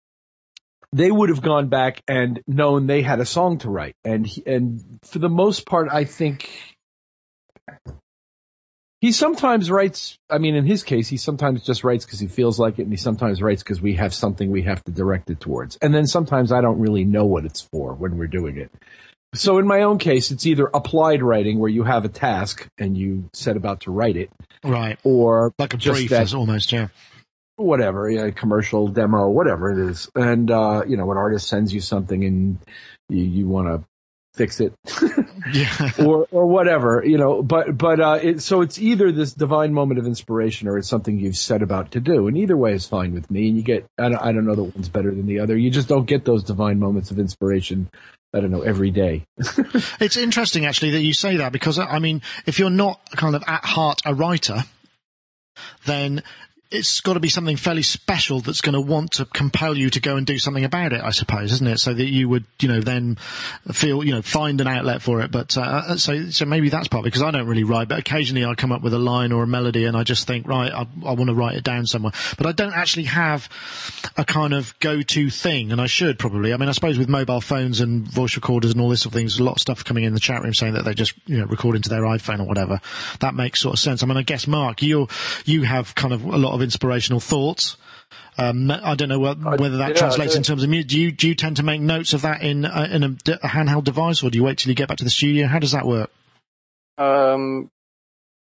they 0.92 1.10
would 1.10 1.28
have 1.28 1.42
gone 1.42 1.68
back 1.68 2.02
and 2.08 2.40
known 2.48 2.86
they 2.86 3.02
had 3.02 3.20
a 3.20 3.26
song 3.26 3.58
to 3.58 3.70
write. 3.70 3.94
And, 4.04 4.26
he, 4.26 4.42
and 4.44 4.98
for 5.04 5.20
the 5.20 5.28
most 5.28 5.64
part, 5.66 5.88
I 5.90 6.04
think 6.04 6.50
he 9.00 9.12
sometimes 9.12 9.70
writes, 9.70 10.18
I 10.28 10.38
mean, 10.38 10.54
in 10.54 10.66
his 10.66 10.82
case, 10.82 11.08
he 11.08 11.16
sometimes 11.16 11.64
just 11.64 11.84
writes 11.84 12.04
because 12.04 12.20
he 12.20 12.26
feels 12.26 12.58
like 12.58 12.78
it 12.78 12.82
and 12.82 12.92
he 12.92 12.98
sometimes 12.98 13.40
writes 13.40 13.62
because 13.62 13.80
we 13.80 13.94
have 13.94 14.12
something 14.12 14.50
we 14.50 14.62
have 14.62 14.84
to 14.84 14.90
direct 14.90 15.30
it 15.30 15.40
towards. 15.40 15.76
And 15.80 15.94
then 15.94 16.06
sometimes 16.06 16.52
I 16.52 16.60
don't 16.60 16.78
really 16.78 17.04
know 17.04 17.24
what 17.24 17.44
it's 17.44 17.62
for 17.62 17.94
when 17.94 18.18
we're 18.18 18.26
doing 18.26 18.58
it. 18.58 18.70
So 19.34 19.58
in 19.58 19.66
my 19.66 19.82
own 19.82 19.98
case, 19.98 20.30
it's 20.30 20.44
either 20.44 20.68
applied 20.74 21.22
writing 21.22 21.58
where 21.58 21.70
you 21.70 21.84
have 21.84 22.04
a 22.04 22.08
task 22.08 22.66
and 22.78 22.96
you 22.96 23.30
set 23.32 23.56
about 23.56 23.80
to 23.82 23.92
write 23.92 24.16
it. 24.16 24.30
Right. 24.64 24.98
Or 25.04 25.54
like 25.58 25.74
a 25.74 25.76
brief 25.76 26.10
that, 26.10 26.34
almost, 26.34 26.72
yeah. 26.72 26.88
Whatever, 27.56 28.10
yeah, 28.10 28.30
commercial 28.30 28.88
demo, 28.88 29.28
whatever 29.28 29.70
it 29.70 29.90
is. 29.90 30.10
And, 30.16 30.50
uh, 30.50 30.82
you 30.86 30.96
know, 30.96 31.10
an 31.12 31.18
artist 31.18 31.46
sends 31.46 31.72
you 31.72 31.80
something 31.80 32.24
and 32.24 32.58
you, 33.08 33.22
you 33.22 33.46
want 33.46 33.68
to 33.68 33.84
fix 34.34 34.60
it. 34.60 34.72
yeah. 35.52 35.90
Or, 36.00 36.26
or 36.32 36.46
whatever, 36.46 37.04
you 37.04 37.18
know, 37.18 37.40
but, 37.42 37.76
but, 37.78 38.00
uh, 38.00 38.18
it, 38.20 38.42
so 38.42 38.62
it's 38.62 38.80
either 38.80 39.12
this 39.12 39.32
divine 39.32 39.72
moment 39.72 40.00
of 40.00 40.06
inspiration 40.06 40.66
or 40.66 40.76
it's 40.76 40.88
something 40.88 41.20
you've 41.20 41.36
set 41.36 41.62
about 41.62 41.92
to 41.92 42.00
do. 42.00 42.26
And 42.26 42.36
either 42.36 42.56
way 42.56 42.72
is 42.72 42.86
fine 42.86 43.12
with 43.12 43.30
me. 43.30 43.48
And 43.48 43.56
you 43.56 43.62
get, 43.62 43.86
I 43.96 44.08
don't, 44.08 44.22
I 44.22 44.32
don't 44.32 44.46
know 44.46 44.56
that 44.56 44.74
one's 44.74 44.88
better 44.88 45.10
than 45.10 45.26
the 45.26 45.38
other. 45.38 45.56
You 45.56 45.70
just 45.70 45.88
don't 45.88 46.06
get 46.06 46.24
those 46.24 46.42
divine 46.42 46.80
moments 46.80 47.12
of 47.12 47.20
inspiration 47.20 47.90
I 48.32 48.40
don't 48.40 48.50
know, 48.50 48.62
every 48.62 48.90
day. 48.90 49.24
it's 50.00 50.16
interesting 50.16 50.64
actually 50.64 50.90
that 50.90 51.02
you 51.02 51.12
say 51.12 51.36
that 51.36 51.52
because 51.52 51.78
I 51.78 51.98
mean, 51.98 52.22
if 52.46 52.58
you're 52.58 52.70
not 52.70 53.00
kind 53.16 53.34
of 53.34 53.42
at 53.46 53.64
heart 53.64 54.00
a 54.04 54.14
writer, 54.14 54.64
then 55.84 56.22
it's 56.70 57.00
got 57.00 57.14
to 57.14 57.20
be 57.20 57.28
something 57.28 57.56
fairly 57.56 57.82
special 57.82 58.40
that's 58.40 58.60
going 58.60 58.74
to 58.74 58.80
want 58.80 59.12
to 59.12 59.24
compel 59.24 59.76
you 59.76 59.90
to 59.90 60.00
go 60.00 60.16
and 60.16 60.24
do 60.24 60.38
something 60.38 60.64
about 60.64 60.92
it, 60.92 61.02
I 61.02 61.10
suppose, 61.10 61.52
isn't 61.52 61.66
it? 61.66 61.78
So 61.78 61.92
that 61.92 62.08
you 62.08 62.28
would, 62.28 62.44
you 62.60 62.68
know, 62.68 62.80
then 62.80 63.16
feel, 63.72 64.04
you 64.04 64.12
know, 64.12 64.22
find 64.22 64.60
an 64.60 64.68
outlet 64.68 65.02
for 65.02 65.20
it. 65.20 65.32
But 65.32 65.56
uh, 65.56 65.60
uh 65.60 65.96
so, 65.96 66.30
so 66.30 66.44
maybe 66.44 66.68
that's 66.68 66.86
part 66.86 67.02
because 67.02 67.22
I 67.22 67.32
don't 67.32 67.48
really 67.48 67.64
write, 67.64 67.88
but 67.88 67.98
occasionally 67.98 68.44
I 68.44 68.54
come 68.54 68.70
up 68.70 68.82
with 68.82 68.94
a 68.94 68.98
line 68.98 69.32
or 69.32 69.42
a 69.42 69.48
melody 69.48 69.84
and 69.84 69.96
I 69.96 70.04
just 70.04 70.28
think, 70.28 70.46
right, 70.46 70.72
I, 70.72 70.86
I 71.04 71.12
want 71.12 71.26
to 71.26 71.34
write 71.34 71.56
it 71.56 71.64
down 71.64 71.86
somewhere. 71.86 72.12
But 72.36 72.46
I 72.46 72.52
don't 72.52 72.74
actually 72.74 73.04
have 73.04 73.48
a 74.16 74.24
kind 74.24 74.54
of 74.54 74.78
go-to 74.78 75.28
thing, 75.28 75.72
and 75.72 75.80
I 75.80 75.86
should 75.86 76.18
probably. 76.18 76.52
I 76.52 76.56
mean, 76.56 76.68
I 76.68 76.72
suppose 76.72 76.98
with 76.98 77.08
mobile 77.08 77.40
phones 77.40 77.80
and 77.80 78.06
voice 78.06 78.36
recorders 78.36 78.72
and 78.72 78.80
all 78.80 78.88
this 78.88 79.02
sort 79.02 79.14
of 79.14 79.18
things, 79.18 79.38
a 79.38 79.44
lot 79.44 79.56
of 79.56 79.60
stuff 79.60 79.84
coming 79.84 80.04
in 80.04 80.14
the 80.14 80.20
chat 80.20 80.42
room 80.42 80.54
saying 80.54 80.74
that 80.74 80.84
they 80.84 80.94
just, 80.94 81.14
you 81.26 81.38
know, 81.38 81.46
record 81.46 81.74
into 81.74 81.88
their 81.88 82.02
iPhone 82.02 82.40
or 82.40 82.44
whatever. 82.44 82.80
That 83.18 83.34
makes 83.34 83.60
sort 83.60 83.74
of 83.74 83.80
sense. 83.80 84.02
I 84.02 84.06
mean, 84.06 84.16
I 84.16 84.22
guess 84.22 84.46
Mark, 84.46 84.82
you 84.82 85.08
you 85.44 85.62
have 85.62 85.94
kind 85.96 86.14
of 86.14 86.24
a 86.24 86.38
lot 86.38 86.54
of 86.54 86.59
of 86.60 86.64
inspirational 86.64 87.20
thoughts. 87.20 87.76
Um, 88.38 88.70
I 88.70 88.94
don't 88.94 89.08
know 89.08 89.18
whether 89.18 89.76
that 89.78 89.90
yeah, 89.90 89.94
translates 89.94 90.34
in 90.34 90.42
terms 90.42 90.62
of 90.62 90.70
music. 90.70 90.88
Do 90.88 91.00
you, 91.00 91.12
do 91.12 91.28
you 91.28 91.34
tend 91.34 91.56
to 91.56 91.62
make 91.62 91.80
notes 91.80 92.12
of 92.12 92.22
that 92.22 92.42
in, 92.42 92.64
uh, 92.64 92.88
in 92.90 93.02
a, 93.02 93.06
a, 93.06 93.48
handheld 93.48 93.84
device 93.84 94.22
or 94.22 94.30
do 94.30 94.38
you 94.38 94.44
wait 94.44 94.58
till 94.58 94.70
you 94.70 94.74
get 94.74 94.88
back 94.88 94.98
to 94.98 95.04
the 95.04 95.10
studio? 95.10 95.46
How 95.46 95.58
does 95.58 95.72
that 95.72 95.86
work? 95.86 96.10
Um, 96.96 97.70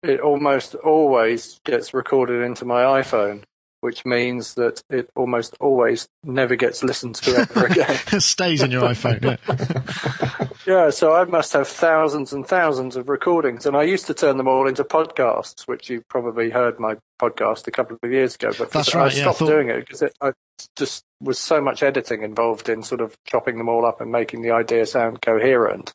it 0.03 0.21
almost 0.21 0.75
always 0.75 1.61
gets 1.65 1.93
recorded 1.93 2.43
into 2.43 2.65
my 2.65 2.83
iPhone 3.03 3.45
which 3.83 4.05
means 4.05 4.55
that 4.55 4.81
it 4.91 5.11
almost 5.17 5.57
always 5.59 6.09
never 6.23 6.55
gets 6.55 6.85
listened 6.85 7.17
to 7.17 7.35
ever 7.35 7.67
again. 7.71 7.99
it 8.13 8.23
stays 8.23 8.63
in 8.63 8.71
your 8.71 8.83
iPhone. 8.83 9.39
Yeah. 10.67 10.91
so 10.91 11.15
I 11.15 11.25
must 11.25 11.53
have 11.53 11.69
thousands 11.69 12.33
and 12.33 12.47
thousands 12.47 12.97
of 12.97 13.09
recordings, 13.09 13.67
and 13.67 13.77
I 13.77 13.83
used 13.83 14.07
to 14.07 14.15
turn 14.15 14.37
them 14.37 14.49
all 14.49 14.67
into 14.69 14.85
podcasts, 14.85 15.67
which 15.67 15.91
you 15.91 16.03
probably 16.09 16.51
heard 16.51 16.79
my 16.79 16.97
podcast 17.21 17.67
a 17.67 17.71
couple 17.71 17.99
of 18.03 18.13
years 18.13 18.35
ago. 18.35 18.53
But 18.57 18.71
That's 18.71 18.95
right, 18.95 19.07
I 19.07 19.09
stopped 19.09 19.19
yeah, 19.19 19.31
I 19.31 19.33
thought... 19.33 19.47
doing 19.47 19.69
it 19.71 19.81
because 19.81 20.03
it 20.03 20.15
I 20.21 20.33
just 20.77 21.05
was 21.21 21.39
so 21.39 21.61
much 21.61 21.83
editing 21.83 22.23
involved 22.23 22.69
in 22.69 22.83
sort 22.83 23.01
of 23.01 23.17
chopping 23.25 23.59
them 23.59 23.69
all 23.69 23.85
up 23.85 24.01
and 24.01 24.11
making 24.11 24.43
the 24.43 24.51
idea 24.53 24.87
sound 24.87 25.23
coherent. 25.23 25.95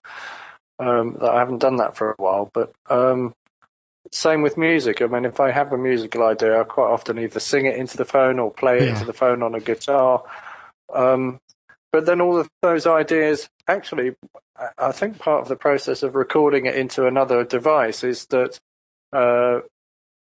Um, 0.80 1.18
that 1.22 1.32
I 1.32 1.40
haven't 1.40 1.58
done 1.58 1.78
that 1.78 1.98
for 1.98 2.12
a 2.12 2.22
while, 2.22 2.52
but 2.54 2.72
um, 2.88 3.34
same 4.12 4.42
with 4.42 4.58
music. 4.58 5.02
I 5.02 5.08
mean, 5.08 5.26
if 5.26 5.40
I 5.40 5.52
have 5.52 5.74
a 5.74 5.78
musical 5.78 6.24
idea, 6.24 6.60
I 6.60 6.64
quite 6.64 6.92
often 6.92 7.20
either 7.20 7.40
sing 7.40 7.66
it 7.66 7.76
into 7.76 7.98
the 7.98 8.06
phone 8.06 8.40
or 8.40 8.52
play 8.52 8.78
it 8.78 8.84
yeah. 8.84 8.90
into 8.90 9.06
the 9.06 9.14
phone 9.14 9.44
on 9.44 9.56
a 9.56 9.60
guitar. 9.60 10.24
Um, 10.94 11.40
but 11.92 12.06
then 12.06 12.22
all 12.22 12.38
of 12.38 12.50
those 12.62 12.86
ideas, 12.86 13.50
actually, 13.68 14.14
I 14.78 14.92
think 14.92 15.20
part 15.20 15.42
of 15.42 15.48
the 15.48 15.56
process 15.56 16.04
of 16.04 16.16
recording 16.16 16.66
it 16.66 16.76
into 16.76 17.06
another 17.06 17.44
device 17.44 18.04
is 18.04 18.26
that 18.28 18.60
uh, 19.14 19.60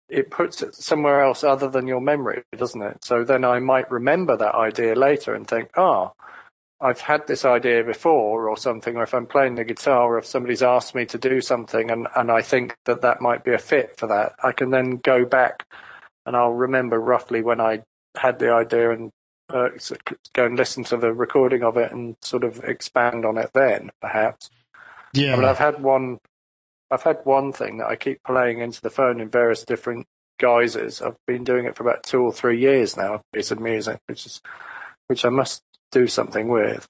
it 0.09 0.31
puts 0.31 0.63
it 0.63 0.75
somewhere 0.75 1.23
else 1.23 1.45
other 1.45 1.69
than 1.69 1.87
your 1.87 2.01
memory, 2.01 2.43
doesn't 2.57 2.83
it? 2.83 3.05
So 3.05 3.25
then 3.25 3.45
I 3.45 3.59
might 3.59 3.91
remember 3.91 4.37
that 4.37 4.55
idea 4.55 4.95
later 4.95 5.35
and 5.35 5.47
think, 5.47 5.71
ah, 5.77 6.13
oh, 6.13 6.25
I've 6.81 7.01
had 7.01 7.27
this 7.27 7.45
idea 7.45 7.85
before 7.85 8.49
or 8.49 8.57
something, 8.57 8.97
or 8.97 9.05
if 9.05 9.15
I'm 9.15 9.27
playing 9.27 9.55
the 9.55 9.65
guitar 9.65 10.15
or 10.15 10.19
if 10.19 10.27
somebody's 10.27 10.63
asked 10.63 10.95
me 10.95 11.07
to 11.07 11.19
do 11.19 11.41
something 11.41 11.91
and, 11.91 12.09
and 12.17 12.31
I 12.31 12.43
think 12.43 12.75
that 12.87 13.03
that 13.03 13.21
might 13.21 13.45
be 13.45 13.55
a 13.55 13.59
fit 13.59 13.97
for 13.97 14.09
that, 14.09 14.35
I 14.43 14.53
can 14.53 14.71
then 14.71 14.97
go 14.97 15.25
back 15.25 15.65
and 16.27 16.37
I'll 16.37 16.53
remember 16.53 16.99
roughly 16.99 17.41
when 17.41 17.61
I 17.61 17.83
had 18.17 18.39
the 18.39 18.53
idea 18.53 18.91
and 18.91 19.11
uh, 19.53 19.69
go 20.33 20.47
and 20.47 20.57
listen 20.57 20.85
to 20.85 20.97
the 20.97 21.13
recording 21.13 21.63
of 21.63 21.77
it 21.77 21.93
and 21.93 22.17
sort 22.23 22.45
of 22.45 22.65
expand 22.65 23.25
on 23.25 23.39
it 23.39 23.51
then, 23.55 23.91
perhaps. 24.01 24.51
Yeah. 25.13 25.35
I 25.35 25.37
mean, 25.37 25.45
I've 25.45 25.59
had 25.59 25.83
one, 25.83 26.19
I've 26.91 27.03
had 27.03 27.19
one 27.25 27.53
thing 27.53 27.79
that 27.79 27.87
I 27.87 27.97
keep 27.97 28.23
playing 28.23 28.61
into 28.61 28.81
the 28.81 28.91
phone 28.91 29.21
in 29.21 29.29
various 29.29 29.65
different 29.65 30.07
guises. 30.39 31.03
I've 31.03 31.17
been 31.27 31.45
doing 31.45 31.67
it 31.67 31.77
for 31.77 31.83
about 31.83 32.03
two 32.03 32.23
or 32.23 32.33
three 32.33 32.61
years 32.61 32.97
now, 32.97 33.15
a 33.15 33.21
piece 33.33 33.51
of 33.51 33.61
music, 33.61 34.01
which 34.07 34.27
is, 34.27 34.41
which 35.09 35.25
I 35.25 35.29
must 35.29 35.63
do 35.91 36.07
something 36.07 36.49
with. 36.49 36.87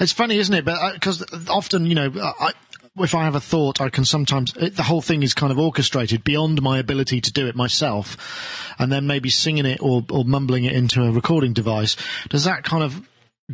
It's 0.00 0.12
funny, 0.12 0.38
isn't 0.38 0.54
it? 0.54 0.64
But 0.64 0.94
because 0.94 1.22
uh, 1.22 1.44
often, 1.48 1.86
you 1.86 1.94
know, 1.94 2.10
I, 2.16 2.52
if 3.02 3.14
I 3.14 3.24
have 3.24 3.34
a 3.34 3.40
thought, 3.40 3.80
I 3.80 3.88
can 3.88 4.04
sometimes 4.04 4.52
it, 4.56 4.76
the 4.76 4.82
whole 4.84 5.02
thing 5.02 5.22
is 5.22 5.34
kind 5.34 5.52
of 5.52 5.58
orchestrated 5.58 6.24
beyond 6.24 6.60
my 6.62 6.78
ability 6.78 7.20
to 7.22 7.32
do 7.32 7.46
it 7.46 7.54
myself, 7.56 8.16
and 8.78 8.90
then 8.92 9.06
maybe 9.06 9.30
singing 9.30 9.66
it 9.66 9.80
or, 9.82 10.04
or 10.10 10.24
mumbling 10.24 10.64
it 10.64 10.72
into 10.74 11.02
a 11.02 11.10
recording 11.10 11.52
device. 11.52 11.96
Does 12.28 12.44
that 12.44 12.64
kind 12.64 12.82
of 12.82 13.02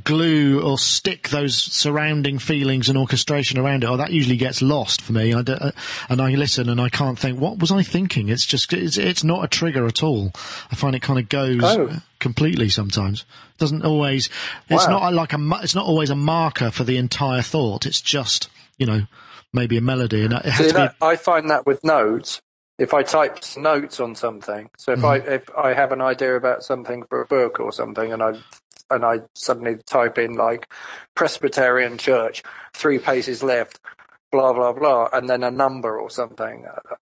glue 0.03 0.61
or 0.61 0.77
stick 0.77 1.29
those 1.29 1.55
surrounding 1.57 2.37
feelings 2.41 2.89
and 2.89 2.99
orchestration 2.99 3.61
around 3.61 3.85
it, 3.85 3.87
oh, 3.87 3.97
that 3.97 4.11
usually 4.11 4.37
gets 4.37 4.61
lost 4.61 5.01
for 5.01 5.13
me. 5.13 5.33
I 5.33 5.43
d- 5.43 5.53
uh, 5.53 5.71
and 6.09 6.21
I 6.21 6.31
listen 6.31 6.69
and 6.69 6.81
I 6.81 6.89
can't 6.89 7.17
think, 7.17 7.39
what 7.39 7.61
was 7.61 7.71
I 7.71 7.85
thinking? 7.85 8.29
It's 8.29 8.45
just, 8.45 8.73
it's, 8.73 8.97
it's 8.97 9.23
not 9.23 9.45
a 9.45 9.47
trigger 9.47 9.87
at 9.87 10.03
all. 10.03 10.33
I 10.71 10.75
find 10.75 10.97
it 10.97 11.03
kind 11.03 11.21
of 11.21 11.29
goes 11.29 11.61
Oh. 11.63 11.97
completely 12.19 12.71
sometimes. 12.71 13.25
Doesn't 13.59 13.85
always, 13.85 14.29
it's 14.69 14.85
Wow. 14.89 14.99
not 14.99 15.15
like 15.15 15.33
a, 15.33 15.39
it's 15.63 15.77
not 15.77 15.87
always 15.87 16.11
a 16.11 16.17
marker 16.17 16.73
for 16.73 16.83
the 16.83 16.97
entire 16.97 17.43
thought. 17.43 17.87
It's 17.87 18.01
just, 18.01 18.49
you 18.79 18.87
know, 18.87 19.03
maybe 19.55 19.77
a 19.77 19.81
melody 19.81 20.25
and 20.25 20.35
it 20.35 20.45
has 20.45 20.57
See, 20.57 20.69
to 20.69 20.75
be, 20.75 20.79
that, 20.79 20.97
I 21.01 21.17
find 21.17 21.51
that 21.51 21.67
with 21.67 21.83
notes. 21.85 22.41
If 22.77 22.93
I 22.93 23.05
type 23.05 23.39
notes 23.57 24.01
on 24.01 24.17
something, 24.17 24.69
so 24.79 24.93
if 24.93 25.05
I 25.05 25.21
mm. 25.21 25.29
if 25.29 25.49
I 25.57 25.75
have 25.75 25.93
an 25.93 26.01
idea 26.01 26.35
about 26.35 26.65
something 26.65 27.05
for 27.09 27.23
a 27.23 27.27
book 27.27 27.61
or 27.61 27.71
something, 27.71 28.13
and 28.13 28.21
I 28.21 28.33
and 28.91 29.05
I 29.05 29.21
suddenly 29.37 29.77
type 29.87 30.19
in 30.19 30.35
like 30.35 30.69
Presbyterian 31.15 31.99
Church, 31.99 32.43
three 32.73 32.99
paces 32.99 33.45
left, 33.45 33.79
blah 34.33 34.53
blah 34.53 34.73
blah, 34.73 35.09
and 35.13 35.31
then 35.31 35.45
a 35.45 35.53
number 35.53 36.01
or 36.01 36.11
something. 36.11 36.67
Uh, 36.67 36.97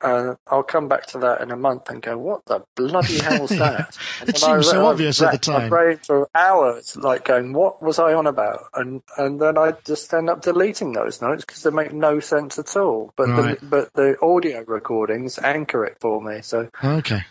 Uh, 0.00 0.34
I'll 0.46 0.62
come 0.62 0.88
back 0.88 1.06
to 1.08 1.18
that 1.18 1.40
in 1.40 1.50
a 1.50 1.56
month 1.56 1.88
and 1.90 2.00
go, 2.02 2.16
"What 2.18 2.44
the 2.46 2.64
bloody 2.76 3.18
hell's 3.18 3.50
that?" 3.64 3.96
And 4.20 4.28
It 4.30 4.38
seems 4.38 4.68
so 4.68 4.86
obvious 4.86 5.20
at 5.22 5.32
the 5.32 5.38
time. 5.38 5.62
my 5.62 5.68
brain 5.68 5.98
for 5.98 6.28
hours, 6.34 6.96
like 6.96 7.24
going, 7.24 7.52
"What 7.52 7.82
was 7.82 7.98
I 7.98 8.14
on 8.14 8.26
about?" 8.26 8.64
And 8.74 9.02
and 9.16 9.40
then 9.40 9.58
I 9.58 9.74
just 9.84 10.12
end 10.14 10.30
up 10.30 10.42
deleting 10.42 10.92
those 10.92 11.20
notes 11.22 11.44
because 11.44 11.62
they 11.62 11.70
make 11.70 11.92
no 11.92 12.20
sense 12.20 12.58
at 12.58 12.76
all. 12.76 13.12
But 13.16 13.28
Right. 13.28 13.60
the, 13.60 13.66
but 13.66 13.92
the 13.94 14.16
audio 14.20 14.64
recordings 14.66 15.38
anchor 15.38 15.84
it 15.84 15.98
for 16.00 16.20
me. 16.22 16.40
So 16.42 16.68
okay. 16.82 17.22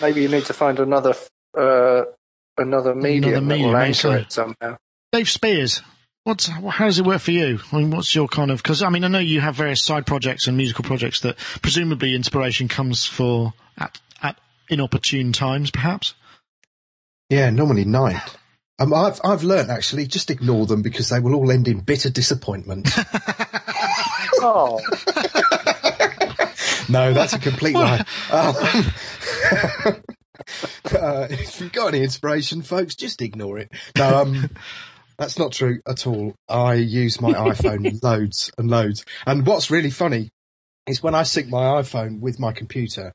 maybe 0.00 0.22
you 0.22 0.28
need 0.28 0.46
to 0.46 0.52
find 0.54 0.78
another 0.80 1.14
uh, 1.56 2.02
another 2.56 2.94
medium 2.94 3.34
that 3.34 3.40
medium, 3.42 3.70
will 3.70 3.76
I 3.76 3.86
anchor 3.86 4.16
it 4.16 4.32
somehow. 4.32 4.76
Dave 5.12 5.28
Spiers, 5.28 5.82
what's 6.28 6.46
how 6.46 6.84
does 6.84 6.98
it 6.98 7.06
work 7.06 7.22
for 7.22 7.30
you? 7.30 7.58
I 7.72 7.76
mean, 7.76 7.90
what's 7.90 8.14
your 8.14 8.28
kind 8.28 8.50
of? 8.50 8.62
Because 8.62 8.82
I 8.82 8.90
mean, 8.90 9.02
I 9.02 9.08
know 9.08 9.18
you 9.18 9.40
have 9.40 9.54
various 9.54 9.82
side 9.82 10.06
projects 10.06 10.46
and 10.46 10.56
musical 10.56 10.84
projects 10.84 11.20
that 11.20 11.38
presumably 11.62 12.14
inspiration 12.14 12.68
comes 12.68 13.06
for 13.06 13.54
at 13.78 13.98
at 14.22 14.38
inopportune 14.68 15.32
times, 15.32 15.70
perhaps. 15.70 16.14
Yeah, 17.30 17.48
normally 17.50 17.86
night. 17.86 18.20
Um, 18.78 18.92
I've 18.92 19.18
I've 19.24 19.42
learnt 19.42 19.70
actually 19.70 20.06
just 20.06 20.30
ignore 20.30 20.66
them 20.66 20.82
because 20.82 21.08
they 21.08 21.18
will 21.18 21.34
all 21.34 21.50
end 21.50 21.66
in 21.66 21.80
bitter 21.80 22.10
disappointment. 22.10 22.88
Oh, 24.40 24.78
no, 26.88 27.12
that's 27.12 27.32
a 27.32 27.40
complete 27.40 27.74
lie. 27.74 28.04
Um, 28.30 28.54
uh, 30.92 31.26
if 31.28 31.60
you've 31.60 31.72
got 31.72 31.88
any 31.88 32.04
inspiration, 32.04 32.62
folks, 32.62 32.94
just 32.94 33.20
ignore 33.20 33.58
it. 33.58 33.72
No, 33.96 34.20
um, 34.20 34.50
that's 35.18 35.38
not 35.38 35.52
true 35.52 35.80
at 35.86 36.06
all. 36.06 36.34
I 36.48 36.74
use 36.74 37.20
my 37.20 37.32
iPhone 37.32 37.98
loads 38.02 38.50
and 38.56 38.70
loads. 38.70 39.04
And 39.26 39.46
what's 39.46 39.70
really 39.70 39.90
funny 39.90 40.30
is 40.86 41.02
when 41.02 41.14
I 41.14 41.24
sync 41.24 41.48
my 41.48 41.82
iPhone 41.82 42.20
with 42.20 42.38
my 42.38 42.52
computer, 42.52 43.12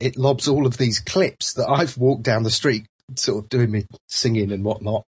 it 0.00 0.16
lobs 0.16 0.48
all 0.48 0.66
of 0.66 0.76
these 0.76 1.00
clips 1.00 1.54
that 1.54 1.68
I've 1.68 1.96
walked 1.96 2.24
down 2.24 2.42
the 2.42 2.50
street, 2.50 2.86
sort 3.14 3.44
of 3.44 3.48
doing 3.48 3.70
me 3.70 3.86
singing 4.08 4.52
and 4.52 4.64
whatnot, 4.64 5.04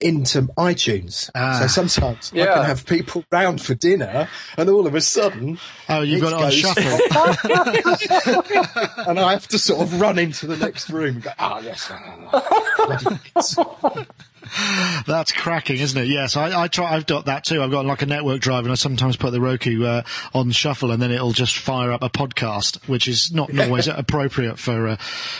into 0.00 0.42
iTunes. 0.58 1.30
Ah. 1.34 1.58
So 1.60 1.66
sometimes 1.66 2.32
I 2.32 2.46
can 2.46 2.64
have 2.64 2.86
people 2.86 3.24
round 3.32 3.62
for 3.62 3.74
dinner, 3.74 4.28
and 4.56 4.68
all 4.68 4.86
of 4.86 4.94
a 4.94 5.00
sudden, 5.00 5.58
Oh, 5.88 6.02
you've 6.02 6.20
got 6.20 6.32
on 6.32 6.50
shuffle. 6.50 6.82
and 9.08 9.18
I 9.18 9.32
have 9.32 9.48
to 9.48 9.58
sort 9.58 9.82
of 9.82 10.00
run 10.00 10.18
into 10.18 10.46
the 10.46 10.56
next 10.56 10.90
room 10.90 11.16
and 11.16 11.22
go, 11.22 11.30
oh 11.38 11.60
yes. 11.60 11.90
Ah, 11.90 12.16
ah, 12.32 13.18
Hits." 13.34 13.56
That's 15.06 15.32
cracking, 15.32 15.80
isn't 15.80 16.00
it? 16.00 16.08
Yes, 16.08 16.36
I, 16.36 16.62
I 16.62 16.68
try. 16.68 16.94
I've 16.94 17.06
got 17.06 17.26
that 17.26 17.44
too. 17.44 17.62
I've 17.62 17.70
got 17.70 17.86
like 17.86 18.02
a 18.02 18.06
network 18.06 18.40
drive, 18.40 18.64
and 18.64 18.72
I 18.72 18.74
sometimes 18.74 19.16
put 19.16 19.30
the 19.30 19.40
Roku 19.40 19.84
uh, 19.84 20.02
on 20.32 20.50
shuffle, 20.50 20.90
and 20.90 21.02
then 21.02 21.10
it'll 21.10 21.32
just 21.32 21.58
fire 21.58 21.92
up 21.92 22.02
a 22.02 22.10
podcast, 22.10 22.88
which 22.88 23.08
is 23.08 23.32
not 23.32 23.56
always 23.58 23.88
appropriate 23.88 24.58
for 24.58 24.88
uh, 24.88 24.96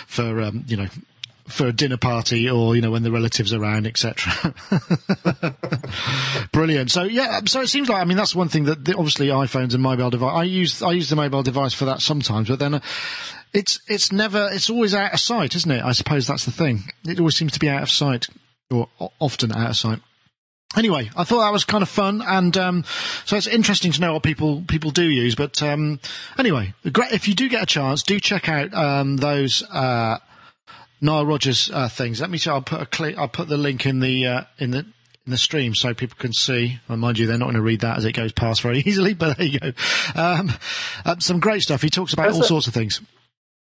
for 0.07 0.41
um, 0.41 0.65
you 0.67 0.77
know 0.77 0.89
for 1.47 1.67
a 1.67 1.73
dinner 1.73 1.99
party 1.99 2.49
or 2.49 2.75
you 2.75 2.81
know 2.81 2.91
when 2.91 3.03
the 3.03 3.13
relatives 3.13 3.53
are 3.53 3.61
around, 3.63 3.87
etc. 3.87 4.55
Brilliant. 6.53 6.91
So 6.91 7.03
yeah, 7.05 7.41
so 7.47 7.61
it 7.61 7.69
seems 7.69 7.89
like 7.89 8.01
I 8.01 8.05
mean 8.05 8.17
that's 8.17 8.35
one 8.35 8.49
thing 8.49 8.65
that 8.65 8.85
the, 8.85 8.97
obviously 8.97 9.29
iPhones 9.29 9.75
and 9.75 9.83
mobile 9.83 10.11
device. 10.11 10.33
I 10.35 10.45
use 10.45 10.83
I 10.83 10.93
use 10.93 11.11
the 11.11 11.17
mobile 11.17 11.43
device 11.43 11.75
for 11.75 11.85
that 11.87 12.01
sometimes, 12.01 12.49
but 12.49 12.59
then. 12.59 12.75
Uh, 12.75 12.81
it's 13.55 13.81
it's 13.87 14.11
never 14.11 14.49
it's 14.51 14.69
always 14.69 14.95
out 14.95 15.15
of 15.15 15.21
sight, 15.21 15.55
isn't 15.55 15.71
it? 15.71 15.83
I 15.83 15.93
suppose 15.93 16.27
that's 16.27 16.45
the 16.45 16.51
thing. 16.51 16.91
It 17.05 17.21
always 17.21 17.37
seems 17.37 17.53
to 17.53 17.61
be 17.61 17.69
out 17.69 17.85
of 17.85 17.91
sight, 17.91 18.27
or 18.71 18.89
often 19.19 19.53
out 19.53 19.71
of 19.71 19.77
sight. 19.77 20.01
Anyway, 20.77 21.09
I 21.17 21.23
thought 21.23 21.43
that 21.43 21.53
was 21.53 21.65
kind 21.65 21.83
of 21.83 21.89
fun, 21.89 22.21
and 22.27 22.57
um, 22.57 22.85
so 23.25 23.37
it's 23.37 23.47
interesting 23.47 23.93
to 23.93 24.01
know 24.01 24.15
what 24.15 24.25
people 24.25 24.65
people 24.67 24.91
do 24.91 25.05
use. 25.09 25.37
But 25.37 25.63
um, 25.63 26.01
anyway, 26.37 26.75
if 26.85 27.29
you 27.29 27.35
do 27.35 27.49
get 27.49 27.63
a 27.63 27.67
chance, 27.67 28.03
do 28.03 28.19
check 28.19 28.49
out 28.49 28.75
um, 28.75 29.17
those 29.19 29.63
uh, 29.71 30.19
Nile 31.01 31.27
Rodgers 31.27 31.71
uh, 31.73 31.89
things. 31.89 32.21
Let 32.21 32.29
me 32.31 32.39
see. 32.39 32.51
I'll 32.51 32.61
put 32.63 32.81
a 32.81 32.87
click. 32.87 33.17
I'll 33.17 33.29
put 33.29 33.47
the 33.49 33.57
link 33.57 33.87
in 33.87 34.01
the 34.01 34.27
uh, 34.27 34.41
in 34.59 34.73
the 34.73 34.79
in 34.79 35.31
the 35.31 35.39
stream 35.39 35.77
so 35.77 35.95
people 35.95 36.17
can 36.19 36.33
see. 36.33 36.81
And 36.89 37.01
mind 37.01 37.19
you, 37.21 37.29
they're 37.29 37.39
not 37.39 37.47
going 37.47 37.55
to 37.55 37.63
read 37.63 37.81
that 37.83 37.99
as 37.99 38.05
it 38.05 38.13
goes 38.13 38.33
past 38.33 38.61
very 38.63 38.79
easily. 38.85 39.15
But 39.15 39.37
there 39.39 39.47
you 39.47 39.61
go. 39.61 39.73
Um, 40.17 40.53
uh, 41.05 41.17
some 41.21 41.39
great 41.39 41.63
stuff. 41.63 41.83
He 41.83 41.89
talks 41.89 42.13
about 42.15 42.27
Has 42.27 42.37
all 42.37 42.43
it- 42.43 42.47
sorts 42.49 42.67
of 42.67 42.75
things. 42.75 43.01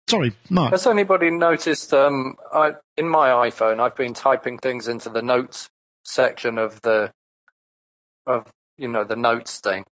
Sorry, 0.09 0.35
Mark. 0.49 0.71
Has 0.71 0.87
anybody 0.87 1.31
noticed? 1.31 1.93
Um, 1.93 2.37
I 2.51 2.73
in 2.97 3.07
my 3.07 3.29
iPhone, 3.51 3.79
I've 3.79 3.95
been 3.95 4.15
typing 4.15 4.57
things 4.57 4.89
into 4.89 5.11
the 5.11 5.21
notes 5.21 5.69
section 6.03 6.57
of 6.57 6.81
the 6.81 7.13
of 8.27 8.51
you 8.79 8.89
know 8.89 9.05
the 9.05 9.17
notes 9.17 9.61
thing, 9.61 9.85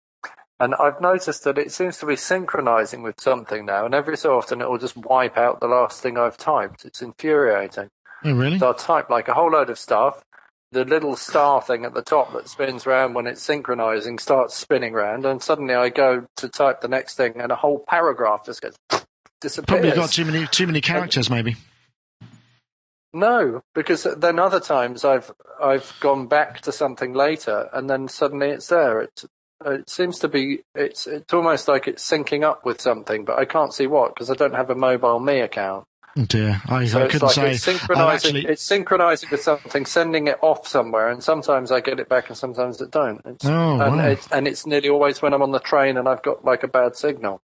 and 0.58 0.74
I've 0.74 1.02
noticed 1.02 1.44
that 1.44 1.58
it 1.58 1.70
seems 1.70 1.98
to 1.98 2.06
be 2.06 2.16
synchronizing 2.16 3.02
with 3.02 3.20
something 3.20 3.66
now, 3.66 3.84
and 3.84 3.94
every 3.94 4.16
so 4.16 4.38
often 4.38 4.62
it 4.62 4.70
will 4.70 4.78
just 4.78 4.96
wipe 4.96 5.36
out 5.36 5.60
the 5.60 5.68
last 5.68 6.02
thing 6.02 6.16
I've 6.16 6.38
typed. 6.38 6.86
It's 6.86 7.02
infuriating. 7.02 7.90
Oh, 8.24 8.32
really? 8.32 8.58
So 8.58 8.68
I'll 8.68 8.74
type 8.74 9.10
like 9.10 9.28
a 9.28 9.34
whole 9.34 9.50
load 9.50 9.68
of 9.68 9.78
stuff. 9.78 10.24
The 10.72 10.86
little 10.86 11.14
star 11.16 11.60
thing 11.60 11.84
at 11.84 11.92
the 11.92 12.02
top 12.02 12.32
that 12.32 12.48
spins 12.48 12.86
round 12.86 13.14
when 13.14 13.26
it's 13.26 13.42
synchronizing 13.42 14.18
starts 14.18 14.56
spinning 14.56 14.94
round, 14.94 15.26
and 15.26 15.42
suddenly 15.42 15.74
I 15.74 15.90
go 15.90 16.26
to 16.38 16.48
type 16.48 16.80
the 16.80 16.88
next 16.88 17.16
thing, 17.16 17.34
and 17.38 17.52
a 17.52 17.56
whole 17.56 17.84
paragraph 17.86 18.46
just 18.46 18.62
gets 18.62 18.78
disappears. 19.40 19.80
Probably 19.80 19.96
got 19.96 20.10
too 20.12 20.24
many 20.24 20.46
too 20.48 20.66
many 20.66 20.80
characters, 20.80 21.28
maybe. 21.30 21.56
No, 23.12 23.62
because 23.74 24.02
then 24.18 24.38
other 24.38 24.60
times 24.60 25.04
I've 25.04 25.30
I've 25.62 25.92
gone 26.00 26.26
back 26.26 26.60
to 26.62 26.72
something 26.72 27.14
later, 27.14 27.68
and 27.72 27.88
then 27.88 28.08
suddenly 28.08 28.50
it's 28.50 28.66
there. 28.68 29.00
It 29.02 29.24
it 29.64 29.88
seems 29.88 30.18
to 30.18 30.28
be 30.28 30.60
it's 30.74 31.06
it's 31.06 31.32
almost 31.32 31.66
like 31.66 31.88
it's 31.88 32.08
syncing 32.08 32.42
up 32.44 32.66
with 32.66 32.80
something, 32.80 33.24
but 33.24 33.38
I 33.38 33.46
can't 33.46 33.72
see 33.72 33.86
what 33.86 34.14
because 34.14 34.30
I 34.30 34.34
don't 34.34 34.54
have 34.54 34.68
a 34.68 34.74
MobileMe 34.74 35.42
account. 35.42 35.86
Oh 36.18 36.24
dear, 36.24 36.60
I, 36.68 36.86
So 36.86 37.00
I 37.00 37.04
it's 37.04 37.12
couldn't 37.12 37.26
like 37.26 37.34
say. 37.34 37.50
it's 37.52 37.62
synchronizing. 37.62 38.36
actually, 38.36 38.52
It's 38.52 38.62
synchronizing 38.62 39.28
with 39.30 39.42
something, 39.42 39.86
sending 39.86 40.26
it 40.28 40.38
off 40.42 40.66
somewhere, 40.66 41.08
and 41.08 41.22
sometimes 41.22 41.70
I 41.72 41.80
get 41.80 42.00
it 42.00 42.08
back, 42.08 42.28
and 42.28 42.36
sometimes 42.36 42.80
it 42.82 42.90
don't. 42.90 43.20
It's, 43.24 43.44
Oh, 43.44 43.80
and, 43.80 43.96
wow. 43.96 44.06
it's, 44.08 44.26
and 44.32 44.46
it's 44.48 44.66
nearly 44.66 44.88
always 44.88 45.20
when 45.22 45.32
I'm 45.34 45.42
on 45.42 45.52
the 45.52 45.58
train 45.60 45.96
and 45.98 46.08
I've 46.08 46.22
got 46.22 46.42
like 46.44 46.62
a 46.62 46.68
bad 46.68 46.96
signal. 46.96 47.40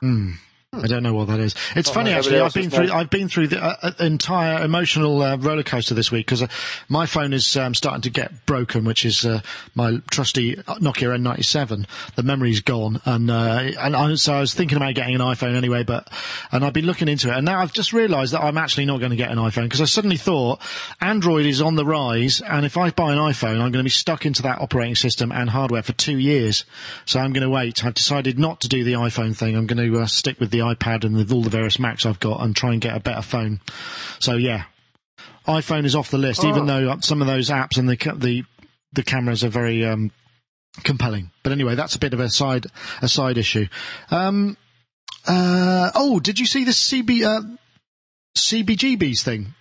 Hmm. 0.00 0.32
I 0.74 0.86
don't 0.86 1.02
know 1.02 1.12
what 1.12 1.28
that 1.28 1.38
is. 1.38 1.54
It's 1.76 1.90
funny 1.90 2.12
actually. 2.12 2.40
I've 2.40 2.54
been 2.54 2.70
through. 2.70 2.90
I've 2.90 3.10
been 3.10 3.28
through 3.28 3.48
the 3.48 3.62
uh, 3.62 3.76
uh, 3.82 3.92
entire 4.00 4.64
emotional 4.64 5.20
uh, 5.20 5.36
roller 5.36 5.62
coaster 5.62 5.92
this 5.92 6.10
week 6.10 6.24
because 6.24 6.40
uh, 6.40 6.46
my 6.88 7.04
phone 7.04 7.34
is 7.34 7.58
um, 7.58 7.74
starting 7.74 8.00
to 8.00 8.08
get 8.08 8.46
broken, 8.46 8.84
which 8.84 9.04
is 9.04 9.26
uh, 9.26 9.42
my 9.74 9.98
trusty 10.10 10.56
Nokia 10.56 11.14
N97. 11.14 11.86
The 12.14 12.22
memory's 12.22 12.60
gone, 12.60 13.02
and 13.04 13.30
uh, 13.30 13.70
and 13.80 13.94
I, 13.94 14.14
so 14.14 14.32
I 14.32 14.40
was 14.40 14.54
thinking 14.54 14.78
about 14.78 14.94
getting 14.94 15.14
an 15.14 15.20
iPhone 15.20 15.56
anyway. 15.56 15.82
But 15.82 16.10
and 16.52 16.64
I've 16.64 16.72
been 16.72 16.86
looking 16.86 17.06
into 17.06 17.28
it, 17.28 17.36
and 17.36 17.44
now 17.44 17.60
I've 17.60 17.74
just 17.74 17.92
realised 17.92 18.32
that 18.32 18.40
I'm 18.40 18.56
actually 18.56 18.86
not 18.86 18.98
going 18.98 19.10
to 19.10 19.16
get 19.16 19.30
an 19.30 19.36
iPhone 19.36 19.64
because 19.64 19.82
I 19.82 19.84
suddenly 19.84 20.16
thought 20.16 20.58
Android 21.02 21.44
is 21.44 21.60
on 21.60 21.74
the 21.74 21.84
rise, 21.84 22.40
and 22.40 22.64
if 22.64 22.78
I 22.78 22.88
buy 22.88 23.12
an 23.12 23.18
iPhone, 23.18 23.60
I'm 23.60 23.72
going 23.72 23.72
to 23.72 23.84
be 23.84 23.90
stuck 23.90 24.24
into 24.24 24.40
that 24.44 24.62
operating 24.62 24.94
system 24.94 25.32
and 25.32 25.50
hardware 25.50 25.82
for 25.82 25.92
two 25.92 26.16
years. 26.16 26.64
So 27.04 27.20
I'm 27.20 27.34
going 27.34 27.42
to 27.42 27.50
wait. 27.50 27.84
I've 27.84 27.92
decided 27.92 28.38
not 28.38 28.62
to 28.62 28.68
do 28.68 28.84
the 28.84 28.94
iPhone 28.94 29.36
thing. 29.36 29.54
I'm 29.54 29.66
going 29.66 29.92
to 29.92 30.00
uh, 30.00 30.06
stick 30.06 30.40
with 30.40 30.50
the 30.50 30.61
iPad 30.62 31.04
and 31.04 31.16
with 31.16 31.32
all 31.32 31.42
the 31.42 31.50
various 31.50 31.78
Macs 31.78 32.06
I've 32.06 32.20
got 32.20 32.42
and 32.42 32.56
try 32.56 32.72
and 32.72 32.80
get 32.80 32.96
a 32.96 33.00
better 33.00 33.22
phone. 33.22 33.60
So 34.18 34.34
yeah, 34.34 34.64
iPhone 35.46 35.84
is 35.84 35.94
off 35.94 36.10
the 36.10 36.18
list, 36.18 36.44
even 36.44 36.66
though 36.66 36.96
some 37.00 37.20
of 37.20 37.26
those 37.26 37.50
apps 37.50 37.76
and 37.78 37.88
the 37.88 37.96
the 38.16 38.44
the 38.92 39.02
cameras 39.02 39.42
are 39.44 39.48
very 39.48 39.84
um, 39.84 40.10
compelling. 40.84 41.30
But 41.42 41.52
anyway, 41.52 41.74
that's 41.74 41.94
a 41.94 41.98
bit 41.98 42.14
of 42.14 42.20
a 42.20 42.28
side 42.28 42.66
a 43.00 43.08
side 43.08 43.38
issue. 43.38 43.66
Um, 44.10 44.56
uh, 45.26 45.90
oh, 45.94 46.20
did 46.20 46.38
you 46.38 46.46
see 46.46 46.64
the 46.64 46.72
CB 46.72 47.24
uh, 47.24 47.56
CBGBs 48.36 49.22
thing? 49.22 49.54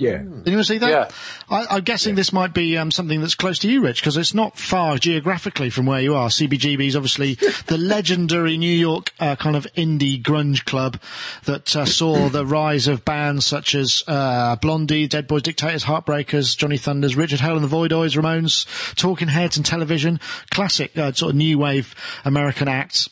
Yeah. 0.00 0.16
Did 0.16 0.24
you 0.24 0.32
want 0.32 0.44
to 0.46 0.64
see 0.64 0.78
that? 0.78 0.90
Yeah. 0.90 1.10
I, 1.50 1.76
I'm 1.76 1.84
guessing 1.84 2.14
this 2.14 2.32
might 2.32 2.54
be 2.54 2.78
um, 2.78 2.90
something 2.90 3.20
that's 3.20 3.34
close 3.34 3.58
to 3.58 3.70
you, 3.70 3.82
Rich, 3.82 4.00
because 4.00 4.16
it's 4.16 4.32
not 4.32 4.56
far 4.56 4.96
geographically 4.96 5.68
from 5.68 5.84
where 5.84 6.00
you 6.00 6.14
are. 6.14 6.30
CBGB 6.30 6.86
is 6.86 6.96
obviously 6.96 7.34
the 7.66 7.76
legendary 7.76 8.56
New 8.56 8.74
York 8.74 9.12
uh, 9.20 9.36
kind 9.36 9.56
of 9.56 9.66
indie 9.76 10.20
grunge 10.20 10.64
club 10.64 10.98
that 11.44 11.76
uh, 11.76 11.84
saw 11.84 12.28
the 12.30 12.46
rise 12.46 12.88
of 12.88 13.04
bands 13.04 13.44
such 13.44 13.74
as 13.74 14.02
uh, 14.08 14.56
Blondie, 14.56 15.06
Dead 15.06 15.26
Boys 15.26 15.42
Dictators, 15.42 15.84
Heartbreakers, 15.84 16.56
Johnny 16.56 16.78
Thunders, 16.78 17.14
Richard 17.14 17.40
Hell 17.40 17.56
and 17.56 17.64
the 17.64 17.68
Voidoids, 17.68 18.16
Ramones, 18.16 18.94
Talking 18.94 19.28
Heads 19.28 19.58
and 19.58 19.66
Television, 19.66 20.18
classic 20.50 20.96
uh, 20.96 21.12
sort 21.12 21.30
of 21.30 21.36
new 21.36 21.58
wave 21.58 21.94
American 22.24 22.68
acts. 22.68 23.10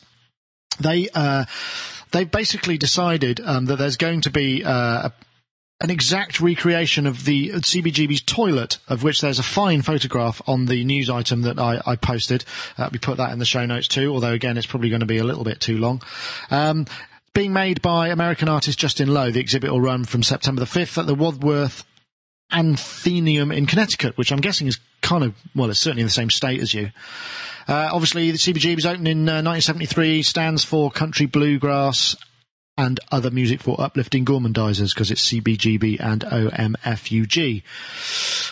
They 0.79 1.07
uh, 1.13 1.45
they've 2.13 2.29
basically 2.29 2.79
decided 2.79 3.41
um, 3.41 3.65
that 3.65 3.77
there's 3.77 3.97
going 3.97 4.21
to 4.21 4.31
be 4.31 4.63
uh, 4.63 5.09
a 5.09 5.13
an 5.81 5.89
exact 5.89 6.41
recreation 6.41 7.07
of 7.07 7.23
the 7.23 7.49
CBGB's 7.49 8.21
toilet, 8.21 8.79
of 8.89 9.03
which 9.03 9.21
there's 9.21 9.39
a 9.39 9.43
fine 9.43 9.81
photograph 9.81 10.41
on 10.45 10.65
the 10.65 10.83
news 10.83 11.09
item 11.09 11.43
that 11.43 11.57
I, 11.57 11.81
I 11.85 11.95
posted. 11.95 12.43
Uh, 12.77 12.89
we 12.91 12.99
put 12.99 13.17
that 13.17 13.31
in 13.31 13.39
the 13.39 13.45
show 13.45 13.65
notes 13.65 13.87
too, 13.87 14.13
although 14.13 14.33
again, 14.33 14.57
it's 14.57 14.67
probably 14.67 14.89
going 14.89 14.99
to 14.99 15.05
be 15.05 15.19
a 15.19 15.23
little 15.23 15.45
bit 15.45 15.61
too 15.61 15.77
long. 15.77 16.01
Um, 16.51 16.85
being 17.33 17.53
made 17.53 17.81
by 17.81 18.09
American 18.09 18.49
artist 18.49 18.77
Justin 18.77 19.13
Lowe, 19.13 19.31
the 19.31 19.39
exhibit 19.39 19.71
will 19.71 19.79
run 19.79 20.03
from 20.03 20.23
September 20.23 20.59
the 20.59 20.65
5th 20.65 20.97
at 20.97 21.07
the 21.07 21.15
Wadsworth 21.15 21.85
Atheneum 22.51 23.55
in 23.55 23.65
Connecticut, 23.65 24.17
which 24.17 24.31
I'm 24.31 24.41
guessing 24.41 24.67
is 24.67 24.79
kind 25.01 25.23
of, 25.23 25.33
well, 25.55 25.69
it's 25.69 25.79
certainly 25.79 26.01
in 26.01 26.07
the 26.07 26.11
same 26.11 26.29
state 26.29 26.59
as 26.59 26.73
you. 26.73 26.91
Uh, 27.67 27.89
obviously, 27.93 28.31
the 28.31 28.37
CBGB's 28.37 28.85
opened 28.85 29.07
in 29.07 29.29
uh, 29.29 29.43
1973, 29.43 30.23
stands 30.23 30.63
for 30.63 30.89
Country 30.91 31.27
Bluegrass 31.27 32.15
and 32.79 32.97
other 33.11 33.29
music 33.29 33.61
for 33.61 33.79
uplifting 33.79 34.23
gormandizers 34.23 34.93
because 34.93 35.11
it's 35.11 35.29
CBGB 35.29 35.99
and 35.99 36.21
OMFUG. 36.21 37.61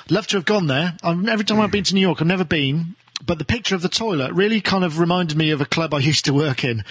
Love 0.09 0.27
to 0.27 0.37
have 0.37 0.45
gone 0.45 0.67
there. 0.67 0.97
I'm, 1.01 1.29
every 1.29 1.45
time 1.45 1.61
I've 1.61 1.71
been 1.71 1.85
to 1.85 1.95
New 1.95 2.01
York, 2.01 2.19
I've 2.19 2.27
never 2.27 2.43
been. 2.43 2.97
But 3.25 3.39
the 3.39 3.45
picture 3.45 3.73
of 3.73 3.82
the 3.82 3.89
toilet 3.89 4.32
really 4.34 4.62
kind 4.62 4.84
of 4.84 4.99
reminded 4.99 5.38
me 5.38 5.49
of 5.49 5.60
a 5.60 5.65
club 5.65 5.93
I 5.93 5.99
used 5.99 6.25
to 6.25 6.34
work 6.34 6.63
in. 6.63 6.84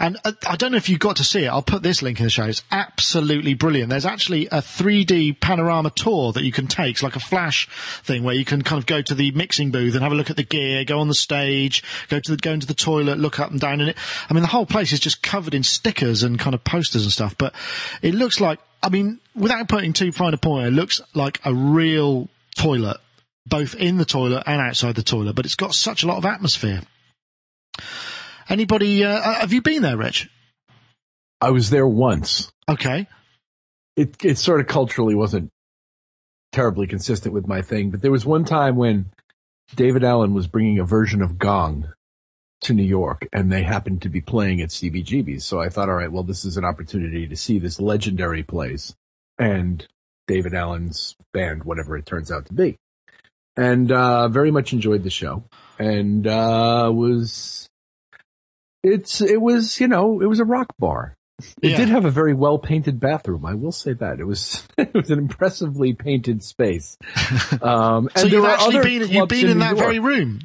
And 0.00 0.16
uh, 0.24 0.32
I 0.48 0.56
don't 0.56 0.72
know 0.72 0.78
if 0.78 0.88
you 0.88 0.96
got 0.96 1.16
to 1.16 1.24
see 1.24 1.44
it. 1.44 1.48
I'll 1.48 1.62
put 1.62 1.82
this 1.82 2.00
link 2.00 2.18
in 2.18 2.24
the 2.24 2.30
show. 2.30 2.44
It's 2.44 2.64
absolutely 2.70 3.52
brilliant. 3.52 3.90
There's 3.90 4.06
actually 4.06 4.46
a 4.46 4.58
3D 4.58 5.40
panorama 5.40 5.90
tour 5.90 6.32
that 6.32 6.42
you 6.42 6.52
can 6.52 6.68
take. 6.68 6.92
It's 6.92 7.02
like 7.02 7.16
a 7.16 7.20
flash 7.20 7.68
thing 8.02 8.22
where 8.22 8.34
you 8.34 8.46
can 8.46 8.62
kind 8.62 8.78
of 8.78 8.86
go 8.86 9.02
to 9.02 9.14
the 9.14 9.30
mixing 9.32 9.70
booth 9.70 9.94
and 9.94 10.02
have 10.02 10.12
a 10.12 10.14
look 10.14 10.30
at 10.30 10.36
the 10.36 10.42
gear, 10.42 10.84
go 10.84 11.00
on 11.00 11.08
the 11.08 11.14
stage, 11.14 11.82
go 12.08 12.18
to 12.18 12.30
the, 12.30 12.38
go 12.38 12.52
into 12.52 12.66
the 12.66 12.74
toilet, 12.74 13.18
look 13.18 13.38
up 13.38 13.50
and 13.50 13.60
down 13.60 13.82
in 13.82 13.88
it. 13.88 13.96
I 14.30 14.32
mean, 14.32 14.42
the 14.42 14.48
whole 14.48 14.66
place 14.66 14.90
is 14.92 15.00
just 15.00 15.22
covered 15.22 15.52
in 15.52 15.62
stickers 15.62 16.22
and 16.22 16.38
kind 16.38 16.54
of 16.54 16.64
posters 16.64 17.02
and 17.02 17.12
stuff, 17.12 17.36
but 17.36 17.54
it 18.00 18.14
looks 18.14 18.40
like, 18.40 18.58
I 18.82 18.88
mean, 18.88 19.20
without 19.34 19.68
putting 19.68 19.92
too 19.92 20.12
fine 20.12 20.32
a 20.32 20.38
point, 20.38 20.66
it 20.66 20.70
looks 20.72 21.02
like 21.14 21.40
a 21.44 21.54
real 21.54 22.28
toilet 22.56 22.98
both 23.46 23.74
in 23.74 23.96
the 23.96 24.04
toilet 24.04 24.44
and 24.46 24.60
outside 24.60 24.94
the 24.94 25.02
toilet, 25.02 25.34
but 25.34 25.44
it's 25.44 25.54
got 25.54 25.74
such 25.74 26.02
a 26.02 26.06
lot 26.06 26.18
of 26.18 26.24
atmosphere. 26.24 26.82
Anybody, 28.48 29.04
uh, 29.04 29.20
have 29.20 29.52
you 29.52 29.62
been 29.62 29.82
there, 29.82 29.96
Rich? 29.96 30.28
I 31.40 31.50
was 31.50 31.70
there 31.70 31.86
once. 31.86 32.50
Okay. 32.68 33.06
It 33.96 34.16
it 34.24 34.38
sort 34.38 34.60
of 34.60 34.66
culturally 34.66 35.14
wasn't 35.14 35.50
terribly 36.52 36.86
consistent 36.86 37.34
with 37.34 37.46
my 37.46 37.62
thing, 37.62 37.90
but 37.90 38.00
there 38.00 38.10
was 38.10 38.24
one 38.24 38.44
time 38.44 38.76
when 38.76 39.06
Daevid 39.74 40.04
Allen 40.04 40.34
was 40.34 40.46
bringing 40.46 40.78
a 40.78 40.84
version 40.84 41.22
of 41.22 41.38
Gong 41.38 41.88
to 42.62 42.74
New 42.74 42.84
York, 42.84 43.28
and 43.32 43.52
they 43.52 43.62
happened 43.62 44.02
to 44.02 44.08
be 44.08 44.20
playing 44.20 44.62
at 44.62 44.70
CBGB's. 44.70 45.44
So 45.44 45.60
I 45.60 45.68
thought, 45.68 45.88
all 45.88 45.96
right, 45.96 46.10
well, 46.10 46.22
this 46.22 46.44
is 46.44 46.56
an 46.56 46.64
opportunity 46.64 47.26
to 47.26 47.36
see 47.36 47.58
this 47.58 47.80
legendary 47.80 48.42
place 48.42 48.94
and 49.38 49.86
Daevid 50.26 50.54
Allen's 50.54 51.16
band, 51.32 51.64
whatever 51.64 51.96
it 51.96 52.06
turns 52.06 52.32
out 52.32 52.46
to 52.46 52.54
be 52.54 52.78
and 53.56 53.90
uh, 53.92 54.28
very 54.28 54.50
much 54.50 54.72
enjoyed 54.72 55.02
the 55.04 55.10
show 55.10 55.44
and 55.78 56.26
uh, 56.26 56.90
was 56.92 57.68
it's 58.82 59.20
it 59.20 59.40
was 59.40 59.80
you 59.80 59.88
know 59.88 60.20
it 60.20 60.26
was 60.26 60.40
a 60.40 60.44
rock 60.44 60.68
bar 60.78 61.14
it 61.62 61.70
Yeah. 61.70 61.76
did 61.78 61.88
have 61.88 62.04
a 62.04 62.10
very 62.10 62.32
well 62.34 62.58
painted 62.58 63.00
bathroom 63.00 63.44
i 63.44 63.54
will 63.54 63.72
say 63.72 63.92
that 63.94 64.20
it 64.20 64.24
was 64.24 64.66
it 64.78 64.92
was 64.94 65.10
an 65.10 65.18
impressively 65.18 65.92
painted 65.92 66.42
space 66.44 66.96
um 67.62 68.08
and 68.14 68.18
so 68.18 68.22
there 68.22 68.30
you've 68.34 68.42
were 68.42 68.48
actually 68.50 68.76
other 68.78 68.82
been, 68.84 69.08
you've 69.08 69.28
been 69.28 69.48
in 69.48 69.54
New 69.58 69.64
that 69.64 69.70
York. 69.70 69.78
very 69.78 69.98
room. 69.98 70.40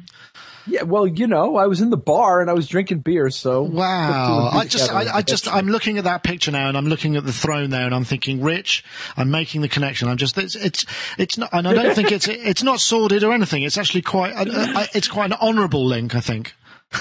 Yeah 0.66 0.82
well 0.82 1.06
you 1.06 1.26
know 1.26 1.56
i 1.56 1.66
was 1.66 1.80
in 1.80 1.90
the 1.90 1.96
bar 1.96 2.40
and 2.40 2.50
i 2.50 2.52
was 2.52 2.68
drinking 2.68 2.98
beer 2.98 3.30
so 3.30 3.62
Wow. 3.62 4.50
I 4.52 4.66
just, 4.66 4.92
I, 4.92 5.16
I 5.16 5.22
just, 5.22 5.48
I'm 5.48 5.68
looking 5.68 5.98
at 5.98 6.04
that 6.04 6.22
picture 6.22 6.50
now 6.50 6.68
and 6.68 6.76
I'm 6.76 6.86
looking 6.86 7.16
at 7.16 7.24
the 7.24 7.32
throne 7.32 7.70
there 7.70 7.86
and 7.86 7.94
I'm 7.94 8.04
thinking, 8.04 8.42
Rich, 8.42 8.84
I'm 9.16 9.30
making 9.30 9.60
the 9.62 9.68
connection. 9.68 10.08
I'm 10.08 10.16
just, 10.16 10.36
it's, 10.36 10.54
it's, 10.56 10.84
it's 11.18 11.38
not, 11.38 11.50
and 11.52 11.66
I 11.66 11.72
don't 11.72 11.94
think 11.94 12.12
it's, 12.12 12.28
it's 12.28 12.62
not 12.62 12.80
sordid 12.80 13.22
or 13.22 13.32
anything. 13.32 13.62
It's 13.62 13.78
actually 13.78 14.02
quite, 14.02 14.34
uh, 14.34 14.44
uh, 14.48 14.86
it's 14.94 15.08
quite 15.08 15.26
an 15.32 15.38
honourable 15.40 15.84
link, 15.86 16.14
I 16.14 16.20
think. 16.20 16.54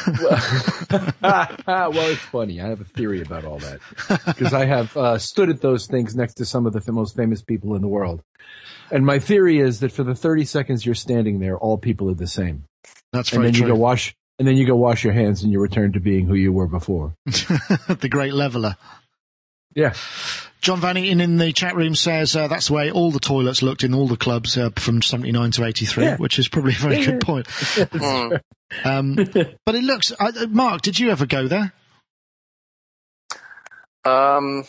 well, 0.08 0.38
it's 2.12 2.22
funny. 2.22 2.62
I 2.62 2.67
have 2.67 2.82
a 2.82 2.86
theory 2.86 3.22
about 3.22 3.45
all 3.45 3.60
that 3.60 3.80
because 4.26 4.54
I 4.54 4.65
have 4.65 4.95
uh, 4.95 5.17
stood 5.17 5.50
at 5.50 5.62
those 5.62 5.88
things 5.88 6.15
next 6.15 6.36
to 6.36 6.45
some 6.45 6.65
of 6.65 6.74
the 6.74 6.91
most 6.91 7.15
famous 7.15 7.41
people 7.41 7.76
in 7.76 7.82
the 7.82 7.88
world. 7.88 8.22
And 8.91 9.06
my 9.06 9.19
theory 9.19 9.60
is 9.60 9.80
that 9.82 9.91
for 9.91 10.04
the 10.04 10.15
30 10.15 10.45
seconds 10.45 10.86
you're 10.86 10.95
standing 10.95 11.39
there, 11.39 11.58
all 11.58 11.78
people 11.78 12.10
are 12.10 12.15
the 12.15 12.28
same. 12.28 12.65
That's 13.13 13.32
And 13.32 13.41
very 13.41 13.52
then 13.52 13.62
you 13.62 13.67
go 13.67 13.76
wash, 13.76 14.15
and 14.38 14.48
then 14.48 14.56
you 14.58 14.65
go 14.67 14.76
wash 14.76 15.04
your 15.04 15.13
hands 15.13 15.43
and 15.43 15.52
you 15.52 15.60
return 15.60 15.93
to 15.93 16.00
being 16.00 16.28
who 16.28 16.36
you 16.36 16.52
were 16.54 16.67
before. 16.67 17.15
the 17.26 18.08
great 18.10 18.34
leveller. 18.34 18.76
Yeah. 19.76 19.93
John 20.62 20.82
Van 20.82 20.98
Eaton 20.98 21.22
in 21.22 21.38
the 21.38 21.54
chat 21.54 21.76
room 21.76 21.95
says 21.95 22.36
uh, 22.36 22.48
that's 22.48 22.67
the 22.67 22.74
way 22.74 22.91
all 22.91 23.12
the 23.12 23.19
toilets 23.19 23.62
looked 23.62 23.84
in 23.84 23.93
all 23.93 24.08
the 24.08 24.17
clubs 24.17 24.58
uh, 24.58 24.69
from 24.76 25.02
79 25.02 25.52
to 25.52 25.63
83, 25.65 26.04
Yeah. 26.04 26.17
which 26.17 26.38
is 26.38 26.48
probably 26.50 26.74
a 26.74 26.76
very 26.76 27.06
good 27.06 27.22
point. 27.22 27.48
Um, 28.84 29.15
but 29.65 29.76
it 29.76 29.84
looks, 29.84 30.12
uh, 30.19 30.32
Mark, 30.50 30.82
did 30.82 31.00
you 31.00 31.12
ever 31.12 31.26
go 31.26 31.48
there? 31.48 31.72
Um, 34.06 34.65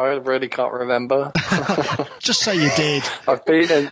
I 0.00 0.14
really 0.14 0.48
can't 0.48 0.72
remember. 0.72 1.32
Just 2.18 2.40
say 2.40 2.54
you 2.54 2.70
did. 2.76 3.02
I've 3.28 3.44
been 3.44 3.70
in, 3.70 3.90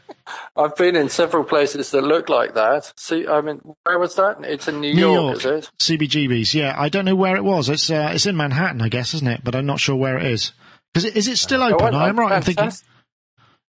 I've 0.56 0.74
been 0.74 0.96
in 0.96 1.08
several 1.08 1.44
places 1.44 1.90
that 1.90 2.02
look 2.02 2.28
like 2.28 2.54
that. 2.54 2.92
See, 2.96 3.26
I 3.26 3.40
mean, 3.40 3.60
where 3.84 3.98
was 3.98 4.14
that? 4.16 4.38
It's 4.42 4.68
in 4.68 4.80
New, 4.80 4.94
New 4.94 5.00
York, 5.00 5.44
York. 5.44 5.60
is 5.60 5.68
it? 5.68 5.70
CBGB's, 5.78 6.54
yeah. 6.54 6.74
I 6.76 6.88
don't 6.88 7.04
know 7.04 7.16
where 7.16 7.36
it 7.36 7.44
was. 7.44 7.68
It's 7.68 7.90
uh, 7.90 8.12
it's 8.14 8.26
in 8.26 8.36
Manhattan, 8.36 8.80
I 8.80 8.88
guess, 8.88 9.12
isn't 9.14 9.28
it? 9.28 9.42
But 9.44 9.54
I'm 9.54 9.66
not 9.66 9.80
sure 9.80 9.96
where 9.96 10.16
it 10.18 10.26
is. 10.26 10.52
Is 10.94 11.04
it, 11.04 11.16
is 11.16 11.28
it 11.28 11.36
still 11.36 11.62
open? 11.62 11.94
I'm 11.94 12.18
right 12.18 12.36
in 12.36 12.42
thinking 12.42 12.72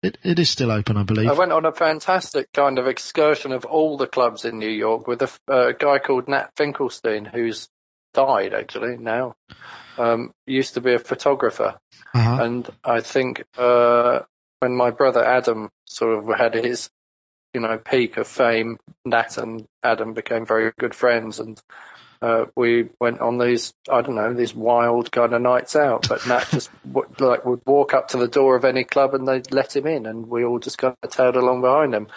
it, 0.01 0.17
it 0.23 0.39
is 0.39 0.49
still 0.49 0.71
open, 0.71 0.97
I 0.97 1.03
believe. 1.03 1.29
I 1.29 1.33
went 1.33 1.51
on 1.51 1.65
a 1.65 1.71
fantastic 1.71 2.51
kind 2.53 2.79
of 2.79 2.87
excursion 2.87 3.51
of 3.51 3.65
all 3.65 3.97
the 3.97 4.07
clubs 4.07 4.45
in 4.45 4.57
New 4.57 4.69
York 4.69 5.07
with 5.07 5.21
a 5.21 5.29
uh, 5.47 5.71
guy 5.73 5.99
called 5.99 6.27
Nat 6.27 6.51
Finkelstein, 6.55 7.25
who's 7.25 7.67
died 8.13 8.53
actually 8.53 8.97
now. 8.97 9.35
Um, 9.99 10.31
used 10.47 10.73
to 10.75 10.81
be 10.81 10.93
a 10.93 10.99
photographer, 10.99 11.77
Uh-huh. 12.13 12.43
and 12.43 12.69
I 12.85 13.01
think 13.01 13.43
uh, 13.57 14.21
when 14.61 14.75
my 14.75 14.91
brother 14.91 15.23
Adam 15.23 15.69
sort 15.85 16.17
of 16.17 16.37
had 16.37 16.53
his, 16.55 16.89
you 17.53 17.59
know, 17.61 17.77
peak 17.77 18.15
of 18.17 18.25
fame, 18.27 18.77
Nat 19.05 19.37
and 19.37 19.65
Adam 19.83 20.13
became 20.13 20.45
very 20.45 20.71
good 20.79 20.95
friends, 20.95 21.39
and 21.39 21.61
uh, 22.21 22.45
we 22.55 22.89
went 22.99 23.19
on 23.19 23.37
these, 23.39 23.73
I 23.91 24.01
don't 24.01 24.15
know, 24.15 24.33
these 24.33 24.55
wild 24.55 25.11
kind 25.11 25.33
of 25.33 25.41
nights 25.41 25.75
out. 25.75 26.07
But 26.07 26.25
Nat 26.27 26.47
just 26.51 26.69
w- 26.93 27.13
like 27.19 27.45
would 27.45 27.61
walk 27.65 27.93
up 27.93 28.07
to 28.09 28.17
the 28.17 28.27
door 28.27 28.55
of 28.55 28.65
any 28.65 28.83
club 28.85 29.13
and 29.13 29.27
they'd 29.27 29.51
let 29.51 29.75
him 29.75 29.85
in, 29.87 30.05
and 30.05 30.27
we 30.27 30.43
all 30.45 30.59
just 30.59 30.77
kind 30.77 30.95
of 31.03 31.09
tailed 31.11 31.35
along 31.35 31.61
behind 31.61 31.93
him. 31.93 32.07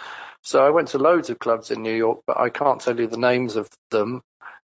So 0.41 0.65
I 0.65 0.71
went 0.71 0.89
to 0.89 0.97
loads 0.97 1.29
of 1.29 1.39
clubs 1.39 1.71
in 1.71 1.81
New 1.81 1.95
York, 1.95 2.19
but 2.27 2.37
I 2.37 2.49
can't 2.49 2.81
tell 2.81 2.99
you 2.99 3.07
the 3.07 3.17
names 3.17 3.55
of 3.55 3.69
them. 3.91 4.21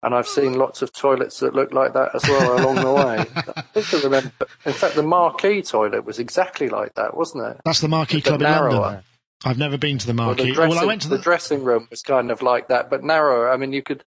And 0.04 0.14
I've 0.14 0.28
seen 0.28 0.54
lots 0.54 0.82
of 0.82 0.92
toilets 0.92 1.40
that 1.40 1.54
look 1.54 1.72
like 1.72 1.94
that 1.94 2.14
as 2.14 2.22
well 2.28 2.58
along 2.58 2.74
the 2.76 2.92
way. 2.92 3.18
I 3.56 3.62
think 3.62 3.94
I 3.94 4.04
remember. 4.04 4.30
In 4.66 4.72
fact, 4.74 4.94
the 4.96 5.02
Marquee 5.02 5.62
toilet 5.62 6.04
was 6.04 6.18
exactly 6.18 6.68
like 6.68 6.94
that, 6.94 7.16
wasn't 7.16 7.46
it? 7.46 7.60
That's 7.64 7.80
the 7.80 7.88
Marquee 7.88 8.18
But 8.18 8.24
Club 8.38 8.42
in 8.42 8.50
London. 8.50 9.02
I've 9.46 9.58
never 9.58 9.78
been 9.78 9.98
to 9.98 10.06
the 10.06 10.14
Well, 10.14 10.26
Marquee. 10.28 10.48
the 10.48 10.52
dressing, 10.54 10.70
well, 10.70 10.78
I 10.78 10.86
went 10.86 11.02
to 11.02 11.08
the 11.08 11.16
the. 11.16 11.22
dressing 11.22 11.64
room 11.64 11.86
was 11.90 12.02
kind 12.02 12.30
of 12.30 12.42
like 12.42 12.68
that, 12.68 12.90
but 12.90 13.02
narrower. 13.02 13.50
I 13.50 13.56
mean, 13.56 13.72
you 13.72 13.82
could. 13.82 14.04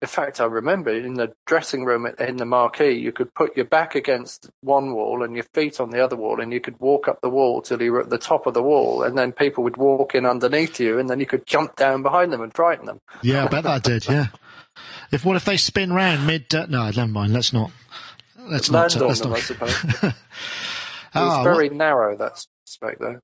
In 0.00 0.06
fact, 0.06 0.40
I 0.40 0.44
remember 0.44 0.90
in 0.90 1.14
the 1.14 1.32
dressing 1.44 1.84
room 1.84 2.06
in 2.20 2.36
the 2.36 2.44
marquee, 2.44 2.92
you 2.92 3.10
could 3.10 3.34
put 3.34 3.56
your 3.56 3.64
back 3.66 3.96
against 3.96 4.48
one 4.60 4.92
wall 4.94 5.24
and 5.24 5.34
your 5.34 5.42
feet 5.54 5.80
on 5.80 5.90
the 5.90 6.04
other 6.04 6.14
wall, 6.14 6.40
and 6.40 6.52
you 6.52 6.60
could 6.60 6.78
walk 6.78 7.08
up 7.08 7.20
the 7.20 7.28
wall 7.28 7.62
till 7.62 7.82
you 7.82 7.90
were 7.90 8.00
at 8.00 8.08
the 8.08 8.16
top 8.18 8.46
of 8.46 8.54
the 8.54 8.62
wall, 8.62 9.02
and 9.02 9.18
then 9.18 9.32
people 9.32 9.64
would 9.64 9.76
walk 9.76 10.14
in 10.14 10.24
underneath 10.24 10.78
you, 10.78 11.00
and 11.00 11.10
then 11.10 11.18
you 11.18 11.26
could 11.26 11.46
jump 11.46 11.74
down 11.74 12.02
behind 12.02 12.32
them 12.32 12.42
and 12.42 12.54
frighten 12.54 12.86
them. 12.86 13.00
Yeah, 13.22 13.44
I 13.44 13.48
bet 13.48 13.64
that 13.64 13.82
did. 13.82 14.06
Yeah. 14.06 14.26
If 15.12 15.24
what 15.24 15.36
if 15.36 15.44
they 15.44 15.56
spin 15.56 15.92
round 15.92 16.26
mid? 16.26 16.54
Uh, 16.54 16.66
no, 16.66 16.84
never 16.86 17.06
mind. 17.08 17.32
Let's 17.32 17.52
not. 17.52 17.70
Let's 18.38 18.70
not. 18.70 18.94
Land 18.94 19.02
on 19.02 19.08
let's 19.08 19.20
them, 19.20 19.32
I 19.32 19.36
not. 19.36 19.42
suppose. 19.42 20.14
It 21.14 21.20
Ah, 21.20 21.38
was 21.38 21.44
very 21.44 21.70
narrow 21.70 22.16
that 22.18 22.44
spec 22.66 22.98
though, 22.98 23.20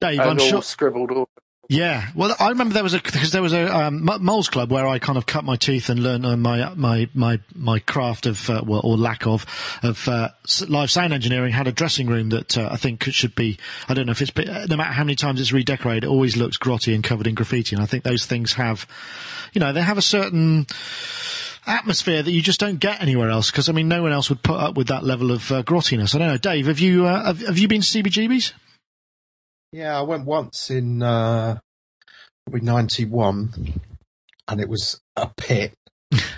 Dave, 0.00 0.20
and 0.20 0.30
I'm 0.30 0.40
all 0.40 0.46
sure. 0.46 0.62
scribbled 0.62 1.10
all 1.10 1.28
Yeah, 1.68 2.08
well, 2.14 2.36
I 2.38 2.50
remember 2.50 2.74
there 2.74 2.82
was 2.82 2.92
a 2.92 3.00
because 3.00 3.32
there 3.32 3.40
was 3.40 3.54
a 3.54 3.74
um, 3.74 4.04
Moles 4.20 4.48
Club 4.48 4.70
where 4.70 4.86
I 4.86 4.98
kind 4.98 5.16
of 5.16 5.24
cut 5.24 5.44
my 5.44 5.56
teeth 5.56 5.88
and 5.88 6.02
learned 6.02 6.26
uh, 6.26 6.36
my 6.36 6.74
my 6.74 7.08
my 7.14 7.40
my 7.54 7.78
craft 7.78 8.26
of 8.26 8.50
uh, 8.50 8.62
well, 8.66 8.82
or 8.84 8.98
lack 8.98 9.26
of 9.26 9.46
of 9.82 10.06
uh, 10.06 10.28
live 10.68 10.90
sound 10.90 11.14
engineering. 11.14 11.52
Had 11.52 11.66
a 11.66 11.72
dressing 11.72 12.06
room 12.06 12.28
that 12.30 12.58
uh, 12.58 12.68
I 12.70 12.76
think 12.76 13.04
should 13.04 13.34
be. 13.34 13.58
I 13.88 13.94
don't 13.94 14.04
know 14.06 14.12
if 14.12 14.20
it's 14.20 14.36
no 14.36 14.76
matter 14.76 14.92
how 14.92 15.04
many 15.04 15.16
times 15.16 15.40
it's 15.40 15.52
redecorated, 15.52 16.04
it 16.04 16.08
always 16.08 16.36
looks 16.36 16.58
grotty 16.58 16.94
and 16.94 17.02
covered 17.02 17.26
in 17.26 17.34
graffiti. 17.34 17.74
And 17.74 17.82
I 17.82 17.86
think 17.86 18.04
those 18.04 18.26
things 18.26 18.54
have, 18.54 18.86
you 19.54 19.60
know, 19.60 19.72
they 19.72 19.82
have 19.82 19.98
a 19.98 20.02
certain 20.02 20.66
atmosphere 21.66 22.22
that 22.22 22.30
you 22.30 22.42
just 22.42 22.60
don't 22.60 22.78
get 22.78 23.00
anywhere 23.00 23.30
else. 23.30 23.50
Because 23.50 23.70
I 23.70 23.72
mean, 23.72 23.88
no 23.88 24.02
one 24.02 24.12
else 24.12 24.28
would 24.28 24.42
put 24.42 24.60
up 24.60 24.76
with 24.76 24.88
that 24.88 25.02
level 25.02 25.30
of 25.30 25.50
uh, 25.50 25.62
grottiness. 25.62 26.14
I 26.14 26.18
don't 26.18 26.28
know, 26.28 26.36
Dave. 26.36 26.66
Have 26.66 26.78
you 26.78 27.06
uh, 27.06 27.24
have, 27.24 27.40
have 27.40 27.58
you 27.58 27.68
been 27.68 27.80
to 27.80 28.02
CBGBs? 28.02 28.52
Yeah, 29.74 29.98
I 29.98 30.02
went 30.02 30.24
once 30.24 30.70
in 30.70 31.02
uh, 31.02 31.58
probably 32.46 32.60
'91, 32.60 33.80
and 34.46 34.60
it 34.60 34.68
was 34.68 35.00
a 35.16 35.26
pit. 35.36 35.74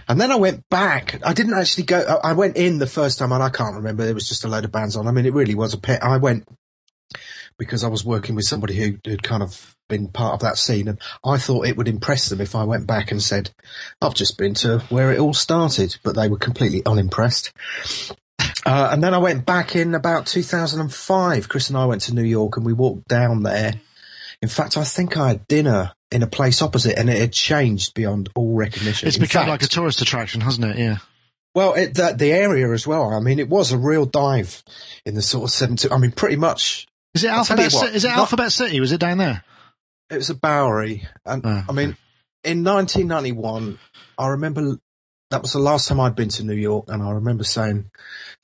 and 0.08 0.18
then 0.18 0.32
I 0.32 0.36
went 0.36 0.66
back. 0.70 1.20
I 1.22 1.34
didn't 1.34 1.52
actually 1.52 1.84
go. 1.84 2.18
I 2.24 2.32
went 2.32 2.56
in 2.56 2.78
the 2.78 2.86
first 2.86 3.18
time, 3.18 3.32
and 3.32 3.42
I 3.42 3.50
can't 3.50 3.76
remember. 3.76 4.06
There 4.06 4.14
was 4.14 4.26
just 4.26 4.46
a 4.46 4.48
load 4.48 4.64
of 4.64 4.72
bands 4.72 4.96
on. 4.96 5.06
I 5.06 5.10
mean, 5.10 5.26
it 5.26 5.34
really 5.34 5.54
was 5.54 5.74
a 5.74 5.78
pit. 5.78 5.98
I 6.00 6.16
went 6.16 6.48
because 7.58 7.84
I 7.84 7.88
was 7.88 8.06
working 8.06 8.36
with 8.36 8.46
somebody 8.46 8.74
who 8.74 8.96
had 9.04 9.22
kind 9.22 9.42
of 9.42 9.76
been 9.86 10.08
part 10.08 10.32
of 10.32 10.40
that 10.40 10.56
scene, 10.56 10.88
and 10.88 10.98
I 11.22 11.36
thought 11.36 11.66
it 11.66 11.76
would 11.76 11.88
impress 11.88 12.30
them 12.30 12.40
if 12.40 12.54
I 12.54 12.64
went 12.64 12.86
back 12.86 13.10
and 13.10 13.22
said, 13.22 13.50
"I've 14.00 14.14
just 14.14 14.38
been 14.38 14.54
to 14.54 14.78
where 14.88 15.12
it 15.12 15.20
all 15.20 15.34
started," 15.34 15.98
but 16.02 16.16
they 16.16 16.30
were 16.30 16.38
completely 16.38 16.80
unimpressed. 16.86 17.52
Uh, 18.38 18.88
and 18.90 19.02
then 19.02 19.14
I 19.14 19.18
went 19.18 19.46
back 19.46 19.76
in 19.76 19.94
about 19.94 20.26
2005. 20.26 21.48
Chris 21.48 21.68
and 21.68 21.78
I 21.78 21.86
went 21.86 22.02
to 22.02 22.14
New 22.14 22.24
York 22.24 22.56
and 22.56 22.66
we 22.66 22.72
walked 22.72 23.06
down 23.06 23.44
there. 23.44 23.74
In 24.42 24.48
fact, 24.48 24.76
I 24.76 24.84
think 24.84 25.16
I 25.16 25.28
had 25.28 25.46
dinner 25.46 25.92
in 26.10 26.22
a 26.22 26.26
place 26.26 26.60
opposite 26.60 26.98
and 26.98 27.08
it 27.08 27.18
had 27.18 27.32
changed 27.32 27.94
beyond 27.94 28.28
all 28.34 28.56
recognition. 28.56 29.08
It's 29.08 29.16
in 29.16 29.22
become 29.22 29.42
fact, 29.42 29.50
like 29.50 29.62
a 29.62 29.68
tourist 29.68 30.02
attraction, 30.02 30.40
hasn't 30.40 30.66
it? 30.66 30.78
Yeah. 30.78 30.98
Well, 31.54 31.74
it, 31.74 31.94
the, 31.94 32.14
the 32.16 32.32
area 32.32 32.70
as 32.72 32.86
well. 32.86 33.14
I 33.14 33.20
mean, 33.20 33.38
it 33.38 33.48
was 33.48 33.72
a 33.72 33.78
real 33.78 34.04
dive 34.04 34.62
in 35.06 35.14
the 35.14 35.22
sort 35.22 35.44
of 35.44 35.50
70s. 35.50 35.90
I 35.90 35.96
mean, 35.98 36.12
pretty 36.12 36.36
much. 36.36 36.86
Is 37.14 37.24
it 37.24 37.30
Alphabet, 37.30 37.72
what, 37.72 37.94
is 37.94 38.04
it 38.04 38.08
not, 38.08 38.18
Alphabet 38.18 38.52
City? 38.52 38.78
Was 38.78 38.92
it 38.92 39.00
down 39.00 39.18
there? 39.18 39.42
It 40.10 40.16
was 40.16 40.28
a 40.28 40.34
Bowery. 40.34 41.06
And 41.24 41.46
oh, 41.46 41.62
I 41.68 41.72
mean, 41.72 41.96
in 42.44 42.62
1991, 42.62 43.78
I 44.18 44.28
remember 44.28 44.78
that 45.30 45.42
was 45.42 45.52
the 45.52 45.58
last 45.58 45.88
time 45.88 46.00
I'd 46.00 46.14
been 46.14 46.28
to 46.30 46.44
New 46.44 46.54
York, 46.54 46.86
and 46.88 47.02
I 47.02 47.12
remember 47.12 47.44
saying 47.44 47.90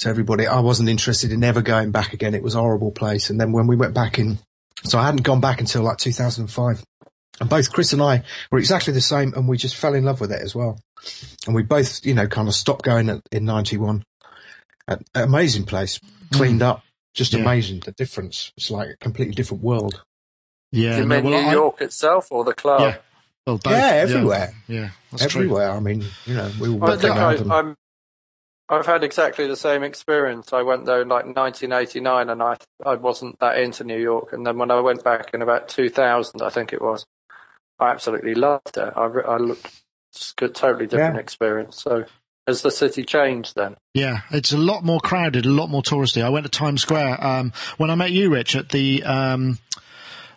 to 0.01 0.09
everybody 0.09 0.47
I 0.47 0.61
wasn't 0.61 0.89
interested 0.89 1.33
in 1.33 1.45
ever 1.45 1.63
going 1.63 1.93
back 1.93 2.13
again. 2.13 2.35
It 2.35 2.43
was 2.43 2.55
a 2.55 2.61
horrible 2.61 2.91
place. 2.91 3.31
And 3.31 3.41
then 3.41 3.53
when 3.53 3.67
we 3.67 3.77
went 3.77 3.95
back 3.95 4.19
in, 4.19 4.39
so 4.85 4.99
I 4.99 5.05
hadn't 5.05 5.23
gone 5.23 5.41
back 5.41 5.61
until 5.61 5.83
like 5.83 5.99
2005. 5.99 6.85
And 7.41 7.49
both 7.49 7.73
Chris 7.73 7.93
and 7.93 8.03
I 8.03 8.25
were 8.51 8.59
exactly 8.59 8.93
the 8.93 9.01
same, 9.01 9.33
and 9.35 9.49
we 9.49 9.57
just 9.57 9.77
fell 9.77 9.95
in 9.95 10.05
love 10.05 10.21
with 10.21 10.33
it 10.33 10.43
as 10.43 10.55
well. 10.55 10.79
And 11.47 11.55
we 11.55 11.63
both, 11.63 12.05
you 12.05 12.15
know, 12.15 12.27
kind 12.27 12.49
of 12.49 12.55
stopped 12.55 12.85
going 12.85 13.09
at, 13.09 13.23
in 13.31 13.45
'91. 13.45 14.05
An 14.89 15.05
amazing 15.15 15.65
place, 15.65 16.01
cleaned 16.33 16.61
mm. 16.61 16.67
up, 16.67 16.83
just 17.15 17.33
yeah. 17.33 17.41
amazing. 17.41 17.81
The 17.81 17.93
difference. 17.93 18.53
It's 18.57 18.71
like 18.71 18.91
a 18.91 18.97
completely 18.97 19.35
different 19.35 19.63
world. 19.63 20.03
Yeah, 20.73 20.97
you 20.97 21.05
no, 21.05 21.17
mean 21.17 21.31
well, 21.31 21.43
New 21.43 21.49
I, 21.49 21.53
York 21.53 21.81
itself 21.81 22.29
or 22.31 22.45
the 22.45 22.55
club? 22.55 22.81
Yeah. 22.81 22.97
Well, 23.47 23.59
both, 23.59 23.73
yeah, 23.73 23.91
everywhere. 23.95 24.55
Yeah, 24.69 24.81
yeah 24.81 24.91
everywhere. 25.21 25.69
True. 25.69 25.77
I 25.77 25.81
mean, 25.81 26.05
you 26.27 26.35
know, 26.35 26.51
we 26.61 26.69
all 26.69 26.85
I 26.85 26.97
think 26.97 27.17
I, 27.17 27.35
and... 27.35 27.53
I'm. 27.53 27.77
I've 28.69 28.87
had 28.87 29.05
exactly 29.05 29.47
the 29.47 29.57
same 29.57 29.83
experience. 29.83 30.53
I 30.53 30.63
went 30.63 30.87
there 30.87 31.03
in 31.03 31.09
like 31.09 31.27
1989, 31.27 32.31
and 32.31 32.43
I 32.43 32.57
I 32.85 32.95
wasn't 32.95 33.39
that 33.41 33.59
into 33.59 33.85
New 33.85 33.99
York. 33.99 34.33
And 34.33 34.47
then 34.47 34.59
when 34.59 34.71
I 34.71 34.81
went 34.81 35.05
back 35.05 35.35
in 35.35 35.43
about 35.43 35.69
2000, 35.69 36.41
I 36.41 36.49
think 36.49 36.73
it 36.73 36.81
was, 36.81 37.05
I 37.79 37.91
absolutely 37.91 38.35
loved 38.35 38.77
it. 38.77 38.93
I 38.97 39.05
I 39.05 39.37
looked 39.37 39.83
just 40.15 40.41
a 40.41 40.49
totally 40.49 40.87
different 40.87 41.17
yeah. 41.17 41.21
experience. 41.21 41.83
So 41.83 42.07
has 42.47 42.63
the 42.63 42.71
city 42.71 43.05
changed 43.05 43.55
then? 43.57 43.77
Yeah, 43.95 44.23
it's 44.31 44.53
a 44.53 44.57
lot 44.57 44.85
more 44.85 45.01
crowded, 45.01 45.47
a 45.47 45.51
lot 45.51 45.69
more 45.69 45.83
touristy. 45.83 46.23
I 46.23 46.29
went 46.29 46.45
to 46.45 46.51
Times 46.51 46.83
Square 46.83 47.25
um, 47.25 47.53
when 47.77 47.91
I 47.91 47.95
met 47.95 48.13
you, 48.13 48.31
Rich, 48.31 48.57
at 48.57 48.71
the 48.71 49.03
um, 49.05 49.59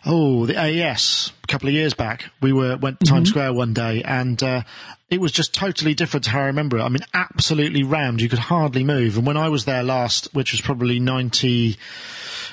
oh, 0.06 0.46
the 0.46 0.56
AES 0.56 1.32
a 1.44 1.46
couple 1.46 1.68
of 1.68 1.74
years 1.74 1.94
back. 1.94 2.30
We 2.40 2.52
were 2.52 2.76
went 2.76 3.00
to 3.00 3.06
mm-hmm. 3.06 3.14
Times 3.14 3.30
Square 3.30 3.52
one 3.54 3.74
day, 3.74 4.02
and 4.02 4.40
uh, 4.42 4.62
it 5.10 5.20
was 5.20 5.32
just 5.32 5.54
totally 5.54 5.94
different 5.94 6.24
to 6.24 6.30
how 6.30 6.40
I 6.40 6.46
remember 6.46 6.78
it. 6.78 6.82
I 6.82 6.88
mean, 6.88 7.04
absolutely 7.14 7.82
rammed. 7.82 8.20
You 8.20 8.28
could 8.28 8.38
hardly 8.38 8.84
move. 8.84 9.16
And 9.16 9.26
when 9.26 9.36
I 9.36 9.48
was 9.48 9.64
there 9.64 9.82
last, 9.82 10.32
which 10.34 10.52
was 10.52 10.60
probably 10.60 10.98
ninety, 10.98 11.76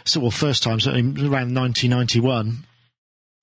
so 0.03 0.19
well, 0.19 0.31
first 0.31 0.63
time, 0.63 0.79
so 0.79 0.91
around 0.91 1.53
nineteen 1.53 1.91
ninety 1.91 2.19
one. 2.19 2.65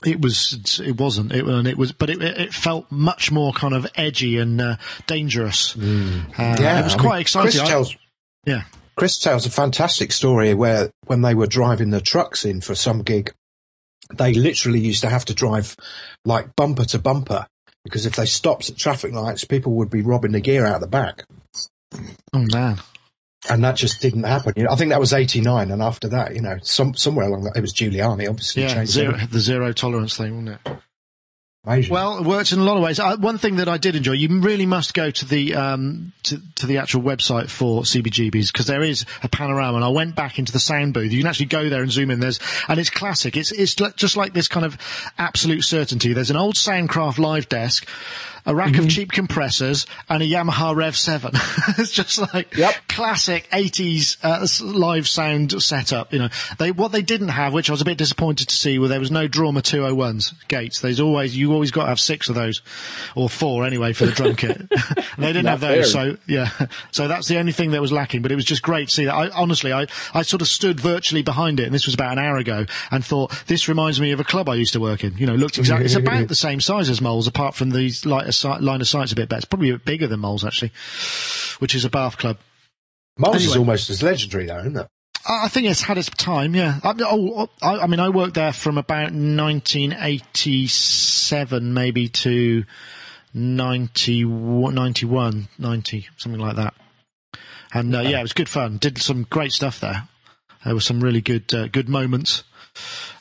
It 0.02 0.22
was, 0.22 0.80
it 0.82 0.98
wasn't, 0.98 1.30
it, 1.30 1.44
and 1.44 1.68
it 1.68 1.76
was, 1.76 1.92
but 1.92 2.08
it, 2.08 2.22
it 2.22 2.54
felt 2.54 2.90
much 2.90 3.30
more 3.30 3.52
kind 3.52 3.74
of 3.74 3.86
edgy 3.96 4.38
and 4.38 4.58
uh, 4.58 4.76
dangerous. 5.06 5.76
Mm. 5.76 6.30
Uh, 6.38 6.56
yeah, 6.58 6.80
it 6.80 6.84
was 6.84 6.94
I 6.94 6.98
quite 6.98 7.12
mean, 7.12 7.20
exciting. 7.20 7.50
Chris 7.50 7.68
tells, 7.68 7.92
I, 7.92 7.98
yeah, 8.46 8.62
Chris 8.96 9.18
tells 9.18 9.44
a 9.44 9.50
fantastic 9.50 10.10
story 10.12 10.54
where 10.54 10.90
when 11.04 11.20
they 11.20 11.34
were 11.34 11.46
driving 11.46 11.90
the 11.90 12.00
trucks 12.00 12.46
in 12.46 12.62
for 12.62 12.74
some 12.74 13.02
gig, 13.02 13.34
they 14.12 14.34
literally 14.34 14.80
used 14.80 15.02
to 15.02 15.08
have 15.08 15.24
to 15.26 15.34
drive 15.34 15.76
like 16.24 16.54
bumper 16.56 16.84
to 16.86 16.98
bumper 16.98 17.46
because 17.84 18.06
if 18.06 18.16
they 18.16 18.26
stopped 18.26 18.68
at 18.68 18.76
traffic 18.76 19.12
lights, 19.12 19.44
people 19.44 19.72
would 19.72 19.90
be 19.90 20.02
robbing 20.02 20.32
the 20.32 20.40
gear 20.40 20.66
out 20.66 20.80
the 20.80 20.86
back. 20.86 21.24
Oh 22.32 22.46
man. 22.52 22.78
And 23.48 23.64
that 23.64 23.76
just 23.76 24.02
didn't 24.02 24.24
happen. 24.24 24.52
You 24.56 24.64
know, 24.64 24.70
I 24.70 24.76
think 24.76 24.90
that 24.90 25.00
was 25.00 25.14
'89, 25.14 25.70
and 25.70 25.80
after 25.80 26.08
that, 26.08 26.34
you 26.34 26.42
know, 26.42 26.58
some 26.62 26.94
somewhere 26.94 27.26
along 27.26 27.44
that, 27.44 27.56
it 27.56 27.62
was 27.62 27.72
Giuliani, 27.72 28.28
obviously. 28.28 28.64
Yeah, 28.64 28.84
zero, 28.84 29.16
the 29.16 29.40
zero 29.40 29.72
tolerance 29.72 30.18
thing, 30.18 30.44
wasn't 30.44 30.60
it? 30.66 30.78
Amazing. 31.66 31.92
Well, 31.92 32.18
it 32.18 32.24
works 32.24 32.52
in 32.52 32.58
a 32.58 32.64
lot 32.64 32.78
of 32.78 32.82
ways. 32.82 32.98
Uh, 32.98 33.18
one 33.18 33.36
thing 33.36 33.56
that 33.56 33.68
I 33.68 33.76
did 33.76 33.94
enjoy, 33.94 34.12
you 34.12 34.40
really 34.40 34.64
must 34.64 34.94
go 34.94 35.10
to 35.10 35.24
the 35.26 35.54
um, 35.54 36.12
to, 36.22 36.40
to 36.54 36.66
the 36.66 36.78
actual 36.78 37.02
website 37.02 37.50
for 37.50 37.82
CBGBs 37.82 38.50
because 38.50 38.66
there 38.66 38.82
is 38.82 39.04
a 39.22 39.28
panorama. 39.28 39.76
And 39.76 39.84
I 39.84 39.88
went 39.88 40.14
back 40.14 40.38
into 40.38 40.52
the 40.52 40.58
sound 40.58 40.94
booth. 40.94 41.12
You 41.12 41.18
can 41.18 41.26
actually 41.26 41.46
go 41.46 41.68
there 41.68 41.82
and 41.82 41.92
zoom 41.92 42.10
in. 42.10 42.20
There's 42.20 42.40
and 42.66 42.80
it's 42.80 42.88
classic. 42.88 43.36
It's 43.36 43.52
it's 43.52 43.74
just 43.74 44.16
like 44.16 44.32
this 44.32 44.48
kind 44.48 44.64
of 44.64 44.78
absolute 45.18 45.62
certainty. 45.62 46.14
There's 46.14 46.30
an 46.30 46.38
old 46.38 46.54
Soundcraft 46.54 47.18
live 47.18 47.46
desk 47.50 47.86
a 48.46 48.54
rack 48.54 48.72
mm-hmm. 48.72 48.84
of 48.84 48.90
cheap 48.90 49.12
compressors, 49.12 49.86
and 50.08 50.22
a 50.22 50.26
Yamaha 50.26 50.74
Rev 50.74 50.96
7. 50.96 51.30
it's 51.78 51.90
just 51.90 52.18
like 52.32 52.56
yep. 52.56 52.74
classic 52.88 53.48
80s 53.50 54.16
uh, 54.22 54.46
live 54.64 55.08
sound 55.08 55.62
setup. 55.62 56.12
You 56.12 56.20
know, 56.20 56.28
they 56.58 56.72
what 56.72 56.92
they 56.92 57.02
didn't 57.02 57.28
have, 57.28 57.52
which 57.52 57.70
I 57.70 57.72
was 57.72 57.80
a 57.80 57.84
bit 57.84 57.98
disappointed 57.98 58.48
to 58.48 58.54
see, 58.54 58.78
were 58.78 58.88
there 58.88 59.00
was 59.00 59.10
no 59.10 59.28
Drawmer 59.28 59.62
201s 59.62 60.34
gates. 60.48 60.80
There's 60.80 61.00
always 61.00 61.36
you 61.36 61.52
always 61.52 61.70
got 61.70 61.82
to 61.82 61.88
have 61.88 62.00
six 62.00 62.28
of 62.28 62.34
those, 62.34 62.62
or 63.14 63.28
four 63.28 63.64
anyway 63.64 63.92
for 63.92 64.06
the 64.06 64.12
drum 64.12 64.36
kit. 64.36 64.68
they 65.18 65.32
didn't 65.32 65.46
have 65.46 65.60
those, 65.60 65.92
fair. 65.92 66.12
so 66.12 66.16
yeah. 66.26 66.50
So 66.90 67.08
that's 67.08 67.28
the 67.28 67.38
only 67.38 67.52
thing 67.52 67.72
that 67.72 67.80
was 67.80 67.92
lacking. 67.92 68.22
But 68.22 68.32
it 68.32 68.36
was 68.36 68.44
just 68.44 68.62
great 68.62 68.88
to 68.88 68.94
see 68.94 69.04
that. 69.04 69.14
I, 69.14 69.28
honestly, 69.30 69.72
I 69.72 69.86
I 70.14 70.22
sort 70.22 70.42
of 70.42 70.48
stood 70.48 70.80
virtually 70.80 71.22
behind 71.22 71.60
it, 71.60 71.64
and 71.64 71.74
this 71.74 71.86
was 71.86 71.94
about 71.94 72.12
an 72.12 72.18
hour 72.18 72.36
ago, 72.36 72.66
and 72.90 73.04
thought 73.04 73.44
this 73.46 73.68
reminds 73.68 74.00
me 74.00 74.12
of 74.12 74.20
a 74.20 74.24
club 74.24 74.48
I 74.48 74.54
used 74.54 74.72
to 74.72 74.80
work 74.80 75.04
in. 75.04 75.16
You 75.16 75.26
know, 75.26 75.34
looked 75.34 75.58
exactly. 75.58 75.86
it's 75.86 75.94
about 75.94 76.28
the 76.28 76.34
same 76.34 76.60
size 76.60 76.88
as 76.88 77.00
Moles, 77.00 77.26
apart 77.26 77.54
from 77.54 77.70
these 77.70 78.06
like 78.06 78.26
line 78.44 78.80
of 78.80 78.88
sight's 78.88 79.12
a 79.12 79.16
bit 79.16 79.28
better. 79.28 79.38
It's 79.38 79.46
probably 79.46 79.70
a 79.70 79.74
bit 79.74 79.84
bigger 79.84 80.06
than 80.06 80.20
Moles 80.20 80.44
actually, 80.44 80.72
which 81.58 81.74
is 81.74 81.84
a 81.84 81.90
bath 81.90 82.18
club. 82.18 82.38
Moles 83.18 83.36
anyway, 83.36 83.50
is 83.50 83.56
almost 83.56 83.90
as 83.90 84.02
legendary 84.02 84.46
though, 84.46 84.60
isn't 84.60 84.76
it? 84.76 84.86
I 85.28 85.48
think 85.48 85.66
it's 85.66 85.82
had 85.82 85.98
its 85.98 86.08
time, 86.08 86.54
yeah. 86.54 86.80
I, 86.82 86.94
oh, 87.00 87.50
I, 87.60 87.80
I, 87.80 87.86
mean, 87.86 88.00
I 88.00 88.08
worked 88.08 88.32
there 88.34 88.54
from 88.54 88.78
about 88.78 89.12
1987 89.12 91.74
maybe 91.74 92.08
to 92.08 92.64
90, 93.34 94.24
91, 94.24 95.48
90, 95.58 96.08
something 96.16 96.40
like 96.40 96.56
that. 96.56 96.72
And 97.72 97.94
uh, 97.94 98.00
yeah, 98.00 98.18
it 98.18 98.22
was 98.22 98.32
good 98.32 98.48
fun. 98.48 98.78
Did 98.78 98.98
some 98.98 99.26
great 99.28 99.52
stuff 99.52 99.78
there. 99.80 100.08
There 100.64 100.74
were 100.74 100.80
some 100.80 101.02
really 101.02 101.20
good, 101.20 101.54
uh, 101.54 101.68
good 101.68 101.88
moments. 101.88 102.42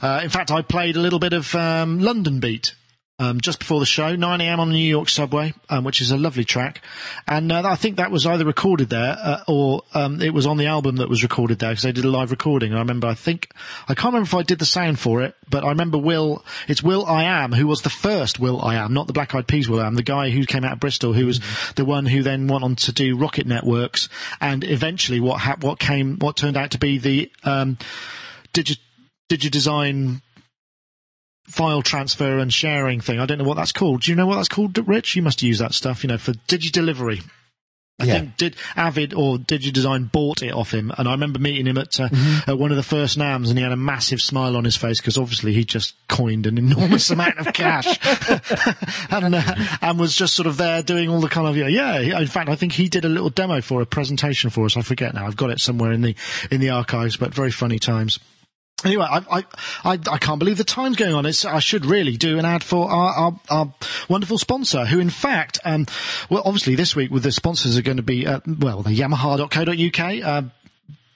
Uh, 0.02 0.22
in 0.24 0.30
fact, 0.30 0.52
I 0.52 0.62
played 0.62 0.96
a 0.96 1.02
little 1.02 1.20
bit 1.20 1.34
of 1.34 1.54
um, 1.54 2.00
Londonbeat 2.00 2.74
um, 3.20 3.42
just 3.42 3.60
before 3.60 3.82
the 3.82 3.86
show, 3.86 4.16
9 4.16 4.42
a.m. 4.42 4.60
on 4.60 4.70
the 4.70 4.76
New 4.76 4.90
York 4.90 5.10
subway, 5.10 5.54
um, 5.70 5.84
which 5.84 6.00
is 6.00 6.10
a 6.10 6.18
lovely 6.18 6.46
track. 6.46 6.82
And 7.28 7.52
uh, 7.52 7.64
I 7.66 7.76
think 7.76 7.98
that 7.98 8.12
was 8.12 8.26
either 8.26 8.46
recorded 8.46 8.90
there 8.90 9.18
uh, 9.20 9.44
or 9.48 9.84
um, 9.94 10.22
it 10.22 10.34
was 10.34 10.46
on 10.46 10.58
the 10.58 10.68
album 10.68 10.96
that 10.98 11.10
was 11.10 11.22
recorded 11.22 11.60
there 11.60 11.72
because 11.72 11.84
they 11.84 11.92
did 11.92 12.06
a 12.06 12.10
live 12.10 12.32
recording. 12.32 12.74
I 12.74 12.80
remember, 12.80 13.08
I 13.08 13.14
think, 13.14 13.52
I 13.90 13.94
can't 13.94 14.14
remember 14.14 14.28
if 14.28 14.34
I 14.34 14.44
did 14.44 14.60
the 14.60 14.66
sound 14.66 15.00
for 15.00 15.22
it, 15.22 15.36
but 15.50 15.66
I 15.66 15.70
remember 15.70 15.98
Will, 15.98 16.46
it's 16.70 16.82
Will 16.82 17.06
I 17.06 17.24
Am, 17.24 17.52
who 17.52 17.68
was 17.68 17.82
the 17.82 17.90
first 17.90 18.40
Will 18.40 18.62
I 18.62 18.76
Am, 18.76 18.94
not 18.94 19.08
the 19.08 19.14
Black 19.14 19.36
Eyed 19.36 19.48
Peas 19.48 19.68
Will 19.68 19.82
I 19.82 19.88
Am, 19.88 19.96
the 19.96 20.04
guy 20.04 20.30
who 20.30 20.46
came 20.46 20.64
out 20.64 20.74
of 20.74 20.80
Bristol, 20.80 21.12
who 21.12 21.26
was 21.26 21.40
mm-hmm. 21.40 21.74
the 21.76 21.86
one 21.86 22.06
who 22.06 22.24
then 22.24 22.48
went 22.48 22.64
on 22.64 22.78
to 22.78 22.94
do 22.94 23.18
Rocket 23.18 23.46
Networks 23.46 24.08
and 24.40 24.64
eventually 24.64 25.20
what 25.20 25.42
ha- 25.42 25.58
what 25.60 25.78
came, 25.78 26.18
what 26.20 26.38
turned 26.38 26.56
out 26.56 26.72
to 26.72 26.78
be 26.78 26.98
the 26.98 27.30
um, 27.44 27.78
Digi- 28.54 28.80
Digidesign 29.30 30.22
file 31.50 31.82
transfer 31.82 32.38
and 32.38 32.54
sharing 32.54 33.02
thing. 33.02 33.20
I 33.20 33.26
don't 33.26 33.38
know 33.40 33.44
what 33.44 33.58
that's 33.58 33.72
called. 33.72 34.02
Do 34.04 34.12
you 34.12 34.16
know 34.16 34.28
what 34.28 34.36
that's 34.36 34.48
called, 34.48 34.78
Rich? 34.88 35.16
You 35.16 35.22
must 35.24 35.42
use 35.42 35.60
that 35.60 35.74
stuff, 35.74 36.04
you 36.04 36.08
know, 36.08 36.18
for 36.18 36.34
DigiDelivery. 36.34 37.24
I 38.02 38.06
Yeah. 38.06 38.14
think 38.14 38.38
did 38.38 38.56
Avid 38.78 39.14
or 39.14 39.38
DigiDesign 39.38 40.10
bought 40.10 40.42
it 40.42 40.54
off 40.54 40.74
him, 40.74 40.90
and 40.98 41.06
I 41.06 41.12
remember 41.12 41.38
meeting 41.38 41.68
him 41.68 41.78
at, 41.78 42.00
uh, 42.00 42.08
Mm-hmm. 42.08 42.50
at 42.50 42.58
one 42.58 42.72
of 42.72 42.78
the 42.78 42.84
first 42.84 43.18
NAMs, 43.18 43.50
and 43.50 43.60
he 43.60 43.64
had 43.64 43.74
a 43.74 43.76
massive 43.76 44.22
smile 44.22 44.56
on 44.56 44.64
his 44.64 44.78
face 44.78 45.02
because 45.02 45.18
obviously 45.18 45.52
he 45.52 45.66
just 45.66 45.96
coined 46.08 46.46
an 46.48 46.58
enormous 46.58 47.10
amount 47.12 47.38
of 47.40 47.52
cash, 47.52 48.00
and 49.12 49.36
uh, 49.36 49.56
and 49.82 50.00
was 50.00 50.16
just 50.16 50.34
sort 50.34 50.48
of 50.48 50.56
there 50.56 50.82
doing 50.82 51.10
all 51.10 51.20
the 51.20 51.28
kind 51.28 51.46
of 51.48 51.58
yeah, 51.58 51.68
yeah. 52.00 52.20
In 52.20 52.28
fact, 52.28 52.50
I 52.50 52.56
think 52.56 52.72
he 52.72 52.88
did 52.88 53.04
a 53.04 53.10
little 53.10 53.30
demo 53.30 53.60
for 53.60 53.82
a 53.82 53.86
presentation 53.86 54.50
for 54.50 54.64
us. 54.66 54.78
I 54.78 54.82
forget 54.82 55.14
now. 55.14 55.26
I've 55.28 55.36
got 55.36 55.50
it 55.50 55.60
somewhere 55.60 55.92
in 55.92 56.02
the 56.02 56.16
in 56.50 56.62
the 56.62 56.70
archives, 56.70 57.18
but 57.18 57.34
very 57.34 57.52
funny 57.52 57.80
times. 57.80 58.18
Anyway, 58.86 59.06
I, 59.10 59.18
I, 59.30 59.44
I, 59.84 60.00
I 60.12 60.18
can't 60.18 60.40
believe 60.40 60.58
the 60.58 60.64
time's 60.64 60.96
going 60.96 61.14
on. 61.14 61.26
It's, 61.26 61.44
I 61.44 61.60
should 61.60 61.86
really 61.86 62.16
do 62.18 62.40
an 62.40 62.46
ad 62.46 62.64
for 62.64 62.90
our, 62.90 63.14
our, 63.14 63.40
our 63.50 63.74
wonderful 64.08 64.38
sponsor, 64.38 64.86
who 64.86 65.00
in 65.00 65.10
fact, 65.10 65.60
um, 65.66 65.86
well, 66.30 66.44
obviously 66.46 66.76
this 66.76 66.96
week 66.96 67.12
with 67.12 67.24
the 67.24 67.32
sponsors 67.32 67.78
are 67.78 67.82
going 67.82 67.98
to 67.98 68.04
be, 68.04 68.26
uh, 68.26 68.40
well, 68.48 68.82
the 68.82 68.92
Yamaha.co.uk, 68.92 70.26
uh, 70.26 70.50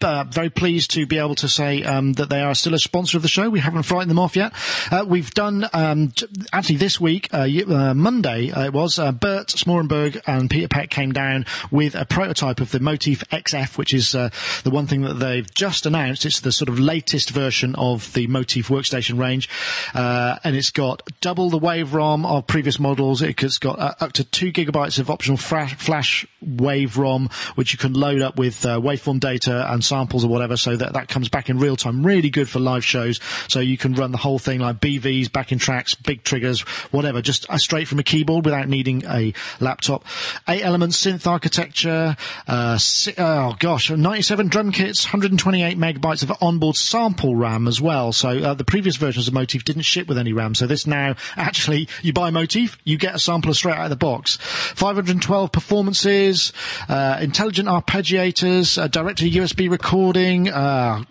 uh, 0.04 0.24
very 0.26 0.49
pleased 0.49 0.91
to 0.91 1.06
be 1.06 1.18
able 1.18 1.36
to 1.36 1.47
say 1.47 1.84
um, 1.84 2.14
that 2.14 2.30
they 2.30 2.41
are 2.41 2.56
still 2.56 2.74
a 2.74 2.80
sponsor 2.80 3.18
of 3.18 3.24
the 3.24 3.30
show. 3.30 3.49
We 3.49 3.60
haven't 3.60 3.84
frightened 3.84 4.12
them 4.12 4.20
off 4.20 4.36
yet. 4.36 4.54
Uh, 4.91 5.06
we've 5.08 5.32
done 5.34 5.68
um, 5.74 6.12
j- 6.12 6.28
actually 6.51 6.78
this 6.78 6.99
week, 6.99 7.30
uh, 7.34 7.47
uh, 7.68 7.93
Monday 7.93 8.51
uh, 8.51 8.66
it 8.66 8.74
was. 8.74 8.99
Uh, 8.99 9.12
Bert 9.12 9.47
Smorenberg 9.47 10.22
and 10.28 10.49
Peter 10.49 10.68
Peck 10.68 10.89
came 10.89 11.12
down 11.12 11.45
with 11.72 11.95
a 11.95 12.06
prototype 12.06 12.60
of 12.60 12.72
the 12.72 12.80
Motif 12.80 13.24
XF, 13.30 13.78
which 13.78 13.93
is 13.93 14.12
the 14.12 14.32
one 14.66 14.88
thing 14.88 15.01
that 15.01 15.16
they've 15.16 15.51
just 15.54 15.86
announced. 15.86 16.26
It's 16.26 16.39
the 16.39 16.51
sort 16.51 16.70
of 16.70 16.80
latest 16.80 17.30
version 17.32 17.76
of 17.76 18.12
the 18.14 18.28
Motif 18.28 18.70
workstation 18.70 19.20
range, 19.20 19.49
and 19.93 20.56
it's 20.56 20.72
got 20.72 21.01
double 21.22 21.49
the 21.49 21.58
wave 21.58 21.93
ROM 21.93 22.26
of 22.26 22.47
previous 22.47 22.80
models. 22.80 23.22
It's 23.22 23.58
got 23.58 24.01
up 24.01 24.14
to 24.14 24.24
two 24.24 24.51
gigabytes 24.51 24.99
of 24.99 25.10
optional 25.10 25.38
flash 25.38 26.28
wave 26.41 26.97
ROM, 26.97 27.30
which 27.56 27.74
you 27.74 27.80
can 27.80 27.93
load 27.93 28.22
up 28.22 28.38
with 28.38 28.62
waveform 28.62 29.20
data 29.20 29.72
and 29.72 29.84
samples 29.94 30.26
or 30.26 30.28
whatever, 30.28 30.58
so 30.58 30.76
that 30.76 30.94
that 30.94 31.08
comes 31.08 31.30
back 31.30 31.52
in 31.52 31.60
real 31.60 31.76
time. 31.76 32.04
Really 32.04 32.32
good 32.32 32.50
for 32.50 32.60
live 32.60 32.84
shows. 32.84 33.20
So 33.48 33.60
you 33.60 33.78
can 33.78 33.94
run 33.94 34.12
the 34.12 34.18
whole 34.18 34.39
thing 34.39 34.60
like 34.60 34.80
BVs, 34.80 35.32
backing 35.32 35.60
tracks, 35.60 35.94
big 35.94 36.24
triggers, 36.24 36.62
whatever, 36.91 37.22
just 37.22 37.48
uh, 37.48 37.60
straight 37.60 37.88
from 37.88 38.00
a 38.00 38.04
keyboard 38.04 38.44
without 38.44 38.68
needing 38.68 39.06
a 39.06 39.34
laptop. 39.60 40.04
Eight 40.50 40.64
element 40.64 40.94
synth 40.94 41.28
architecture. 41.28 42.18
Uh, 42.48 42.80
oh 43.20 43.56
gosh, 43.60 43.91
97 43.91 44.48
drum 44.48 44.72
kits, 44.72 45.06
128 45.06 45.78
megabytes 45.78 46.24
of 46.24 46.34
onboard 46.41 46.76
sample 46.76 47.36
RAM 47.36 47.68
as 47.68 47.80
well. 47.80 48.12
So 48.12 48.30
uh, 48.30 48.54
the 48.56 48.66
previous 48.66 48.96
versions 48.96 49.28
of 49.28 49.36
Motif 49.36 49.64
didn't 49.64 49.84
ship 49.84 50.08
with 50.08 50.18
any 50.18 50.34
RAM. 50.34 50.56
So 50.56 50.66
this 50.66 50.88
now 50.88 51.16
actually 51.38 51.88
you 52.02 52.14
buy 52.14 52.32
Motif, 52.32 52.80
you 52.84 52.98
get 52.98 53.14
a 53.14 53.20
sampler 53.20 53.54
straight 53.54 53.76
out 53.76 53.84
of 53.84 53.89
the 53.91 53.96
box. 53.96 54.38
512 54.41 55.52
performances, 55.52 56.52
uh, 56.89 57.20
intelligent 57.22 57.68
arpeggiators, 57.68 58.82
uh, 58.82 58.88
to 59.18 59.30
USB 59.30 59.70
recording. 59.84 60.47
Uh, 60.47 61.03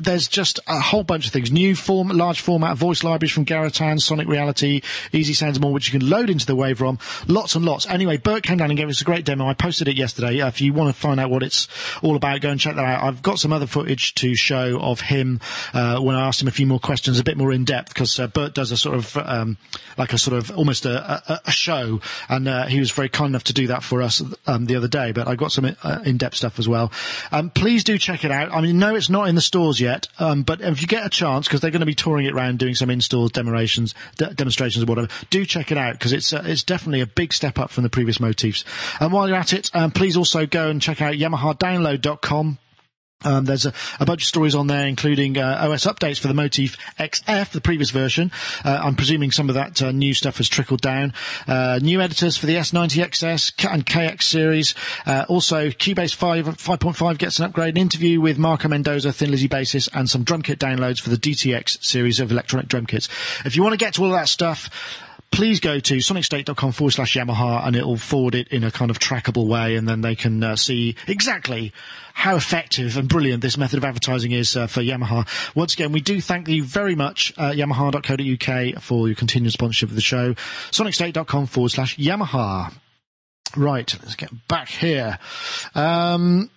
there's 0.00 0.28
just 0.28 0.60
a 0.66 0.80
whole 0.80 1.04
bunch 1.04 1.26
of 1.26 1.32
things. 1.32 1.50
New 1.50 1.74
form, 1.74 2.08
large 2.08 2.40
format 2.40 2.76
voice 2.76 3.02
libraries 3.02 3.32
from 3.32 3.44
Garritan, 3.44 4.00
Sonic 4.00 4.28
Reality, 4.28 4.82
Easy 5.12 5.34
Sounds 5.34 5.60
more, 5.60 5.72
which 5.72 5.92
you 5.92 5.98
can 5.98 6.08
load 6.08 6.30
into 6.30 6.46
the 6.46 6.56
Wave 6.56 6.80
ROM. 6.80 6.98
Lots 7.26 7.54
and 7.54 7.64
lots. 7.64 7.86
Anyway, 7.86 8.16
Bert 8.16 8.42
came 8.42 8.56
down 8.56 8.70
and 8.70 8.78
gave 8.78 8.88
us 8.88 9.00
a 9.00 9.04
great 9.04 9.24
demo. 9.24 9.46
I 9.46 9.54
posted 9.54 9.88
it 9.88 9.96
yesterday. 9.96 10.40
Uh, 10.40 10.48
if 10.48 10.60
you 10.60 10.72
want 10.72 10.94
to 10.94 11.00
find 11.00 11.20
out 11.20 11.30
what 11.30 11.42
it's 11.42 11.68
all 12.02 12.16
about, 12.16 12.40
go 12.40 12.50
and 12.50 12.60
check 12.60 12.76
that 12.76 12.84
out. 12.84 13.02
I've 13.02 13.22
got 13.22 13.38
some 13.38 13.52
other 13.52 13.66
footage 13.66 14.14
to 14.16 14.34
show 14.34 14.80
of 14.80 15.00
him 15.00 15.40
uh, 15.74 16.00
when 16.00 16.16
I 16.16 16.26
asked 16.26 16.40
him 16.40 16.48
a 16.48 16.52
few 16.52 16.66
more 16.66 16.80
questions, 16.80 17.18
a 17.18 17.24
bit 17.24 17.36
more 17.36 17.52
in 17.52 17.64
depth, 17.64 17.88
because 17.88 18.18
uh, 18.18 18.26
Bert 18.26 18.54
does 18.54 18.70
a 18.70 18.76
sort 18.76 18.96
of 18.96 19.16
um, 19.16 19.58
like 19.98 20.12
a 20.12 20.18
sort 20.18 20.36
of 20.36 20.50
almost 20.56 20.86
a, 20.86 21.32
a, 21.32 21.40
a 21.46 21.52
show, 21.52 22.00
and 22.28 22.48
uh, 22.48 22.66
he 22.66 22.80
was 22.80 22.90
very 22.90 23.08
kind 23.08 23.30
enough 23.30 23.44
to 23.44 23.52
do 23.52 23.66
that 23.66 23.82
for 23.82 24.02
us 24.02 24.22
um, 24.46 24.66
the 24.66 24.76
other 24.76 24.88
day. 24.88 25.12
But 25.12 25.28
I 25.28 25.34
got 25.34 25.52
some 25.52 25.76
uh, 25.82 25.98
in-depth 26.04 26.36
stuff 26.36 26.58
as 26.58 26.68
well. 26.68 26.92
Um, 27.32 27.50
please 27.50 27.84
do 27.84 27.98
check 27.98 28.09
it 28.24 28.30
out. 28.30 28.52
I 28.52 28.60
mean, 28.60 28.78
no, 28.78 28.94
it's 28.94 29.08
not 29.08 29.28
in 29.28 29.34
the 29.34 29.40
stores 29.40 29.80
yet, 29.80 30.08
um, 30.18 30.42
but 30.42 30.60
if 30.60 30.80
you 30.82 30.88
get 30.88 31.06
a 31.06 31.08
chance, 31.08 31.46
because 31.46 31.60
they're 31.60 31.70
going 31.70 31.80
to 31.80 31.86
be 31.86 31.94
touring 31.94 32.26
it 32.26 32.34
around, 32.34 32.58
doing 32.58 32.74
some 32.74 32.90
in-stores 32.90 33.32
demonstrations, 33.32 33.94
de- 34.16 34.34
demonstrations 34.34 34.82
or 34.82 34.86
whatever, 34.86 35.08
do 35.30 35.44
check 35.44 35.70
it 35.70 35.78
out 35.78 35.94
because 35.94 36.12
it's 36.12 36.32
uh, 36.32 36.42
it's 36.44 36.62
definitely 36.62 37.00
a 37.00 37.06
big 37.06 37.32
step 37.32 37.58
up 37.58 37.70
from 37.70 37.82
the 37.82 37.90
previous 37.90 38.20
motifs. 38.20 38.64
And 39.00 39.12
while 39.12 39.28
you're 39.28 39.36
at 39.36 39.52
it, 39.52 39.70
um, 39.74 39.90
please 39.90 40.16
also 40.16 40.46
go 40.46 40.68
and 40.68 40.80
check 40.82 41.00
out 41.00 41.14
YamahaDownload.com. 41.14 42.58
Um, 43.22 43.44
there's 43.44 43.66
a, 43.66 43.72
a 43.98 44.06
bunch 44.06 44.22
of 44.22 44.28
stories 44.28 44.54
on 44.54 44.66
there, 44.66 44.86
including 44.86 45.36
uh, 45.36 45.68
OS 45.68 45.84
updates 45.84 46.18
for 46.18 46.28
the 46.28 46.34
Motif 46.34 46.78
XF, 46.98 47.50
the 47.50 47.60
previous 47.60 47.90
version. 47.90 48.32
Uh, 48.64 48.80
I'm 48.82 48.96
presuming 48.96 49.30
some 49.30 49.50
of 49.50 49.54
that 49.56 49.82
uh, 49.82 49.92
new 49.92 50.14
stuff 50.14 50.38
has 50.38 50.48
trickled 50.48 50.80
down. 50.80 51.12
Uh, 51.46 51.78
new 51.82 52.00
editors 52.00 52.38
for 52.38 52.46
the 52.46 52.54
S90XS 52.54 53.72
and 53.72 53.84
KX 53.84 54.22
series. 54.22 54.74
Uh, 55.04 55.26
also, 55.28 55.68
Cubase 55.68 56.14
5 56.14 56.46
5.5 56.46 57.18
gets 57.18 57.38
an 57.38 57.44
upgrade. 57.44 57.74
An 57.76 57.82
interview 57.82 58.22
with 58.22 58.38
Marco 58.38 58.68
Mendoza, 58.68 59.12
Thin 59.12 59.30
Lizzy 59.30 59.48
bassist, 59.48 59.90
and 59.92 60.08
some 60.08 60.22
drum 60.22 60.40
kit 60.40 60.58
downloads 60.58 61.00
for 61.00 61.10
the 61.10 61.18
DTX 61.18 61.84
series 61.84 62.20
of 62.20 62.30
electronic 62.30 62.68
drum 62.68 62.86
kits. 62.86 63.08
If 63.44 63.54
you 63.54 63.62
want 63.62 63.74
to 63.74 63.84
get 63.84 63.94
to 63.94 64.04
all 64.04 64.12
that 64.12 64.28
stuff, 64.28 64.70
please 65.30 65.60
go 65.60 65.78
to 65.78 65.96
sonicstate.com 65.96 66.72
forward 66.72 66.90
slash 66.90 67.14
Yamaha 67.14 67.66
and 67.66 67.76
it'll 67.76 67.96
forward 67.96 68.34
it 68.34 68.48
in 68.48 68.64
a 68.64 68.70
kind 68.70 68.90
of 68.90 68.98
trackable 68.98 69.46
way 69.46 69.76
and 69.76 69.88
then 69.88 70.00
they 70.00 70.16
can 70.16 70.42
uh, 70.42 70.56
see 70.56 70.96
exactly 71.06 71.72
how 72.14 72.36
effective 72.36 72.96
and 72.96 73.08
brilliant 73.08 73.40
this 73.40 73.56
method 73.56 73.78
of 73.78 73.84
advertising 73.84 74.32
is 74.32 74.56
uh, 74.56 74.66
for 74.66 74.80
Yamaha. 74.80 75.26
Once 75.54 75.74
again, 75.74 75.92
we 75.92 76.00
do 76.00 76.20
thank 76.20 76.48
you 76.48 76.64
very 76.64 76.94
much, 76.94 77.32
uh, 77.36 77.50
yamaha.co.uk 77.50 78.82
for 78.82 79.08
your 79.08 79.14
continued 79.14 79.52
sponsorship 79.52 79.88
of 79.88 79.94
the 79.94 80.00
show. 80.00 80.34
sonicstate.com 80.70 81.46
forward 81.46 81.70
slash 81.70 81.96
Yamaha. 81.96 82.72
Right, 83.56 83.96
let's 84.02 84.16
get 84.16 84.30
back 84.48 84.68
here. 84.68 85.18
Um, 85.74 86.50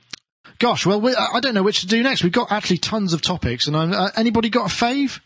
gosh, 0.59 0.85
well, 0.85 0.99
we, 0.99 1.15
I 1.15 1.39
don't 1.39 1.53
know 1.53 1.63
which 1.63 1.81
to 1.81 1.87
do 1.87 2.03
next. 2.03 2.23
We've 2.23 2.31
got 2.31 2.51
actually 2.51 2.79
tons 2.79 3.13
of 3.13 3.21
topics 3.21 3.67
and 3.67 3.75
uh, 3.75 4.09
anybody 4.15 4.49
got 4.49 4.71
a 4.71 4.73
fave? 4.73 5.19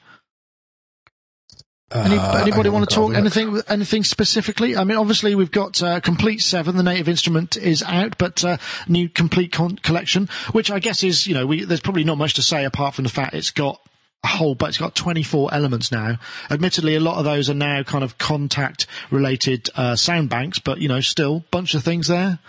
Any, 1.89 2.17
Uh, 2.17 2.37
anybody 2.41 2.69
want 2.69 2.89
to 2.89 2.93
talk 2.93 3.09
look. 3.09 3.17
anything 3.17 3.61
anything 3.69 4.03
specifically? 4.03 4.75
I 4.75 4.83
mean, 4.83 4.97
obviously 4.97 5.35
we've 5.35 5.51
got 5.51 5.81
uh, 5.81 6.01
Komplete 6.01 6.41
Seven, 6.41 6.75
the 6.75 6.83
native 6.83 7.07
instrument 7.07 7.55
is 7.55 7.81
out, 7.83 8.17
but 8.17 8.43
uh, 8.43 8.57
new 8.89 9.07
Komplete 9.07 9.53
con- 9.53 9.77
collection, 9.77 10.27
which 10.51 10.69
I 10.69 10.79
guess 10.79 11.01
is 11.01 11.25
you 11.27 11.33
know 11.33 11.45
we, 11.47 11.63
there's 11.63 11.79
probably 11.79 12.03
not 12.03 12.17
much 12.17 12.33
to 12.33 12.41
say 12.41 12.65
apart 12.65 12.93
from 12.95 13.03
the 13.03 13.09
fact 13.09 13.33
it's 13.33 13.51
got 13.51 13.79
a 14.23 14.27
whole, 14.27 14.53
but 14.55 14.67
it's 14.69 14.77
got 14.77 14.95
24 14.95 15.53
elements 15.53 15.89
now. 15.91 16.17
Admittedly, 16.49 16.95
a 16.95 16.99
lot 16.99 17.19
of 17.19 17.23
those 17.23 17.49
are 17.49 17.53
now 17.53 17.83
kind 17.83 18.03
of 18.03 18.17
Kontakt 18.17 18.85
related 19.09 19.69
uh, 19.75 19.95
sound 19.95 20.29
banks, 20.29 20.59
but 20.59 20.79
you 20.79 20.89
know 20.89 20.99
still 20.99 21.45
bunch 21.51 21.73
of 21.73 21.83
things 21.85 22.07
there. 22.07 22.39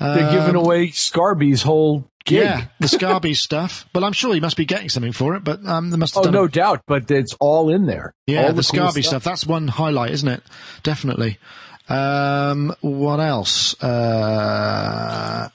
They're 0.00 0.32
giving 0.32 0.56
away 0.56 0.88
Scarby's 0.88 1.62
whole 1.62 2.10
gig. 2.24 2.38
Yeah, 2.42 2.64
the 2.80 2.86
Scarby 2.86 3.34
stuff, 3.36 3.86
but 3.92 4.02
I'm 4.04 4.12
sure 4.12 4.32
he 4.34 4.40
must 4.40 4.56
be 4.56 4.64
getting 4.64 4.88
something 4.88 5.12
for 5.12 5.34
it. 5.36 5.44
But 5.44 5.64
um, 5.66 5.90
they 5.90 5.96
must 5.96 6.14
have 6.14 6.22
Oh, 6.22 6.24
done 6.24 6.34
a- 6.34 6.38
no 6.38 6.48
doubt, 6.48 6.82
but 6.86 7.10
it's 7.10 7.34
all 7.40 7.70
in 7.70 7.86
there. 7.86 8.14
Yeah, 8.26 8.44
All 8.46 8.52
the, 8.52 8.62
cool 8.62 8.80
Scarby 8.80 9.04
stuff. 9.04 9.24
That's 9.24 9.46
one 9.46 9.68
highlight, 9.68 10.10
isn't 10.12 10.28
it? 10.28 10.42
Definitely. 10.82 11.38
Um, 11.88 12.74
what 12.80 13.20
else? 13.20 13.80
Uh, 13.82 15.48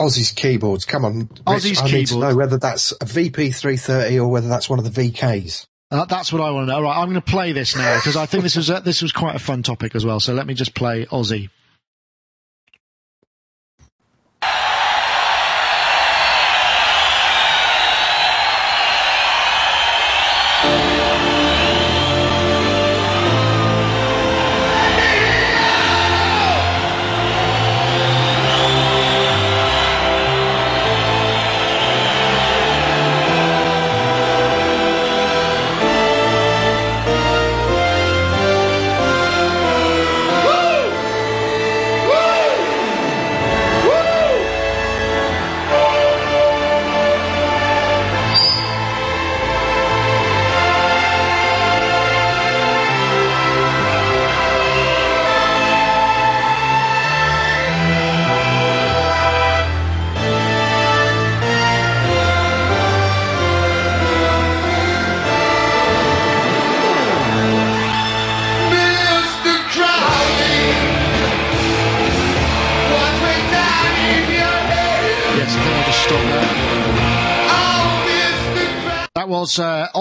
Ozzy's 0.00 0.32
keyboards. 0.32 0.84
Come 0.84 1.04
on, 1.04 1.18
Rich, 1.20 1.30
Ozzy's 1.46 1.80
I 1.82 1.86
need 1.86 2.06
to 2.08 2.18
know 2.18 2.34
whether 2.36 2.58
that's 2.58 2.92
a 2.92 3.04
VP330 3.04 4.16
or 4.18 4.28
whether 4.28 4.48
that's 4.48 4.68
one 4.68 4.78
of 4.78 4.92
the 4.92 5.10
VKs. 5.10 5.66
uh, 5.92 6.04
that's 6.06 6.32
what 6.32 6.42
I 6.42 6.50
want 6.50 6.66
to 6.66 6.72
know. 6.72 6.76
All 6.78 6.82
right, 6.82 6.98
I'm 6.98 7.06
going 7.08 7.14
to 7.14 7.20
play 7.30 7.52
this 7.52 7.76
now 7.76 7.96
because 7.96 8.16
I 8.16 8.26
think 8.26 8.42
this 8.42 8.56
was 8.56 8.68
uh, 8.70 8.80
this 8.80 9.00
was 9.02 9.12
quite 9.12 9.36
a 9.36 9.38
fun 9.38 9.62
topic 9.62 9.94
as 9.94 10.04
well. 10.04 10.20
So 10.20 10.34
let 10.34 10.46
me 10.46 10.54
just 10.54 10.74
play 10.74 11.06
Ozzy. 11.06 11.48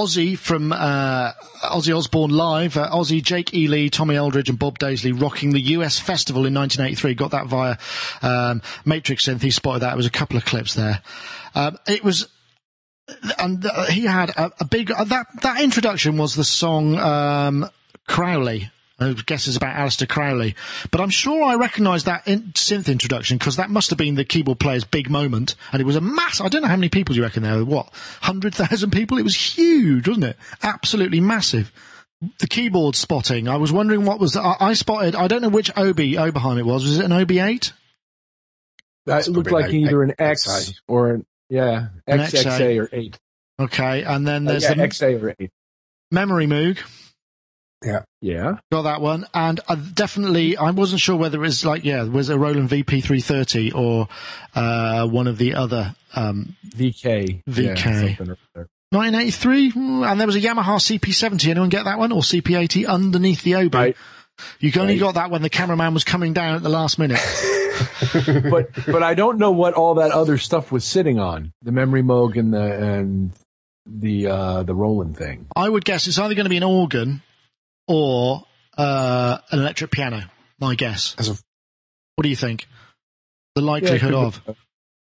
Ozzy 0.04 0.38
from 0.38 0.74
uh, 0.74 1.32
Ozzy 1.64 1.95
Osbourne 1.95 2.32
live. 2.32 2.76
Uh, 2.76 2.89
Ozzy, 2.91 3.24
Jake 3.24 3.54
E. 3.54 3.68
Lee, 3.70 3.89
Tommy 3.89 4.18
Aldridge, 4.18 4.49
and 4.49 4.60
Bob 4.60 4.78
Daisley 4.78 5.14
rocking 5.14 5.51
the 5.51 5.62
US 5.62 5.97
Festival 5.97 6.45
in 6.45 6.54
1983. 6.54 7.14
Got 7.14 7.32
that 7.32 7.47
via 7.47 7.78
um, 8.22 8.62
Matrix 8.84 9.28
Synth. 9.28 9.41
He 9.41 9.51
spotted 9.51 9.80
that. 9.80 9.93
It 9.93 9.97
was 9.97 10.06
a 10.06 10.12
couple 10.12 10.36
of 10.36 10.43
clips 10.43 10.74
there. 10.74 11.01
Um, 11.56 11.78
it 11.88 12.04
was 12.04 12.28
and 13.39 13.66
he 13.89 14.04
had 14.04 14.30
a, 14.32 14.51
a 14.60 14.66
big 14.66 14.91
uh, 14.91 15.04
that 15.06 15.28
that 15.41 15.62
introduction 15.62 16.18
was 16.18 16.36
the 16.36 16.43
song 16.43 16.97
um, 16.97 17.70
Crowley. 18.08 18.72
I 19.04 19.14
guess 19.26 19.47
it's 19.47 19.58
about 19.58 19.76
Aleister 19.76 20.08
Crowley, 20.08 20.56
but 20.91 21.01
I'm 21.01 21.10
sure 21.10 21.43
I 21.43 21.56
recognise 21.56 22.06
that 22.06 22.28
in- 22.28 22.51
synth 22.54 22.88
introduction 22.91 23.38
because 23.38 23.58
that 23.58 23.70
must 23.70 23.89
have 23.89 23.97
been 23.97 24.16
the 24.16 24.26
keyboard 24.26 24.60
player's 24.60 24.84
big 24.84 25.10
moment, 25.10 25.56
and 25.72 25.82
it 25.82 25.86
was 25.86 25.95
a 25.95 26.01
mass. 26.01 26.41
I 26.41 26.47
don't 26.47 26.62
know 26.62 26.68
how 26.68 26.76
many 26.76 26.89
people 26.89 27.16
you 27.16 27.22
reckon 27.24 27.43
there 27.43 27.58
were. 27.58 27.66
What 27.66 27.89
hundred 28.22 28.56
thousand 28.56 28.91
people? 28.91 29.18
It 29.18 29.24
was 29.24 29.36
huge, 29.36 30.08
wasn't 30.08 30.26
it? 30.26 30.38
Absolutely 30.62 31.20
massive. 31.20 31.72
The 32.39 32.47
keyboard 32.47 32.95
spotting. 32.95 33.47
I 33.49 33.58
was 33.58 33.72
wondering 33.72 34.06
what 34.06 34.20
was. 34.20 34.34
The, 34.34 34.41
I, 34.41 34.70
I 34.70 34.74
spotted. 34.74 35.14
I 35.16 35.28
don't 35.28 35.41
know 35.41 35.49
which 35.49 35.70
OB 35.72 35.97
Oberheim 35.97 36.58
it 36.58 36.66
was. 36.66 36.84
Was 36.86 36.99
it 36.99 37.06
an 37.06 37.12
OB8? 37.12 37.74
That 39.06 39.28
looked 39.28 39.51
like 39.51 39.70
an 39.70 39.76
either 39.76 40.01
an 40.04 40.14
X- 40.18 40.47
X 40.70 40.82
or 40.88 41.10
an 41.10 41.26
yeah 41.49 41.88
An 42.08 42.20
XXA 42.20 42.80
or 42.82 42.89
eight. 42.93 43.18
Okay, 43.60 44.04
and 44.04 44.26
then 44.26 44.47
Uh, 44.47 44.51
there's 44.51 44.64
yeah, 44.64 44.74
the 44.76 44.84
XA 44.84 45.22
or 45.22 45.36
eight. 45.38 45.51
Memorymoog. 46.14 46.80
Yeah. 47.86 48.04
Yeah. 48.22 48.58
Got 48.72 48.84
that 48.84 49.02
one, 49.02 49.26
and 49.34 49.60
uh, 49.68 49.76
definitely, 49.76 50.56
I 50.58 50.72
wasn't 50.72 51.02
sure 51.02 51.16
whether 51.18 51.38
it 51.38 51.42
was 51.42 51.66
like, 51.66 51.84
yeah, 51.84 52.04
was 52.04 52.30
a 52.30 52.38
Roland 52.40 52.70
VP330 52.70 53.76
or 53.76 54.08
uh, 54.56 55.08
one 55.08 55.28
of 55.28 55.38
the 55.38 55.56
other 55.56 55.96
um, 56.16 56.56
VK. 56.70 57.44
VK. 57.50 57.64
Yeah, 57.76 57.76
something 57.76 58.30
or 58.30 58.38
other. 58.56 58.68
1983, 58.92 59.70
Hmm, 59.72 60.04
and 60.04 60.20
there 60.20 60.28
was 60.28 60.36
a 60.36 60.42
Yamaha 60.42 60.78
CP70. 60.80 61.50
Anyone 61.50 61.70
get 61.70 61.86
that 61.86 61.98
one 61.98 62.12
or 62.12 62.22
CP80 62.22 62.88
underneath 62.88 63.42
the 63.44 63.56
Obi? 63.56 63.78
Right. 63.78 63.98
You 64.60 64.72
only 64.80 64.94
Right. 64.94 65.00
got 65.00 65.16
that 65.16 65.30
when 65.32 65.42
the 65.42 65.50
cameraman 65.50 65.94
was 65.94 66.04
coming 66.04 66.34
down 66.34 66.56
at 66.56 66.64
the 66.64 66.70
last 66.70 66.98
minute. 67.00 67.20
but 68.50 68.70
but 68.86 69.02
I 69.04 69.16
don't 69.16 69.40
know 69.40 69.52
what 69.52 69.74
all 69.74 69.96
that 69.96 70.12
other 70.12 70.38
stuff 70.38 70.72
was 70.72 70.86
sitting 70.86 71.20
on. 71.20 71.52
The 71.64 71.72
Memorymoog 71.72 72.38
and 72.38 72.54
the 72.54 72.62
and 72.94 73.32
the 73.86 74.28
uh 74.28 74.64
the 74.64 74.76
Roland 74.76 75.18
thing. 75.18 75.48
I 75.56 75.68
would 75.70 75.84
guess 75.86 76.08
it's 76.08 76.20
either 76.20 76.36
going 76.36 76.46
to 76.46 76.50
be 76.52 76.58
an 76.58 76.64
organ 76.64 77.22
or 77.88 78.44
uh, 78.78 79.38
an 79.52 79.60
electric 79.60 79.92
piano. 79.92 80.24
My 80.60 80.76
guess. 80.76 81.16
As 81.18 81.30
a- 81.30 81.38
What 82.16 82.24
do 82.24 82.30
you 82.30 82.36
think? 82.36 82.68
The 83.56 83.62
Yeah, 83.62 83.68
likelihood 83.68 84.02
could 84.02 84.14
of. 84.14 84.42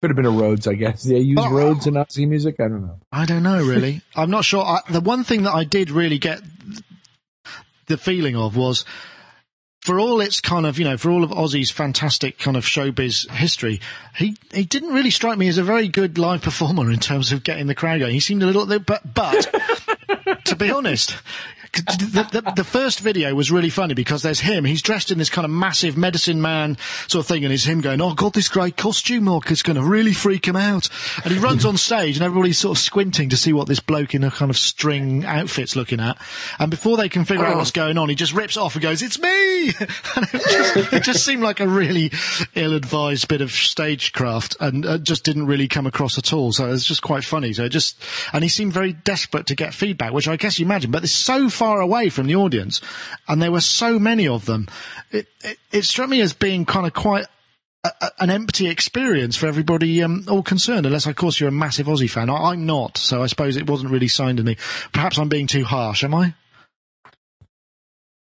could 0.02 0.10
have 0.10 0.16
been 0.16 0.26
a 0.26 0.30
Rhodes, 0.30 0.66
I 0.66 0.74
guess. 0.74 1.02
They 1.04 1.18
use 1.18 1.38
Oh. 1.40 1.50
Rhodes 1.50 1.86
in 1.86 1.94
Nazi 1.94 2.26
music. 2.26 2.56
I 2.60 2.68
don't 2.68 2.82
know. 2.82 2.98
I 3.12 3.26
don't 3.26 3.42
know 3.42 3.62
really. 3.62 4.00
I'm 4.16 4.30
not 4.30 4.44
sure. 4.44 4.64
I, 4.64 4.80
the 4.90 5.00
one 5.00 5.24
thing 5.24 5.42
that 5.42 5.54
I 5.54 5.64
did 5.64 5.90
really 5.90 6.18
get 6.18 6.40
the 7.86 7.96
feeling 7.98 8.36
of 8.36 8.56
was 8.56 8.84
for 9.82 9.98
all 9.98 10.20
its 10.20 10.40
kind 10.40 10.66
of, 10.66 10.78
you 10.78 10.84
know, 10.84 10.96
for 10.96 11.10
all 11.10 11.24
of 11.24 11.30
Ozzy's 11.30 11.70
fantastic 11.70 12.38
kind 12.38 12.56
of 12.56 12.64
showbiz 12.64 13.28
history, 13.30 13.80
he, 14.16 14.36
he 14.52 14.64
didn't 14.64 14.92
really 14.92 15.10
strike 15.10 15.38
me 15.38 15.48
as 15.48 15.58
a 15.58 15.62
very 15.64 15.88
good 15.88 16.18
live 16.18 16.42
performer 16.42 16.90
in 16.90 16.98
terms 16.98 17.32
of 17.32 17.42
getting 17.44 17.66
the 17.66 17.74
crowd 17.74 17.98
going. 18.00 18.12
He 18.12 18.20
seemed 18.20 18.42
a 18.42 18.46
little, 18.46 18.66
but, 18.78 19.14
but 19.14 19.50
to 20.44 20.54
be 20.56 20.70
honest, 20.70 21.16
the, 21.72 22.28
the, 22.32 22.52
the 22.56 22.64
first 22.64 23.00
video 23.00 23.34
was 23.34 23.50
really 23.50 23.70
funny 23.70 23.94
because 23.94 24.22
there's 24.22 24.40
him. 24.40 24.64
He's 24.64 24.82
dressed 24.82 25.10
in 25.10 25.18
this 25.18 25.30
kind 25.30 25.44
of 25.44 25.50
massive 25.50 25.96
medicine 25.96 26.42
man 26.42 26.76
sort 27.06 27.24
of 27.24 27.28
thing, 27.28 27.44
and 27.44 27.52
it's 27.52 27.64
him 27.64 27.80
going, 27.80 28.00
"Oh, 28.00 28.14
got 28.14 28.32
this 28.32 28.48
great 28.48 28.76
costume, 28.76 29.26
look, 29.26 29.50
it's 29.50 29.62
going 29.62 29.76
to 29.76 29.84
really 29.84 30.12
freak 30.12 30.46
him 30.46 30.56
out." 30.56 30.88
And 31.24 31.32
he 31.32 31.38
runs 31.38 31.64
on 31.64 31.76
stage, 31.76 32.16
and 32.16 32.24
everybody's 32.24 32.58
sort 32.58 32.76
of 32.76 32.82
squinting 32.82 33.28
to 33.28 33.36
see 33.36 33.52
what 33.52 33.68
this 33.68 33.80
bloke 33.80 34.14
in 34.14 34.24
a 34.24 34.30
kind 34.30 34.50
of 34.50 34.56
string 34.56 35.24
outfit's 35.24 35.76
looking 35.76 36.00
at. 36.00 36.18
And 36.58 36.70
before 36.70 36.96
they 36.96 37.08
can 37.08 37.24
figure 37.24 37.46
out 37.46 37.56
what's 37.56 37.70
going 37.70 37.98
on, 37.98 38.08
he 38.08 38.14
just 38.14 38.32
rips 38.32 38.56
off 38.56 38.74
and 38.74 38.82
goes, 38.82 39.02
"It's 39.02 39.18
me!" 39.20 39.68
and 40.16 40.26
it 40.32 40.42
just, 40.42 40.92
it 40.92 41.02
just 41.04 41.24
seemed 41.24 41.42
like 41.42 41.60
a 41.60 41.68
really 41.68 42.10
ill-advised 42.54 43.28
bit 43.28 43.42
of 43.42 43.52
stagecraft, 43.52 44.56
and 44.58 44.84
uh, 44.84 44.98
just 44.98 45.24
didn't 45.24 45.46
really 45.46 45.68
come 45.68 45.86
across 45.86 46.18
at 46.18 46.32
all. 46.32 46.52
So 46.52 46.66
it 46.66 46.70
was 46.70 46.84
just 46.84 47.02
quite 47.02 47.22
funny. 47.22 47.52
So 47.52 47.68
just, 47.68 48.02
and 48.32 48.42
he 48.42 48.48
seemed 48.48 48.72
very 48.72 48.92
desperate 48.92 49.46
to 49.46 49.54
get 49.54 49.72
feedback, 49.72 50.12
which 50.12 50.26
I 50.26 50.36
guess 50.36 50.58
you 50.58 50.66
imagine, 50.66 50.90
but 50.90 51.04
it's 51.04 51.12
so 51.12 51.48
far 51.60 51.80
away 51.82 52.08
from 52.08 52.26
the 52.26 52.34
audience, 52.36 52.80
and 53.28 53.42
there 53.42 53.52
were 53.52 53.60
so 53.60 53.98
many 53.98 54.26
of 54.26 54.46
them. 54.46 54.66
It, 55.10 55.26
it, 55.44 55.58
it 55.70 55.84
struck 55.84 56.08
me 56.08 56.22
as 56.22 56.32
being 56.32 56.64
kind 56.64 56.86
of 56.86 56.94
quite 56.94 57.26
a, 57.84 57.90
a- 58.00 58.10
an 58.22 58.30
empty 58.30 58.66
experience 58.68 59.36
for 59.36 59.46
everybody 59.46 60.02
um, 60.02 60.24
all 60.26 60.42
concerned, 60.42 60.86
unless, 60.86 61.04
of 61.06 61.16
course, 61.16 61.38
you're 61.38 61.50
a 61.50 61.52
massive 61.52 61.86
Ozzy 61.86 62.08
fan. 62.08 62.30
I, 62.30 62.52
I'm 62.52 62.64
not, 62.64 62.96
so 62.96 63.22
I 63.22 63.26
suppose 63.26 63.58
it 63.58 63.68
wasn't 63.68 63.90
really 63.90 64.08
signed 64.08 64.38
to 64.38 64.44
me. 64.44 64.56
Perhaps 64.92 65.18
I'm 65.18 65.28
being 65.28 65.46
too 65.46 65.64
harsh, 65.64 66.02
am 66.02 66.14
I? 66.14 66.34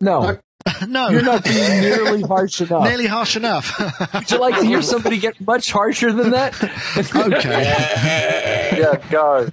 No, 0.01 0.39
no, 0.87 1.09
you're 1.11 1.23
not 1.23 1.45
being 1.45 1.81
nearly 1.81 2.23
harsh 2.23 2.61
enough. 2.67 2.85
nearly 2.85 3.07
harsh 3.07 3.37
enough. 3.37 3.67
Would 4.15 4.31
you 4.31 4.39
like 4.41 4.59
to 4.61 4.67
hear 4.67 4.83
somebody 4.83 5.19
get 5.19 5.41
much 5.41 5.71
harsher 5.71 6.13
than 6.13 6.31
that? 6.33 6.55
okay. 7.17 8.48
Yeah, 8.79 9.11
go. 9.11 9.49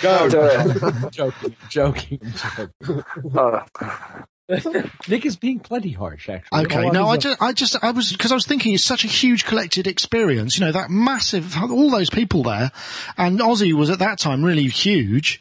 Go. 0.00 0.28
Do 0.28 0.40
it. 0.42 1.12
joking, 1.12 1.56
joking, 1.68 2.20
joking. 2.80 3.04
Uh, 3.34 3.62
Nick 5.08 5.24
is 5.24 5.36
being 5.36 5.60
plenty 5.60 5.92
harsh, 5.92 6.28
actually. 6.28 6.64
Okay, 6.64 6.90
no, 6.90 7.08
I 7.08 7.16
just, 7.16 7.40
I 7.40 7.52
just, 7.52 7.76
I 7.82 7.90
was, 7.90 8.12
because 8.12 8.32
I 8.32 8.34
was 8.34 8.46
thinking 8.46 8.74
it's 8.74 8.84
such 8.84 9.04
a 9.04 9.08
huge 9.08 9.44
collected 9.44 9.86
experience, 9.86 10.58
you 10.58 10.64
know, 10.64 10.72
that 10.72 10.90
massive, 10.90 11.56
all 11.56 11.90
those 11.90 12.10
people 12.10 12.42
there, 12.42 12.70
and 13.16 13.38
Ozzy 13.38 13.72
was 13.72 13.90
at 13.90 14.00
that 14.00 14.18
time 14.18 14.44
really 14.44 14.66
huge, 14.66 15.40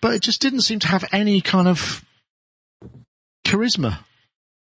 but 0.00 0.14
it 0.14 0.22
just 0.22 0.42
didn't 0.42 0.62
seem 0.62 0.78
to 0.80 0.88
have 0.88 1.04
any 1.12 1.40
kind 1.40 1.68
of 1.68 2.04
charisma. 3.46 3.98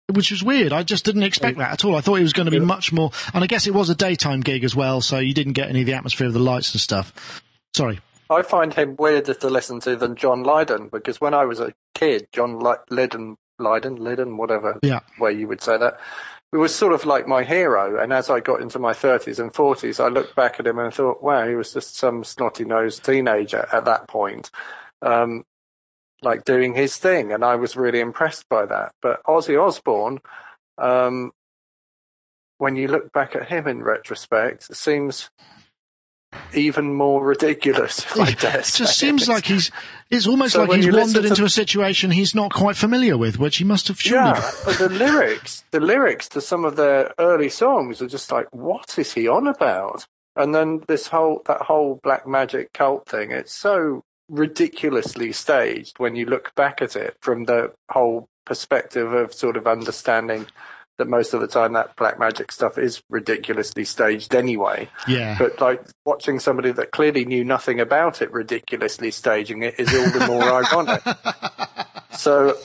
Which 0.08 0.30
was 0.30 0.40
weird. 0.40 0.72
I 0.72 0.84
just 0.84 1.04
didn't 1.04 1.24
expect 1.24 1.58
that 1.58 1.72
at 1.72 1.84
all. 1.84 1.96
I 1.96 2.00
thought 2.00 2.20
it 2.20 2.22
was 2.22 2.32
going 2.32 2.44
to 2.44 2.52
be 2.52 2.60
much 2.60 2.92
more, 2.92 3.10
and 3.34 3.42
I 3.42 3.48
guess 3.48 3.66
it 3.66 3.74
was 3.74 3.90
a 3.90 3.94
daytime 3.96 4.40
gig 4.40 4.62
as 4.62 4.76
well, 4.76 5.00
so 5.00 5.18
you 5.18 5.34
didn't 5.34 5.54
get 5.54 5.68
any 5.68 5.80
of 5.80 5.86
the 5.86 5.94
atmosphere 5.94 6.28
of 6.28 6.32
the 6.32 6.38
lights 6.38 6.72
and 6.72 6.80
stuff. 6.80 7.42
Sorry. 7.76 8.00
I 8.30 8.40
find 8.40 8.72
him 8.72 8.96
weirder 8.96 9.34
to 9.34 9.50
listen 9.50 9.80
to 9.80 9.96
than 9.96 10.16
John 10.16 10.42
Lydon 10.42 10.88
because 10.88 11.20
when 11.20 11.34
I 11.34 11.44
was 11.44 11.60
a 11.60 11.74
kid, 11.94 12.26
John 12.32 12.58
Ly- 12.58 12.78
Lydon, 12.88 13.36
Lydon, 13.58 13.96
Lydon, 13.96 14.38
whatever 14.38 14.78
Yeah. 14.82 15.00
way 15.20 15.32
you 15.34 15.46
would 15.46 15.60
say 15.60 15.76
that, 15.76 16.00
it 16.54 16.56
was 16.56 16.74
sort 16.74 16.94
of 16.94 17.04
like 17.04 17.28
my 17.28 17.44
hero. 17.44 18.00
And 18.02 18.14
as 18.14 18.30
I 18.30 18.40
got 18.40 18.62
into 18.62 18.78
my 18.78 18.94
30s 18.94 19.38
and 19.38 19.52
40s, 19.52 20.00
I 20.02 20.08
looked 20.08 20.34
back 20.34 20.58
at 20.58 20.66
him 20.66 20.78
and 20.78 20.92
thought, 20.92 21.22
wow, 21.22 21.46
he 21.46 21.54
was 21.54 21.74
just 21.74 21.96
some 21.96 22.24
snotty 22.24 22.64
nosed 22.64 23.04
teenager 23.04 23.68
at 23.70 23.84
that 23.84 24.08
point, 24.08 24.50
um, 25.02 25.44
like 26.22 26.44
doing 26.44 26.74
his 26.74 26.96
thing. 26.96 27.30
And 27.30 27.44
I 27.44 27.56
was 27.56 27.76
really 27.76 28.00
impressed 28.00 28.48
by 28.48 28.64
that. 28.64 28.92
But 29.02 29.22
Ozzy 29.24 29.62
Osbourne, 29.62 30.20
um, 30.78 31.30
when 32.56 32.74
you 32.74 32.88
look 32.88 33.12
back 33.12 33.36
at 33.36 33.48
him 33.48 33.68
in 33.68 33.82
retrospect, 33.82 34.70
it 34.70 34.76
seems 34.76 35.28
even 36.54 36.94
more 36.94 37.24
ridiculous. 37.24 38.04
It 38.16 38.38
just 38.38 38.98
seems 38.98 39.28
like 39.28 39.46
he's, 39.46 39.70
it's 40.10 40.26
almost 40.26 40.54
So 40.54 40.64
like 40.64 40.82
he's 40.82 40.94
wandered 40.94 41.24
into 41.24 41.44
a 41.44 41.50
situation 41.50 42.10
he's 42.10 42.34
not 42.34 42.52
quite 42.52 42.76
familiar 42.76 43.16
with, 43.16 43.38
which 43.38 43.58
he 43.58 43.64
must 43.64 43.88
have 43.88 44.00
surely. 44.00 44.38
Yeah, 44.38 44.50
but 44.64 44.78
the 44.78 44.88
lyrics, 44.88 45.64
the 45.70 45.80
lyrics 45.80 46.28
to 46.30 46.40
some 46.40 46.64
of 46.64 46.76
their 46.76 47.12
early 47.18 47.48
songs 47.48 48.00
are 48.00 48.08
just 48.08 48.30
like, 48.30 48.46
what 48.52 48.98
is 48.98 49.12
he 49.12 49.28
on 49.28 49.46
about? 49.46 50.06
And 50.36 50.54
then 50.54 50.82
this 50.86 51.06
whole 51.06 51.42
that 51.46 51.62
whole 51.62 51.98
black 52.02 52.26
magic 52.26 52.72
cult 52.72 53.08
thing, 53.08 53.30
it's 53.30 53.52
so 53.52 54.04
ridiculously 54.28 55.32
staged 55.32 55.98
when 55.98 56.16
you 56.16 56.26
look 56.26 56.54
back 56.54 56.82
at 56.82 56.96
it 56.96 57.16
from 57.20 57.44
the 57.44 57.72
whole 57.90 58.28
perspective 58.44 59.12
of 59.12 59.32
sort 59.32 59.56
of 59.56 59.66
understanding 59.66 60.46
that 60.98 61.08
most 61.08 61.34
of 61.34 61.40
the 61.40 61.46
time 61.46 61.74
that 61.74 61.94
black 61.96 62.18
magic 62.18 62.50
stuff 62.52 62.78
is 62.78 63.02
ridiculously 63.10 63.84
staged 63.84 64.34
anyway. 64.34 64.88
Yeah. 65.06 65.36
But 65.38 65.60
like 65.60 65.84
watching 66.04 66.38
somebody 66.40 66.72
that 66.72 66.90
clearly 66.90 67.24
knew 67.24 67.44
nothing 67.44 67.80
about 67.80 68.22
it 68.22 68.32
ridiculously 68.32 69.10
staging 69.10 69.62
it 69.62 69.78
is 69.78 69.94
all 69.94 70.10
the 70.10 70.26
more 70.26 70.42
ironic. 70.42 71.02
So, 72.16 72.56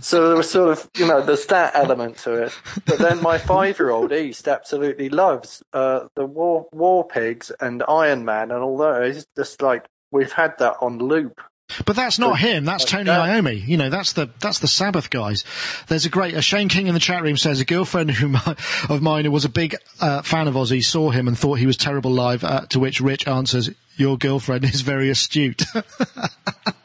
so 0.00 0.28
there 0.28 0.36
was 0.36 0.50
sort 0.50 0.70
of, 0.70 0.90
you 0.96 1.06
know, 1.06 1.22
there's 1.22 1.46
that 1.46 1.74
element 1.74 2.18
to 2.18 2.44
it. 2.44 2.52
But 2.86 2.98
then 2.98 3.22
my 3.22 3.38
five-year-old 3.38 4.12
East 4.12 4.48
absolutely 4.48 5.08
loves 5.08 5.62
uh, 5.72 6.08
the 6.16 6.26
War 6.26 6.66
War 6.72 7.06
Pigs 7.06 7.52
and 7.60 7.82
Iron 7.88 8.24
Man 8.24 8.50
and 8.50 8.62
all 8.62 8.76
those. 8.76 9.26
Just 9.36 9.62
like 9.62 9.86
we've 10.10 10.32
had 10.32 10.58
that 10.58 10.76
on 10.80 10.98
loop. 10.98 11.40
But 11.84 11.96
that's 11.96 12.18
not 12.18 12.38
him. 12.38 12.64
That's 12.64 12.84
Tony. 12.84 13.10
Iommi. 13.10 13.66
You 13.66 13.76
know, 13.76 13.90
that's 13.90 14.12
the 14.12 14.30
that's 14.40 14.58
the 14.58 14.68
Sabbath 14.68 15.10
guys. 15.10 15.44
There's 15.88 16.04
a 16.04 16.08
great. 16.10 16.34
Uh, 16.34 16.40
Shane 16.40 16.68
King 16.68 16.86
in 16.86 16.94
the 16.94 17.00
chat 17.00 17.22
room 17.22 17.36
says 17.36 17.60
a 17.60 17.64
girlfriend 17.64 18.12
who 18.12 18.28
mi- 18.28 18.38
of 18.88 19.02
mine 19.02 19.24
who 19.24 19.30
was 19.30 19.44
a 19.44 19.48
big 19.48 19.76
uh, 20.00 20.22
fan 20.22 20.48
of 20.48 20.54
Ozzy 20.54 20.82
saw 20.82 21.10
him 21.10 21.28
and 21.28 21.38
thought 21.38 21.58
he 21.58 21.66
was 21.66 21.76
terrible 21.76 22.10
live. 22.10 22.44
Uh, 22.44 22.66
to 22.66 22.78
which 22.78 23.00
Rich 23.00 23.26
answers, 23.26 23.70
"Your 23.96 24.16
girlfriend 24.16 24.64
is 24.64 24.80
very 24.82 25.10
astute." 25.10 25.64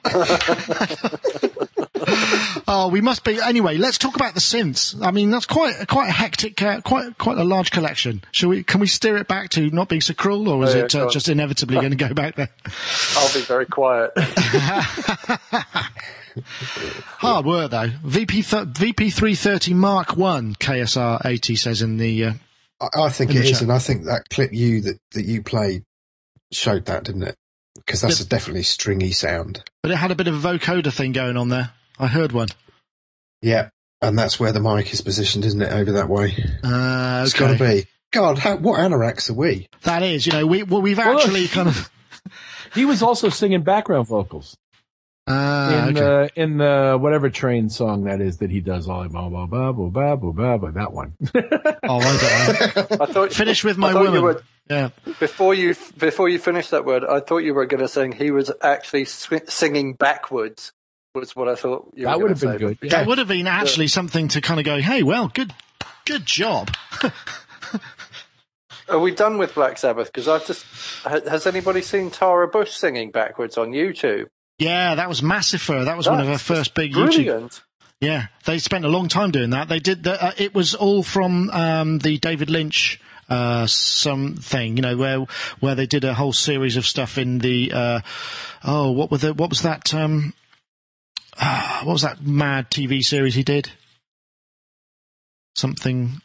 oh, 2.68 2.88
we 2.90 3.02
must 3.02 3.24
be 3.24 3.40
anyway. 3.42 3.78
Let's 3.78 3.98
talk 3.98 4.16
about 4.16 4.34
the 4.34 4.40
synths. 4.40 4.96
I 5.06 5.12
mean, 5.12 5.30
that's 5.32 5.46
quite 5.46 5.88
quite 5.88 6.10
a 6.10 6.14
hectic, 6.14 6.62
uh, 6.62 6.82
quite 6.82 7.18
quite 7.18 7.38
a 7.38 7.44
large 7.44 7.72
collection. 7.72 8.24
Shall 8.32 8.50
we? 8.50 8.64
Can 8.64 8.80
we 8.80 8.88
steer 8.88 9.18
it 9.18 9.28
back 9.28 9.50
to 9.52 9.70
not 9.72 9.90
being 9.90 10.02
so 10.02 10.14
cruel, 10.14 10.48
or 10.50 10.64
is 10.64 10.74
Oh, 10.74 10.78
yeah, 10.80 10.84
it 10.86 10.96
uh, 10.96 11.10
just 11.10 11.30
inevitably 11.30 11.76
going 11.78 11.92
to 11.92 11.96
go 11.98 12.14
back 12.14 12.36
there? 12.36 12.50
I'll 13.18 13.34
be 13.34 13.42
very 13.42 13.66
quiet. 13.66 14.12
Hard 17.20 17.46
work 17.46 17.72
though. 17.72 17.90
VP 18.04 18.42
th- 18.44 18.66
VP 18.68 19.10
three 19.10 19.36
thirty 19.36 19.74
Mark 19.74 20.18
One 20.18 20.54
KSR 20.56 21.26
eighty 21.26 21.56
says 21.56 21.82
in 21.82 21.98
the. 21.98 22.26
Uh, 22.26 22.34
I, 22.82 23.04
I 23.04 23.10
think 23.10 23.32
In 23.32 23.38
it 23.38 23.40
the 23.42 23.46
is, 23.46 23.52
chat. 23.54 23.62
and 23.64 23.72
I 23.72 23.80
think 23.80 24.04
that 24.06 24.28
clip 24.30 24.52
you 24.54 24.82
that, 24.82 25.00
that 25.12 25.24
you 25.26 25.42
played 25.42 25.84
showed 26.52 26.86
that, 26.88 27.06
didn't 27.06 27.24
it? 27.24 27.36
Because 27.76 28.02
that's 28.02 28.20
a 28.20 28.28
definitely 28.28 28.64
stringy 28.64 29.12
sound. 29.12 29.64
but 29.82 29.92
it 29.92 29.96
had 29.98 30.12
a 30.12 30.16
bit 30.16 30.28
of 30.28 30.44
a 30.44 30.48
vocoder 30.58 30.92
thing 30.92 31.12
going 31.14 31.38
on 31.38 31.50
there. 31.50 31.72
I 32.00 32.08
heard 32.08 32.32
one. 32.32 32.48
Yeah, 33.42 33.70
and 34.02 34.18
that's 34.18 34.40
where 34.40 34.52
the 34.52 34.60
mic 34.60 34.94
is 34.94 35.02
positioned, 35.02 35.46
isn't 35.46 35.62
it? 35.62 35.72
Over 35.72 35.94
that 35.94 36.10
way. 36.10 36.36
Uh, 36.64 36.68
okay. 36.68 37.24
It's 37.24 37.34
got 37.34 37.58
to 37.58 37.60
be. 37.60 37.88
God, 38.12 38.38
how, 38.38 38.56
what 38.58 38.80
anoraks 38.80 39.30
are 39.30 39.34
we? 39.34 39.68
That 39.84 40.04
is, 40.04 40.26
you 40.26 40.34
know, 40.34 40.48
we 40.48 40.64
well, 40.64 40.82
we've 40.82 41.00
actually 41.00 41.42
well, 41.42 41.50
kind 41.52 41.68
of. 41.68 41.90
he 42.74 42.86
was 42.86 43.02
also 43.02 43.30
singing 43.30 43.64
background 43.64 44.08
vocals. 44.08 44.56
Uh, 45.28 45.88
in 45.90 45.98
okay. 45.98 46.00
the 46.00 46.42
in 46.42 46.58
the 46.58 46.98
whatever 47.02 47.30
train 47.30 47.68
song 47.70 48.04
that 48.04 48.22
is 48.22 48.38
that 48.38 48.52
he 48.52 48.62
does 48.62 48.88
all 48.88 49.08
blah 49.08 49.28
blah 49.28 49.46
blah 49.48 49.72
blah 49.72 49.90
blah 49.90 50.16
blah 50.16 50.58
blah. 50.58 50.72
that 50.72 50.94
one. 50.94 51.16
oh, 51.34 52.00
I, 52.00 52.88
don't 52.88 53.02
I 53.02 53.06
thought 53.08 53.34
finish 53.34 53.64
with 53.64 53.78
my 53.78 53.94
woman. 53.94 54.22
Were, 54.22 54.44
yeah. 54.70 54.90
Before 55.20 55.54
you 55.54 55.76
before 55.98 56.30
you 56.30 56.38
finish 56.38 56.70
that 56.70 56.86
word, 56.86 57.04
I 57.04 57.22
thought 57.22 57.40
you 57.40 57.54
were 57.54 57.66
going 57.66 57.82
to 57.82 57.88
sing 57.88 58.12
he 58.12 58.32
was 58.32 58.52
actually 58.62 59.06
sw- 59.06 59.48
singing 59.48 59.94
backwards. 59.94 60.72
Was 61.16 61.36
what 61.36 61.48
I 61.48 61.56
thought 61.56 61.92
you 61.96 62.06
that 62.06 62.20
would 62.20 62.30
have 62.30 62.42
been 62.42 62.52
say. 62.52 62.58
good. 62.58 62.90
That 62.92 63.08
would 63.08 63.18
have 63.18 63.30
been 63.30 63.48
actually 63.48 63.88
something 63.88 64.28
to 64.30 64.42
kind 64.42 64.60
of 64.60 64.66
go, 64.66 64.80
hey, 64.80 65.02
well, 65.02 65.30
good, 65.30 65.54
good 66.06 66.26
job. 66.26 66.72
Are 68.90 69.00
we 69.00 69.12
done 69.12 69.38
with 69.38 69.56
Black 69.56 69.78
Sabbath? 69.78 70.08
Because 70.08 70.28
I've 70.28 70.46
just 70.46 70.66
has 71.06 71.48
anybody 71.48 71.82
seen 71.82 72.12
Tara 72.12 72.48
Bush 72.48 72.72
singing 72.74 73.12
backwards 73.12 73.58
on 73.58 73.72
YouTube? 73.72 74.28
Yeah, 74.60 74.96
that 74.96 75.10
was 75.10 75.22
Massifer. 75.22 75.86
That 75.86 75.98
was 75.98 76.08
one 76.08 76.20
of 76.20 76.28
her 76.28 76.38
first 76.38 76.76
big 76.76 76.94
YouTube. 76.94 77.26
Brilliant. 77.26 77.62
Yeah, 78.00 78.28
they 78.46 78.60
spent 78.60 78.86
a 78.86 78.90
long 78.90 79.08
time 79.08 79.32
doing 79.32 79.52
that. 79.52 79.70
They 79.70 79.80
did 79.80 80.04
the, 80.04 80.22
uh, 80.22 80.32
it 80.38 80.54
was 80.54 80.76
all 80.76 81.02
from 81.02 81.50
um, 81.50 82.00
the 82.00 82.18
David 82.18 82.50
Lynch 82.50 83.00
uh, 83.30 83.66
something, 83.68 84.76
you 84.78 84.82
know, 84.82 84.98
where 84.98 85.26
where 85.60 85.76
they 85.76 85.88
did 85.88 86.04
a 86.04 86.14
whole 86.14 86.34
series 86.34 86.78
of 86.78 86.86
stuff 86.86 87.18
in 87.18 87.40
the 87.40 87.72
uh, 87.74 88.00
oh, 88.64 88.92
what 88.92 89.12
were 89.12 89.18
the 89.18 89.34
what 89.34 89.50
was 89.50 89.62
that 89.64 89.94
um, 89.94 90.34
ah, 91.40 91.82
what 91.84 91.94
was 91.94 92.02
that 92.02 92.22
mad 92.26 92.70
TV 92.70 93.02
series 93.02 93.36
he 93.36 93.44
did? 93.44 93.72
Something. 95.56 96.22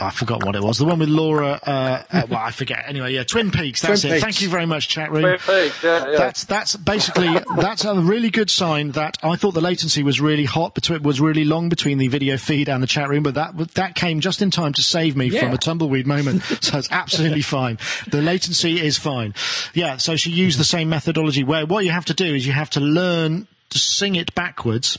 oh, 0.00 0.06
I 0.06 0.10
forgot 0.10 0.44
what 0.46 0.56
it 0.56 0.62
was. 0.62 0.78
The 0.78 0.86
one 0.86 0.98
with 0.98 1.10
Laura. 1.10 1.60
Uh, 1.62 2.02
uh, 2.10 2.22
well, 2.30 2.40
I 2.40 2.50
forget. 2.52 2.84
Anyway, 2.86 3.12
yeah, 3.12 3.24
Twin 3.24 3.50
Peaks. 3.50 3.82
That's 3.82 4.00
Twin 4.00 4.12
it. 4.12 4.14
Peaks. 4.14 4.24
Thank 4.24 4.40
you 4.40 4.48
very 4.48 4.64
much, 4.64 4.88
chat 4.88 5.10
room. 5.10 5.22
Twin 5.22 5.38
Peaks, 5.38 5.84
yeah, 5.84 6.10
yeah. 6.10 6.16
That's 6.16 6.44
that's 6.44 6.74
basically 6.76 7.38
that's 7.58 7.84
a 7.84 7.94
really 8.00 8.30
good 8.30 8.48
sign 8.48 8.92
that 8.92 9.18
I 9.22 9.36
thought 9.36 9.52
the 9.52 9.60
latency 9.60 10.02
was 10.02 10.22
really 10.22 10.46
hot 10.46 10.74
between 10.74 11.02
was 11.02 11.20
really 11.20 11.44
long 11.44 11.68
between 11.68 11.98
the 11.98 12.08
video 12.08 12.38
feed 12.38 12.70
and 12.70 12.82
the 12.82 12.86
chat 12.86 13.10
room, 13.10 13.22
but 13.22 13.34
that 13.34 13.74
that 13.74 13.94
came 13.94 14.20
just 14.20 14.40
in 14.40 14.50
time 14.50 14.72
to 14.72 14.82
save 14.82 15.16
me 15.16 15.28
from 15.28 15.52
a 15.52 15.58
tumbleweed 15.58 16.06
moment. 16.06 16.42
so 16.62 16.78
it's 16.78 16.90
absolutely 16.90 17.42
fine. 17.42 17.76
The 18.08 18.22
latency 18.22 18.80
is 18.80 18.96
fine. 18.96 19.34
Yeah. 19.74 19.98
So 19.98 20.16
she 20.16 20.30
used 20.30 20.58
the 20.58 20.64
same 20.64 20.88
methodology 20.88 21.44
where 21.44 21.66
what 21.66 21.84
you 21.84 21.90
have 21.90 22.06
to 22.06 22.14
do 22.14 22.34
is 22.34 22.46
you 22.46 22.54
have 22.54 22.70
to 22.70 22.80
learn 22.80 23.48
to 23.72 23.78
sing 23.78 24.14
it 24.14 24.34
backwards. 24.34 24.98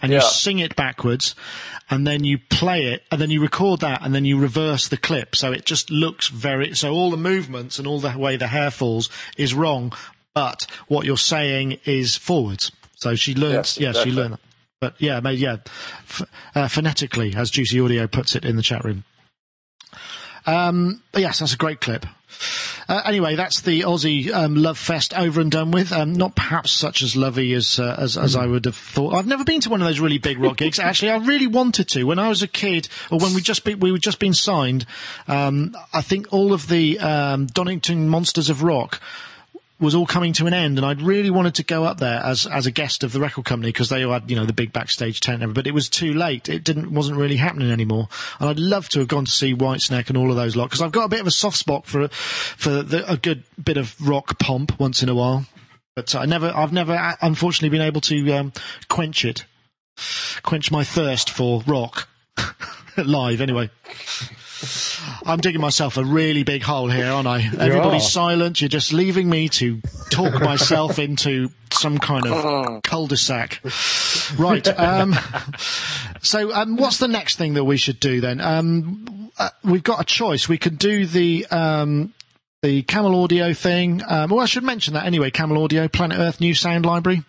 And 0.00 0.10
you 0.10 0.22
sing 0.22 0.58
it 0.58 0.74
backwards, 0.74 1.34
and 1.90 2.06
then 2.06 2.24
you 2.24 2.38
play 2.38 2.84
it, 2.86 3.02
and 3.10 3.20
then 3.20 3.28
you 3.28 3.42
record 3.42 3.80
that, 3.80 4.00
and 4.02 4.14
then 4.14 4.24
you 4.24 4.38
reverse 4.38 4.88
the 4.88 4.96
clip. 4.96 5.36
So 5.36 5.52
it 5.52 5.66
just 5.66 5.90
looks 5.90 6.28
very, 6.28 6.74
so 6.74 6.92
all 6.92 7.10
the 7.10 7.18
movements 7.18 7.78
and 7.78 7.86
all 7.86 8.00
the 8.00 8.16
way 8.16 8.36
the 8.38 8.46
hair 8.46 8.70
falls 8.70 9.10
is 9.36 9.52
wrong, 9.52 9.92
but 10.34 10.66
what 10.88 11.04
you're 11.04 11.18
saying 11.18 11.78
is 11.84 12.16
forwards. 12.16 12.72
So 12.94 13.16
she 13.16 13.34
learns, 13.34 13.76
Yes, 13.76 13.80
yeah, 13.80 13.92
she 13.92 14.08
exactly. 14.08 14.12
learned. 14.12 14.38
But 14.80 14.94
yeah, 14.98 15.20
maybe, 15.20 15.40
yeah, 15.42 15.56
f- 15.64 16.22
uh, 16.54 16.68
phonetically, 16.68 17.34
as 17.36 17.50
Juicy 17.50 17.78
Audio 17.78 18.06
puts 18.06 18.34
it 18.34 18.46
in 18.46 18.56
the 18.56 18.62
chat 18.62 18.84
room. 18.84 19.04
Um, 20.46 21.02
but 21.12 21.20
yes, 21.20 21.40
that's 21.40 21.52
a 21.54 21.58
great 21.58 21.80
clip. 21.82 22.06
Uh, 22.88 23.02
anyway, 23.04 23.36
that's 23.36 23.60
the 23.60 23.82
Ozzy 23.82 24.32
um, 24.32 24.54
Love 24.54 24.78
Fest 24.78 25.14
over 25.14 25.40
and 25.40 25.50
done 25.50 25.70
with. 25.70 25.92
Um, 25.92 26.12
not 26.12 26.34
perhaps 26.34 26.70
such 26.72 27.02
as 27.02 27.16
lovey 27.16 27.52
as, 27.54 27.78
uh, 27.78 27.96
as 27.98 28.16
as 28.16 28.36
I 28.36 28.46
would 28.46 28.64
have 28.64 28.76
thought. 28.76 29.14
I've 29.14 29.26
never 29.26 29.44
been 29.44 29.60
to 29.62 29.70
one 29.70 29.80
of 29.80 29.86
those 29.86 30.00
really 30.00 30.18
big 30.18 30.38
rock 30.38 30.56
gigs. 30.56 30.78
Actually, 30.80 31.10
I 31.10 31.16
really 31.16 31.46
wanted 31.46 31.88
to. 31.90 32.04
When 32.04 32.18
I 32.18 32.28
was 32.28 32.42
a 32.42 32.48
kid, 32.48 32.88
or 33.10 33.18
when 33.18 33.34
we 33.34 33.40
just 33.40 33.64
be, 33.64 33.74
we 33.74 33.92
were 33.92 33.98
just 33.98 34.18
being 34.18 34.32
signed, 34.32 34.86
um, 35.28 35.76
I 35.92 36.02
think 36.02 36.32
all 36.32 36.52
of 36.52 36.68
the 36.68 36.98
um, 36.98 37.46
Donington 37.46 38.08
Monsters 38.08 38.50
of 38.50 38.62
Rock 38.62 39.00
was 39.82 39.94
all 39.94 40.06
coming 40.06 40.32
to 40.34 40.46
an 40.46 40.54
end, 40.54 40.78
and 40.78 40.86
I'd 40.86 41.02
really 41.02 41.28
wanted 41.28 41.56
to 41.56 41.64
go 41.64 41.84
up 41.84 41.98
there 41.98 42.20
as 42.20 42.46
as 42.46 42.66
a 42.66 42.70
guest 42.70 43.02
of 43.02 43.12
the 43.12 43.20
record 43.20 43.44
company 43.44 43.70
because 43.70 43.88
they 43.88 44.08
had 44.08 44.30
you 44.30 44.36
know 44.36 44.46
the 44.46 44.52
big 44.52 44.72
backstage 44.72 45.20
tent, 45.20 45.42
but 45.52 45.66
it 45.66 45.74
was 45.74 45.88
too 45.88 46.14
late. 46.14 46.48
It 46.48 46.64
didn't 46.64 46.92
wasn't 46.92 47.18
really 47.18 47.36
happening 47.36 47.70
anymore, 47.70 48.08
and 48.38 48.48
I'd 48.48 48.58
love 48.58 48.88
to 48.90 49.00
have 49.00 49.08
gone 49.08 49.24
to 49.24 49.30
see 49.30 49.54
Whitesnake 49.54 50.08
and 50.08 50.16
all 50.16 50.30
of 50.30 50.36
those 50.36 50.56
lot 50.56 50.66
because 50.66 50.80
I've 50.80 50.92
got 50.92 51.04
a 51.04 51.08
bit 51.08 51.20
of 51.20 51.26
a 51.26 51.32
soft 51.32 51.56
spot 51.56 51.86
for 51.86 52.08
for 52.08 52.82
the, 52.82 53.10
a 53.10 53.16
good 53.16 53.42
bit 53.62 53.76
of 53.76 54.00
rock 54.00 54.38
pomp 54.38 54.78
once 54.78 55.02
in 55.02 55.08
a 55.08 55.14
while. 55.14 55.46
But 55.94 56.14
I 56.14 56.24
never, 56.24 56.50
I've 56.56 56.72
never, 56.72 56.94
uh, 56.94 57.16
unfortunately, 57.20 57.68
been 57.68 57.86
able 57.86 58.00
to 58.02 58.32
um, 58.32 58.52
quench 58.88 59.26
it, 59.26 59.44
quench 60.42 60.70
my 60.70 60.84
thirst 60.84 61.28
for 61.28 61.62
rock 61.66 62.08
live. 62.96 63.42
Anyway. 63.42 63.68
I'm 65.24 65.38
digging 65.38 65.60
myself 65.60 65.96
a 65.96 66.04
really 66.04 66.42
big 66.42 66.62
hole 66.62 66.88
here, 66.88 67.06
aren't 67.06 67.28
I? 67.28 67.40
Everybody's 67.40 68.04
are. 68.04 68.10
silent. 68.10 68.60
You're 68.60 68.68
just 68.68 68.92
leaving 68.92 69.28
me 69.28 69.48
to 69.50 69.80
talk 70.10 70.34
myself 70.40 70.98
into 70.98 71.50
some 71.72 71.98
kind 71.98 72.26
of 72.26 72.82
cul-de-sac. 72.84 73.60
Right. 74.36 74.66
Um, 74.78 75.14
so, 76.20 76.52
um, 76.52 76.76
what's 76.76 76.98
the 76.98 77.08
next 77.08 77.36
thing 77.36 77.54
that 77.54 77.64
we 77.64 77.76
should 77.76 78.00
do 78.00 78.20
then? 78.20 78.40
Um, 78.40 79.30
uh, 79.38 79.50
we've 79.64 79.82
got 79.82 80.00
a 80.00 80.04
choice. 80.04 80.48
We 80.48 80.58
could 80.58 80.78
do 80.78 81.06
the 81.06 81.46
um, 81.46 82.12
the 82.62 82.82
Camel 82.82 83.22
Audio 83.22 83.54
thing. 83.54 84.02
Um, 84.06 84.30
well, 84.30 84.40
I 84.40 84.46
should 84.46 84.62
mention 84.62 84.94
that 84.94 85.04
anyway. 85.04 85.30
Camel 85.30 85.62
Audio, 85.62 85.88
Planet 85.88 86.18
Earth 86.18 86.40
New 86.40 86.54
Sound 86.54 86.86
Library. 86.86 87.22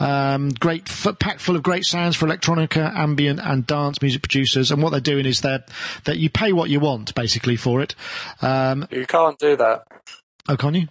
Um, 0.00 0.48
great, 0.50 0.88
f- 0.88 1.18
packed 1.18 1.40
full 1.40 1.56
of 1.56 1.62
great 1.62 1.84
sounds 1.84 2.16
for 2.16 2.26
electronica, 2.26 2.92
ambient, 2.94 3.38
and 3.40 3.66
dance 3.66 4.00
music 4.00 4.22
producers. 4.22 4.70
And 4.70 4.82
what 4.82 4.90
they're 4.90 5.00
doing 5.00 5.26
is 5.26 5.42
they're, 5.42 5.64
that 6.04 6.18
you 6.18 6.30
pay 6.30 6.52
what 6.52 6.70
you 6.70 6.80
want, 6.80 7.14
basically, 7.14 7.56
for 7.56 7.80
it. 7.82 7.94
Um, 8.40 8.86
You 8.90 9.06
can't 9.06 9.38
do 9.38 9.56
that. 9.56 9.86
oh, 10.48 10.56
can 10.56 10.74
you? 10.74 10.88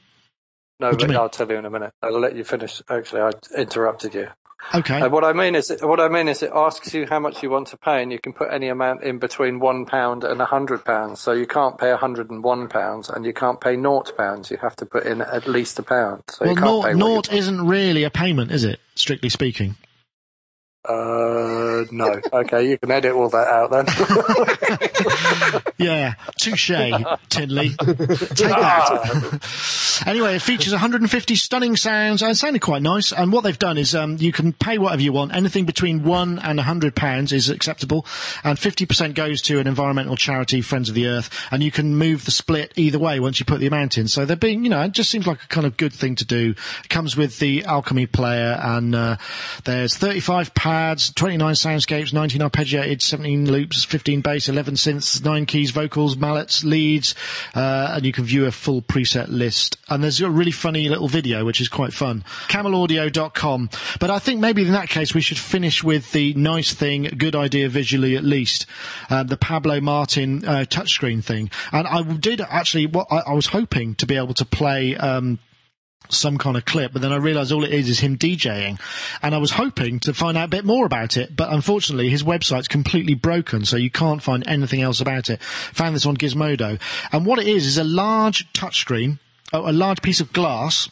No, 0.79 0.89
What 0.91 0.99
do 0.99 1.05
you 1.05 1.13
but? 1.13 1.19
I'll 1.21 1.29
tell 1.29 1.49
you 1.49 1.57
in 1.57 1.65
a 1.65 1.69
minute. 1.69 1.91
I'll 2.01 2.19
let 2.19 2.35
you 2.35 2.43
finish. 2.43 2.81
Actually, 2.89 3.21
I 3.21 3.31
interrupted 3.59 4.13
you. 4.13 4.27
Okay. 4.75 5.01
Uh, 5.01 5.09
what 5.09 5.23
I 5.23 5.33
mean 5.33 5.55
is, 5.55 5.75
what 5.81 5.99
I 5.99 6.09
mean 6.09 6.27
is, 6.27 6.43
it 6.43 6.51
asks 6.53 6.93
you 6.93 7.07
how 7.07 7.19
much 7.19 7.41
you 7.41 7.49
want 7.49 7.69
to 7.69 7.77
pay, 7.77 8.03
and 8.03 8.11
you 8.11 8.19
can 8.19 8.33
put 8.33 8.49
any 8.51 8.67
amount 8.67 9.03
in 9.03 9.17
between 9.17 9.59
one 9.59 9.85
pound 9.85 10.23
and 10.23 10.39
a 10.41 10.45
hundred 10.45 10.85
pounds. 10.85 11.19
So 11.21 11.31
you 11.31 11.47
can't 11.47 11.77
pay 11.77 11.91
a 11.91 11.97
hundred 11.97 12.29
and 12.29 12.43
one 12.43 12.67
pounds, 12.67 13.09
and 13.09 13.25
you 13.25 13.33
can't 13.33 13.59
pay 13.59 13.75
naught 13.77 14.15
pounds. 14.17 14.51
You 14.51 14.57
have 14.57 14.75
to 14.77 14.85
put 14.85 15.05
in 15.05 15.21
at 15.21 15.47
least 15.47 15.79
a 15.79 15.83
pound. 15.83 16.23
So 16.29 16.45
well, 16.45 16.53
you 16.53 16.55
can't 16.59 16.69
naught, 16.69 16.85
pay 16.85 16.93
naught 16.93 17.33
isn't 17.33 17.67
really 17.67 18.03
a 18.03 18.09
payment, 18.09 18.51
is 18.51 18.63
it? 18.63 18.79
Strictly 18.99 19.29
speaking. 19.29 19.77
Uh, 20.85 21.83
no. 21.91 22.19
Okay, 22.33 22.69
you 22.69 22.77
can 22.77 22.89
edit 22.89 23.11
all 23.13 23.29
that 23.29 23.47
out 23.47 23.71
then. 23.71 23.85
Yeah, 25.79 26.15
touche, 26.41 26.71
Tinley. 27.29 27.69
Take 27.69 27.77
that. 28.37 30.03
anyway, 30.05 30.35
it 30.35 30.41
features 30.41 30.73
150 30.73 31.35
stunning 31.35 31.77
sounds. 31.77 32.21
and 32.21 32.31
It 32.31 32.35
sounded 32.35 32.61
quite 32.61 32.81
nice. 32.81 33.13
And 33.13 33.31
what 33.31 33.45
they've 33.45 33.57
done 33.57 33.77
is 33.77 33.95
um, 33.95 34.17
you 34.19 34.33
can 34.33 34.51
pay 34.51 34.77
whatever 34.77 35.01
you 35.01 35.13
want. 35.13 35.33
Anything 35.33 35.63
between 35.65 36.03
one 36.03 36.37
and 36.39 36.59
hundred 36.59 36.95
pounds 36.95 37.31
is 37.31 37.49
acceptable, 37.49 38.05
and 38.43 38.57
50% 38.57 39.13
goes 39.15 39.41
to 39.43 39.59
an 39.59 39.67
environmental 39.67 40.17
charity, 40.17 40.59
Friends 40.61 40.89
of 40.89 40.95
the 40.95 41.07
Earth. 41.07 41.29
And 41.49 41.63
you 41.63 41.71
can 41.71 41.95
move 41.95 42.25
the 42.25 42.31
split 42.31 42.73
either 42.75 42.99
way 42.99 43.21
once 43.21 43.39
you 43.39 43.45
put 43.45 43.61
the 43.61 43.67
amount 43.67 43.97
in. 43.97 44.09
So 44.09 44.25
they're 44.25 44.35
being, 44.35 44.65
you 44.65 44.69
know, 44.69 44.81
it 44.81 44.91
just 44.91 45.09
seems 45.09 45.27
like 45.27 45.41
a 45.43 45.47
kind 45.47 45.65
of 45.65 45.77
good 45.77 45.93
thing 45.93 46.15
to 46.15 46.25
do. 46.25 46.55
It 46.83 46.89
comes 46.89 47.15
with 47.15 47.39
the 47.39 47.63
Alchemy 47.63 48.07
player, 48.07 48.59
and 48.61 48.93
uh, 48.93 49.15
there's 49.63 49.95
35 49.95 50.53
pads, 50.69 51.11
29 51.13 51.55
soundscapes, 51.55 52.13
19 52.13 52.41
arpeggiated, 52.41 53.01
17 53.01 53.51
loops, 53.51 53.83
15 53.85 54.21
bass, 54.21 54.47
11 54.47 54.75
synths, 54.75 55.25
9 55.25 55.47
keys, 55.47 55.71
vocals, 55.71 56.15
mallets, 56.15 56.63
leads, 56.63 57.15
uh, 57.55 57.93
and 57.95 58.05
you 58.05 58.11
can 58.11 58.23
view 58.23 58.45
a 58.45 58.51
full 58.51 58.83
preset 58.83 59.29
list. 59.29 59.77
And 59.89 60.03
there's 60.03 60.21
a 60.21 60.29
really 60.29 60.51
funny 60.51 60.87
little 60.87 61.07
video, 61.07 61.43
which 61.43 61.59
is 61.59 61.69
quite 61.69 61.91
fun. 61.91 62.23
CamelAudio.com. 62.49 63.71
But 63.99 64.11
I 64.11 64.19
think 64.19 64.41
maybe 64.41 64.61
in 64.61 64.73
that 64.73 64.89
case 64.89 65.15
we 65.15 65.21
should 65.21 65.39
finish 65.39 65.83
with 65.83 66.11
the 66.11 66.35
nice 66.35 66.71
thing, 66.71 67.09
good 67.17 67.35
idea 67.35 67.67
visually 67.67 68.15
at 68.15 68.23
least, 68.23 68.67
uh, 69.09 69.23
the 69.23 69.37
Pablo 69.37 69.81
Martin 69.81 70.45
uh, 70.45 70.65
touchscreen 70.69 71.23
thing. 71.23 71.49
And 71.71 71.87
I 71.87 72.03
did 72.03 72.41
actually, 72.41 72.85
what 72.85 73.07
I, 73.09 73.21
I 73.21 73.33
was 73.33 73.47
hoping 73.47 73.95
to 73.95 74.05
be 74.05 74.17
able 74.17 74.35
to 74.35 74.45
play. 74.45 74.95
Um, 74.95 75.39
some 76.09 76.37
kind 76.37 76.57
of 76.57 76.65
clip, 76.65 76.93
but 76.93 77.01
then 77.01 77.13
I 77.13 77.17
realized 77.17 77.51
all 77.51 77.63
it 77.63 77.73
is 77.73 77.89
is 77.89 77.99
him 77.99 78.17
DJing. 78.17 78.79
And 79.21 79.35
I 79.35 79.37
was 79.37 79.51
hoping 79.51 79.99
to 80.01 80.13
find 80.13 80.37
out 80.37 80.45
a 80.45 80.49
bit 80.49 80.65
more 80.65 80.85
about 80.85 81.17
it, 81.17 81.35
but 81.35 81.51
unfortunately 81.51 82.09
his 82.09 82.23
website's 82.23 82.67
completely 82.67 83.13
broken, 83.13 83.65
so 83.65 83.77
you 83.77 83.91
can't 83.91 84.21
find 84.21 84.47
anything 84.47 84.81
else 84.81 84.99
about 84.99 85.29
it. 85.29 85.41
Found 85.43 85.95
this 85.95 86.05
on 86.05 86.17
Gizmodo. 86.17 86.79
And 87.11 87.25
what 87.25 87.39
it 87.39 87.47
is 87.47 87.65
is 87.65 87.77
a 87.77 87.83
large 87.83 88.51
touchscreen, 88.53 89.19
a 89.53 89.71
large 89.71 90.01
piece 90.01 90.19
of 90.19 90.33
glass, 90.33 90.89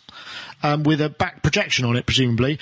um, 0.63 0.83
with 0.83 1.01
a 1.01 1.09
back 1.09 1.43
projection 1.43 1.85
on 1.85 1.95
it, 1.95 2.05
presumably, 2.05 2.59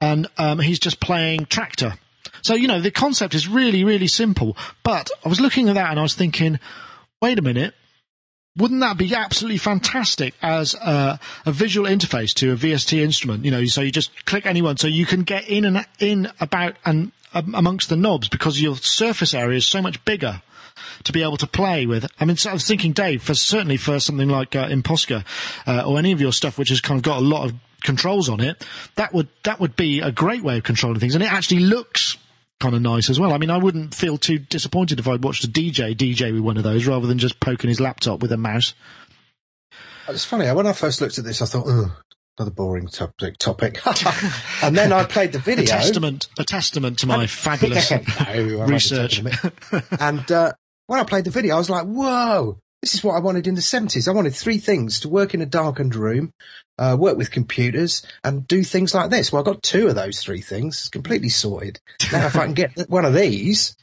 and 0.00 0.26
um, 0.36 0.58
he's 0.60 0.78
just 0.78 1.00
playing 1.00 1.46
Traktor. 1.46 1.98
So, 2.42 2.54
you 2.54 2.68
know, 2.68 2.80
the 2.80 2.90
concept 2.90 3.34
is 3.34 3.48
really, 3.48 3.84
really 3.84 4.06
simple. 4.06 4.56
But 4.82 5.10
I 5.24 5.28
was 5.28 5.40
looking 5.40 5.68
at 5.68 5.74
that 5.74 5.90
and 5.90 5.98
I 5.98 6.02
was 6.02 6.14
thinking, 6.14 6.60
wait 7.20 7.38
a 7.38 7.42
minute, 7.42 7.74
wouldn't 8.58 8.80
that 8.80 8.98
be 8.98 9.14
absolutely 9.14 9.58
fantastic 9.58 10.34
as 10.42 10.74
a, 10.74 11.18
a, 11.46 11.52
visual 11.52 11.88
interface 11.88 12.34
to 12.34 12.52
a 12.52 12.56
VST 12.56 12.98
instrument? 12.98 13.44
You 13.44 13.50
know, 13.50 13.64
so 13.66 13.80
you 13.80 13.92
just 13.92 14.26
click 14.26 14.46
anyone, 14.46 14.76
so 14.76 14.86
you 14.88 15.06
can 15.06 15.22
get 15.22 15.48
in 15.48 15.64
and 15.64 15.86
in 16.00 16.30
about 16.40 16.76
and 16.84 17.12
um, 17.34 17.54
amongst 17.54 17.88
the 17.88 17.96
knobs 17.96 18.28
because 18.28 18.60
your 18.60 18.76
surface 18.76 19.34
area 19.34 19.58
is 19.58 19.66
so 19.66 19.80
much 19.80 20.04
bigger 20.04 20.42
to 21.04 21.12
be 21.12 21.22
able 21.22 21.36
to 21.36 21.46
play 21.46 21.86
with. 21.86 22.06
I 22.18 22.24
mean, 22.24 22.36
so 22.36 22.50
I 22.50 22.52
was 22.52 22.66
thinking, 22.66 22.92
Dave, 22.92 23.22
for 23.22 23.34
certainly 23.34 23.76
for 23.76 24.00
something 24.00 24.28
like 24.28 24.56
uh, 24.56 24.68
impOSCar 24.68 25.24
uh, 25.66 25.82
or 25.82 25.98
any 25.98 26.12
of 26.12 26.20
your 26.20 26.32
stuff, 26.32 26.58
which 26.58 26.70
has 26.70 26.80
kind 26.80 26.98
of 26.98 27.02
got 27.02 27.18
a 27.18 27.24
lot 27.24 27.46
of 27.46 27.54
controls 27.82 28.28
on 28.28 28.40
it, 28.40 28.66
that 28.96 29.12
would 29.12 29.28
that 29.44 29.60
would 29.60 29.76
be 29.76 30.00
a 30.00 30.10
great 30.10 30.42
way 30.42 30.58
of 30.58 30.64
controlling 30.64 31.00
things, 31.00 31.14
and 31.14 31.22
it 31.22 31.32
actually 31.32 31.60
looks 31.60 32.16
kind 32.60 32.74
of 32.74 32.82
nice 32.82 33.08
as 33.10 33.20
well. 33.20 33.32
I 33.32 33.38
mean, 33.38 33.50
I 33.50 33.58
wouldn't 33.58 33.94
feel 33.94 34.18
too 34.18 34.38
disappointed 34.38 34.98
if 34.98 35.08
I'd 35.08 35.22
watched 35.22 35.44
a 35.44 35.48
DJ 35.48 35.94
DJ 35.94 36.32
with 36.32 36.42
one 36.42 36.56
of 36.56 36.64
those 36.64 36.86
rather 36.86 37.06
than 37.06 37.18
just 37.18 37.40
poking 37.40 37.68
his 37.68 37.80
laptop 37.80 38.20
with 38.20 38.32
a 38.32 38.36
mouse. 38.36 38.74
It's 40.08 40.24
funny. 40.24 40.50
When 40.50 40.66
I 40.66 40.72
first 40.72 41.00
looked 41.00 41.18
at 41.18 41.24
this, 41.24 41.42
I 41.42 41.46
thought, 41.46 41.64
oh, 41.66 41.94
another 42.38 42.50
boring 42.50 42.88
topic. 42.88 43.36
Topic. 43.38 43.80
and 44.62 44.76
then 44.76 44.92
I 44.92 45.04
played 45.04 45.32
the 45.32 45.38
video. 45.38 45.64
A 45.64 45.66
testament, 45.66 46.28
a 46.38 46.44
testament 46.44 46.98
to 47.00 47.06
my 47.06 47.26
fabulous 47.28 47.90
no, 48.34 48.64
research. 48.66 49.22
and 50.00 50.32
uh, 50.32 50.52
when 50.86 51.00
I 51.00 51.04
played 51.04 51.24
the 51.24 51.30
video, 51.30 51.56
I 51.56 51.58
was 51.58 51.68
like, 51.68 51.84
whoa, 51.84 52.58
this 52.82 52.94
is 52.94 53.02
what 53.02 53.14
I 53.14 53.20
wanted 53.20 53.46
in 53.46 53.54
the 53.54 53.60
70s. 53.60 54.06
I 54.06 54.12
wanted 54.12 54.34
three 54.34 54.58
things 54.58 55.00
to 55.00 55.08
work 55.08 55.34
in 55.34 55.42
a 55.42 55.46
darkened 55.46 55.94
room, 55.94 56.32
uh, 56.78 56.96
work 56.98 57.16
with 57.16 57.30
computers 57.30 58.02
and 58.22 58.46
do 58.46 58.62
things 58.62 58.94
like 58.94 59.10
this. 59.10 59.32
Well, 59.32 59.42
I 59.42 59.44
got 59.44 59.62
two 59.62 59.88
of 59.88 59.96
those 59.96 60.22
three 60.22 60.40
things 60.40 60.78
It's 60.78 60.88
completely 60.88 61.28
sorted. 61.28 61.80
Now, 62.12 62.26
if 62.26 62.36
I 62.36 62.44
can 62.44 62.54
get 62.54 62.72
one 62.88 63.04
of 63.04 63.14
these, 63.14 63.76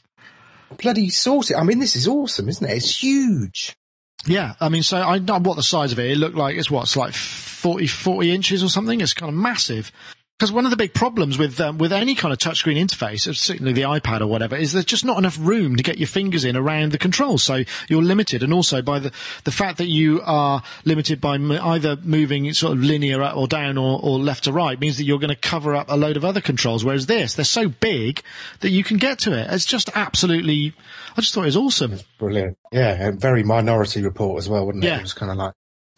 bloody 0.78 1.10
sort 1.10 1.50
it. 1.50 1.56
I 1.56 1.62
mean, 1.62 1.78
this 1.78 1.96
is 1.96 2.08
awesome, 2.08 2.48
isn't 2.48 2.68
it? 2.68 2.74
It's 2.74 3.02
huge. 3.02 3.76
Yeah. 4.24 4.54
I 4.60 4.70
mean, 4.70 4.82
so 4.82 4.96
I 4.96 5.18
know 5.18 5.38
what 5.40 5.56
the 5.56 5.62
size 5.62 5.92
of 5.92 5.98
it. 5.98 6.10
It 6.10 6.16
looked 6.16 6.36
like 6.36 6.56
it's 6.56 6.70
what, 6.70 6.84
it's 6.84 6.96
like 6.96 7.12
40, 7.12 7.86
40 7.86 8.32
inches 8.32 8.64
or 8.64 8.68
something. 8.68 9.00
It's 9.00 9.14
kind 9.14 9.28
of 9.28 9.36
massive. 9.38 9.92
Because 10.38 10.52
one 10.52 10.66
of 10.66 10.70
the 10.70 10.76
big 10.76 10.92
problems 10.92 11.38
with 11.38 11.58
um, 11.62 11.78
with 11.78 11.94
any 11.94 12.14
kind 12.14 12.30
of 12.30 12.38
touchscreen 12.38 12.76
interface, 12.76 13.34
certainly 13.34 13.72
the 13.72 13.82
iPad 13.82 14.20
or 14.20 14.26
whatever, 14.26 14.54
is 14.54 14.72
there's 14.72 14.84
just 14.84 15.02
not 15.04 15.16
enough 15.16 15.38
room 15.40 15.76
to 15.76 15.82
get 15.82 15.96
your 15.96 16.08
fingers 16.08 16.44
in 16.44 16.58
around 16.58 16.92
the 16.92 16.98
controls. 16.98 17.42
So 17.42 17.62
you're 17.88 18.02
limited, 18.02 18.42
and 18.42 18.52
also 18.52 18.82
by 18.82 18.98
the 18.98 19.12
the 19.44 19.50
fact 19.50 19.78
that 19.78 19.86
you 19.86 20.20
are 20.26 20.62
limited 20.84 21.22
by 21.22 21.36
m- 21.36 21.52
either 21.52 21.96
moving 22.02 22.52
sort 22.52 22.74
of 22.74 22.82
linear 22.82 23.22
up 23.22 23.34
or 23.34 23.48
down 23.48 23.78
or, 23.78 23.98
or 24.02 24.18
left 24.18 24.44
to 24.44 24.52
right 24.52 24.78
means 24.78 24.98
that 24.98 25.04
you're 25.04 25.18
going 25.18 25.30
to 25.30 25.36
cover 25.36 25.74
up 25.74 25.86
a 25.88 25.96
load 25.96 26.18
of 26.18 26.24
other 26.24 26.42
controls. 26.42 26.84
Whereas 26.84 27.06
this, 27.06 27.32
they're 27.32 27.44
so 27.46 27.68
big 27.70 28.22
that 28.60 28.68
you 28.68 28.84
can 28.84 28.98
get 28.98 29.18
to 29.20 29.32
it. 29.32 29.46
It's 29.50 29.64
just 29.64 29.88
absolutely. 29.94 30.74
I 31.16 31.22
just 31.22 31.32
thought 31.32 31.44
it 31.44 31.46
was 31.46 31.56
awesome. 31.56 31.98
Brilliant. 32.18 32.58
Yeah, 32.72 33.08
a 33.08 33.12
very 33.12 33.42
Minority 33.42 34.02
Report 34.02 34.36
as 34.36 34.50
well, 34.50 34.66
wouldn't 34.66 34.84
it? 34.84 34.88
Yeah. 34.88 34.98
It 34.98 35.02
was 35.02 35.14
kind 35.14 35.32
of 35.32 35.38
like 35.38 35.54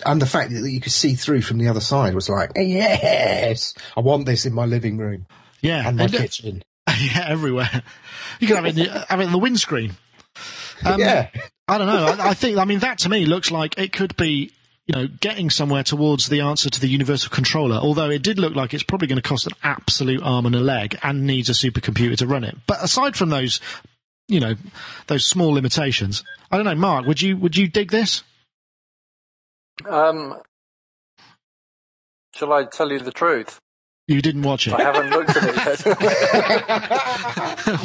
and 0.07 0.23
the 0.23 0.27
fact 0.27 0.51
that 0.51 0.71
you 0.71 0.81
could 0.81 0.93
see 0.93 1.15
through 1.15 1.43
from 1.43 1.59
the 1.59 1.69
other 1.69 1.81
side 1.81 2.15
was 2.15 2.29
like, 2.29 2.53
yes, 2.57 3.75
I 3.97 4.01
want 4.01 4.27
this 4.27 4.47
in 4.47 4.55
my 4.55 4.65
living 4.65 4.99
room. 4.99 5.27
Yeah. 5.61 5.87
And 5.87 5.97
my 5.97 6.05
and, 6.05 6.13
kitchen. 6.13 6.63
Yeah, 6.99 7.27
everywhere. 7.29 7.83
You 8.41 8.47
can 8.47 8.57
have 8.57 8.65
it, 8.65 8.79
in 8.79 8.87
the, 8.87 9.07
have 9.09 9.21
it 9.21 9.25
in 9.25 9.33
the 9.33 9.39
windscreen. 9.39 9.93
Um, 10.85 10.99
yeah. 10.99 11.29
I 11.69 11.79
don't 11.79 11.87
know. 11.87 12.07
I, 12.07 12.31
I 12.31 12.35
think, 12.35 12.57
I 12.57 12.65
mean, 12.65 12.79
that 12.79 12.99
to 13.01 13.09
me 13.09 13.27
looks 13.27 13.51
like 13.51 13.77
it 13.79 13.93
could 13.93 14.17
be 14.17 14.53
you 14.89 14.99
know, 14.99 15.07
getting 15.21 15.51
somewhere 15.51 15.83
towards 15.83 16.31
the 16.31 16.41
answer 16.41 16.71
to 16.71 16.81
the 16.81 16.89
universal 16.89 17.29
controller, 17.31 17.77
although 17.77 18.09
it 18.09 18.23
did 18.23 18.39
look 18.39 18.55
like 18.55 18.73
it's 18.73 18.83
probably 18.83 19.07
going 19.07 19.21
to 19.21 19.29
cost 19.29 19.47
an 19.47 19.53
absolute 19.63 20.23
arm 20.23 20.47
and 20.47 20.55
a 20.55 20.61
leg 20.61 20.99
and 21.03 21.27
needs 21.27 21.51
a 21.51 21.53
supercomputer 21.53 22.17
to 22.17 22.27
run 22.27 22.43
it. 22.43 22.57
But 22.67 22.83
aside 22.83 23.15
from 23.15 23.29
those, 23.29 23.61
you 24.29 24.41
know, 24.41 24.55
those 25.07 25.27
small 25.27 25.53
limitations, 25.53 26.25
I 26.51 26.57
don't 26.57 26.65
know, 26.65 26.75
Mark, 26.75 27.07
would 27.07 27.21
you, 27.21 27.37
would 27.37 27.55
you 27.55 27.69
dig 27.69 27.91
this? 27.91 28.23
Um, 29.87 30.41
shall 32.35 32.53
I 32.53 32.65
tell 32.65 32.91
you 32.91 32.99
the 32.99 33.13
truth? 33.13 33.61
You 34.09 34.23
didn't 34.23 34.43
watch 34.43 34.67
it. 34.67 34.73
I 34.73 34.83
haven't 34.83 35.11
looked 35.11 35.37
at 35.37 35.45
it 35.45 35.55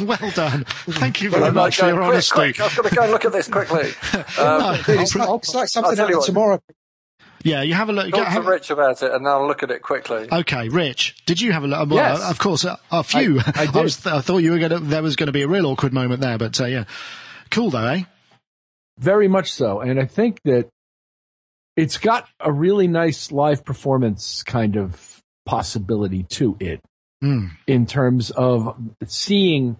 well 0.20 0.30
done. 0.30 0.64
Thank 0.64 1.20
you 1.20 1.28
very 1.28 1.42
well, 1.42 1.52
much 1.52 1.76
for 1.76 1.86
your 1.86 1.96
quick, 1.96 2.08
honesty. 2.08 2.34
Quick. 2.34 2.60
I've 2.60 2.76
got 2.76 2.88
to 2.88 2.94
go 2.94 3.02
and 3.02 3.12
look 3.12 3.24
at 3.26 3.32
this 3.32 3.48
quickly. 3.48 3.90
Um, 4.36 4.60
no, 4.60 4.72
it's, 4.88 5.14
like, 5.14 5.28
it's 5.28 5.54
like 5.54 5.68
something 5.68 5.96
happened 5.96 6.22
tomorrow. 6.22 6.60
Yeah, 7.44 7.60
you 7.62 7.74
have 7.74 7.90
a 7.90 7.92
look. 7.92 8.10
Talk 8.10 8.26
have, 8.26 8.42
to 8.42 8.50
Rich 8.50 8.70
about 8.70 9.02
it, 9.02 9.12
and 9.12 9.28
I'll 9.28 9.46
look 9.46 9.62
at 9.62 9.70
it 9.70 9.82
quickly. 9.82 10.28
Okay, 10.32 10.68
Rich, 10.70 11.24
did 11.26 11.42
you 11.42 11.52
have 11.52 11.62
a 11.62 11.66
look? 11.66 11.90
Well, 11.90 11.98
yes. 11.98 12.30
of 12.30 12.38
course, 12.38 12.64
a, 12.64 12.78
a 12.90 13.04
few. 13.04 13.38
I, 13.38 13.52
I, 13.54 13.68
I, 13.72 13.82
was, 13.82 14.04
I, 14.06 14.20
thought 14.22 14.38
you 14.38 14.52
were 14.52 14.58
going 14.58 14.70
to. 14.70 14.80
There 14.80 15.02
was 15.02 15.14
going 15.14 15.26
to 15.26 15.32
be 15.32 15.42
a 15.42 15.48
real 15.48 15.66
awkward 15.66 15.92
moment 15.92 16.22
there, 16.22 16.38
but 16.38 16.58
uh, 16.58 16.64
yeah, 16.64 16.84
cool 17.50 17.70
though, 17.70 17.86
eh? 17.86 18.04
Very 18.98 19.28
much 19.28 19.52
so, 19.52 19.80
and 19.80 20.00
I 20.00 20.06
think 20.06 20.40
that 20.44 20.70
it's 21.76 21.98
got 21.98 22.28
a 22.40 22.52
really 22.52 22.88
nice 22.88 23.32
live 23.32 23.64
performance 23.64 24.42
kind 24.42 24.76
of 24.76 25.22
possibility 25.46 26.22
to 26.24 26.56
it 26.60 26.80
mm. 27.22 27.50
in 27.66 27.86
terms 27.86 28.30
of 28.30 28.76
seeing 29.06 29.76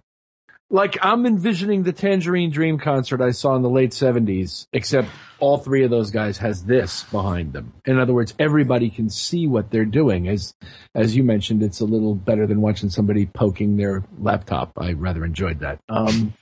like 0.71 0.97
I'm 1.03 1.27
envisioning 1.27 1.83
the 1.83 1.93
Tangerine 1.93 2.51
Dream 2.51 2.79
concert 2.79 3.21
I 3.21 3.31
saw 3.31 3.55
in 3.55 3.63
the 3.63 3.71
late 3.71 3.91
70s 3.91 4.67
except 4.73 5.09
all 5.39 5.59
three 5.59 5.85
of 5.85 5.91
those 5.91 6.11
guys 6.11 6.39
has 6.39 6.65
this 6.65 7.05
behind 7.05 7.53
them. 7.53 7.75
In 7.85 7.99
other 7.99 8.15
words, 8.15 8.35
everybody 8.39 8.91
can 8.91 9.11
see 9.11 9.47
what 9.47 9.71
they're 9.71 9.85
doing 9.85 10.29
as 10.29 10.55
as 10.95 11.15
you 11.17 11.23
mentioned 11.23 11.63
it's 11.63 11.81
a 11.81 11.85
little 11.85 12.15
better 12.15 12.47
than 12.47 12.61
watching 12.61 12.91
somebody 12.91 13.27
poking 13.27 13.77
their 13.77 14.05
laptop. 14.19 14.73
I 14.77 14.93
rather 14.93 15.25
enjoyed 15.25 15.61
that. 15.61 15.79
Um 15.89 16.35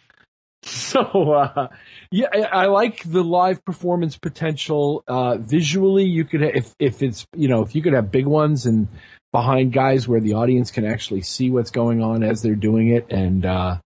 So, 0.93 1.33
uh, 1.33 1.69
yeah, 2.11 2.29
I, 2.33 2.41
I, 2.43 2.67
like 2.67 3.03
the 3.03 3.25
live 3.25 3.65
performance 3.65 4.17
potential. 4.17 5.03
Uh, 5.09 5.39
visually, 5.39 6.05
you 6.05 6.25
could, 6.25 6.43
if, 6.43 6.73
if 6.79 7.03
it's, 7.03 7.27
you 7.35 7.49
know, 7.49 7.63
if 7.63 7.75
you 7.75 7.83
could 7.83 7.95
have 7.95 8.13
big 8.13 8.27
ones 8.27 8.67
and 8.67 8.89
behind 9.33 9.73
guys 9.73 10.07
where 10.07 10.21
the 10.21 10.35
audience 10.35 10.71
can 10.71 10.85
actually 10.85 11.23
see 11.23 11.51
what's 11.51 11.71
going 11.71 12.03
on 12.03 12.23
as 12.23 12.43
they're 12.43 12.55
doing 12.55 12.91
it. 12.91 13.11
And, 13.11 13.45
uh, 13.45 13.79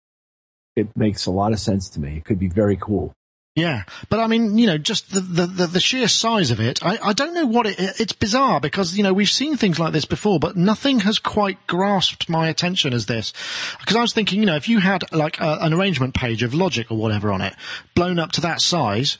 it 0.74 0.94
makes 0.94 1.24
a 1.24 1.30
lot 1.30 1.52
of 1.52 1.58
sense 1.58 1.88
to 1.90 2.00
me. 2.00 2.18
It 2.18 2.24
could 2.24 2.38
be 2.38 2.48
very 2.48 2.76
cool. 2.76 3.14
Yeah, 3.56 3.84
but 4.10 4.20
I 4.20 4.26
mean, 4.26 4.58
you 4.58 4.66
know, 4.66 4.76
just 4.76 5.14
the, 5.14 5.20
the, 5.20 5.66
the, 5.66 5.80
sheer 5.80 6.08
size 6.08 6.50
of 6.50 6.60
it, 6.60 6.84
I, 6.84 6.98
I 7.02 7.12
don't 7.14 7.32
know 7.32 7.46
what 7.46 7.64
it, 7.64 7.76
it's 7.78 8.12
bizarre 8.12 8.60
because, 8.60 8.98
you 8.98 9.02
know, 9.02 9.14
we've 9.14 9.30
seen 9.30 9.56
things 9.56 9.78
like 9.78 9.94
this 9.94 10.04
before, 10.04 10.38
but 10.38 10.58
nothing 10.58 11.00
has 11.00 11.18
quite 11.18 11.66
grasped 11.66 12.28
my 12.28 12.48
attention 12.48 12.92
as 12.92 13.06
this. 13.06 13.32
Because 13.80 13.96
I 13.96 14.02
was 14.02 14.12
thinking, 14.12 14.40
you 14.40 14.46
know, 14.46 14.56
if 14.56 14.68
you 14.68 14.80
had 14.80 15.10
like 15.10 15.40
a, 15.40 15.56
an 15.62 15.72
arrangement 15.72 16.14
page 16.14 16.42
of 16.42 16.52
logic 16.52 16.90
or 16.90 16.98
whatever 16.98 17.32
on 17.32 17.40
it, 17.40 17.54
blown 17.94 18.18
up 18.18 18.30
to 18.32 18.42
that 18.42 18.60
size, 18.60 19.16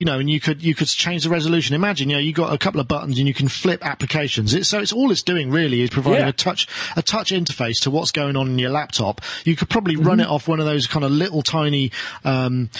you 0.00 0.06
know, 0.06 0.18
and 0.18 0.30
you 0.30 0.40
could 0.40 0.62
you 0.62 0.74
could 0.74 0.88
change 0.88 1.24
the 1.24 1.30
resolution. 1.30 1.74
Imagine, 1.74 2.08
you 2.08 2.16
know, 2.16 2.20
you 2.20 2.32
got 2.32 2.54
a 2.54 2.58
couple 2.58 2.80
of 2.80 2.88
buttons 2.88 3.18
and 3.18 3.28
you 3.28 3.34
can 3.34 3.48
flip 3.48 3.84
applications. 3.86 4.54
It's, 4.54 4.66
so 4.66 4.80
it's 4.80 4.94
all 4.94 5.10
it's 5.10 5.22
doing 5.22 5.50
really 5.50 5.82
is 5.82 5.90
providing 5.90 6.22
yeah. 6.22 6.28
a 6.28 6.32
touch 6.32 6.66
a 6.96 7.02
touch 7.02 7.32
interface 7.32 7.82
to 7.82 7.90
what's 7.90 8.10
going 8.10 8.34
on 8.34 8.48
in 8.48 8.58
your 8.58 8.70
laptop. 8.70 9.20
You 9.44 9.56
could 9.56 9.68
probably 9.68 9.96
mm-hmm. 9.96 10.06
run 10.06 10.20
it 10.20 10.26
off 10.26 10.48
one 10.48 10.58
of 10.58 10.64
those 10.64 10.86
kind 10.86 11.04
of 11.04 11.12
little 11.12 11.42
tiny, 11.42 11.92
um, 12.24 12.70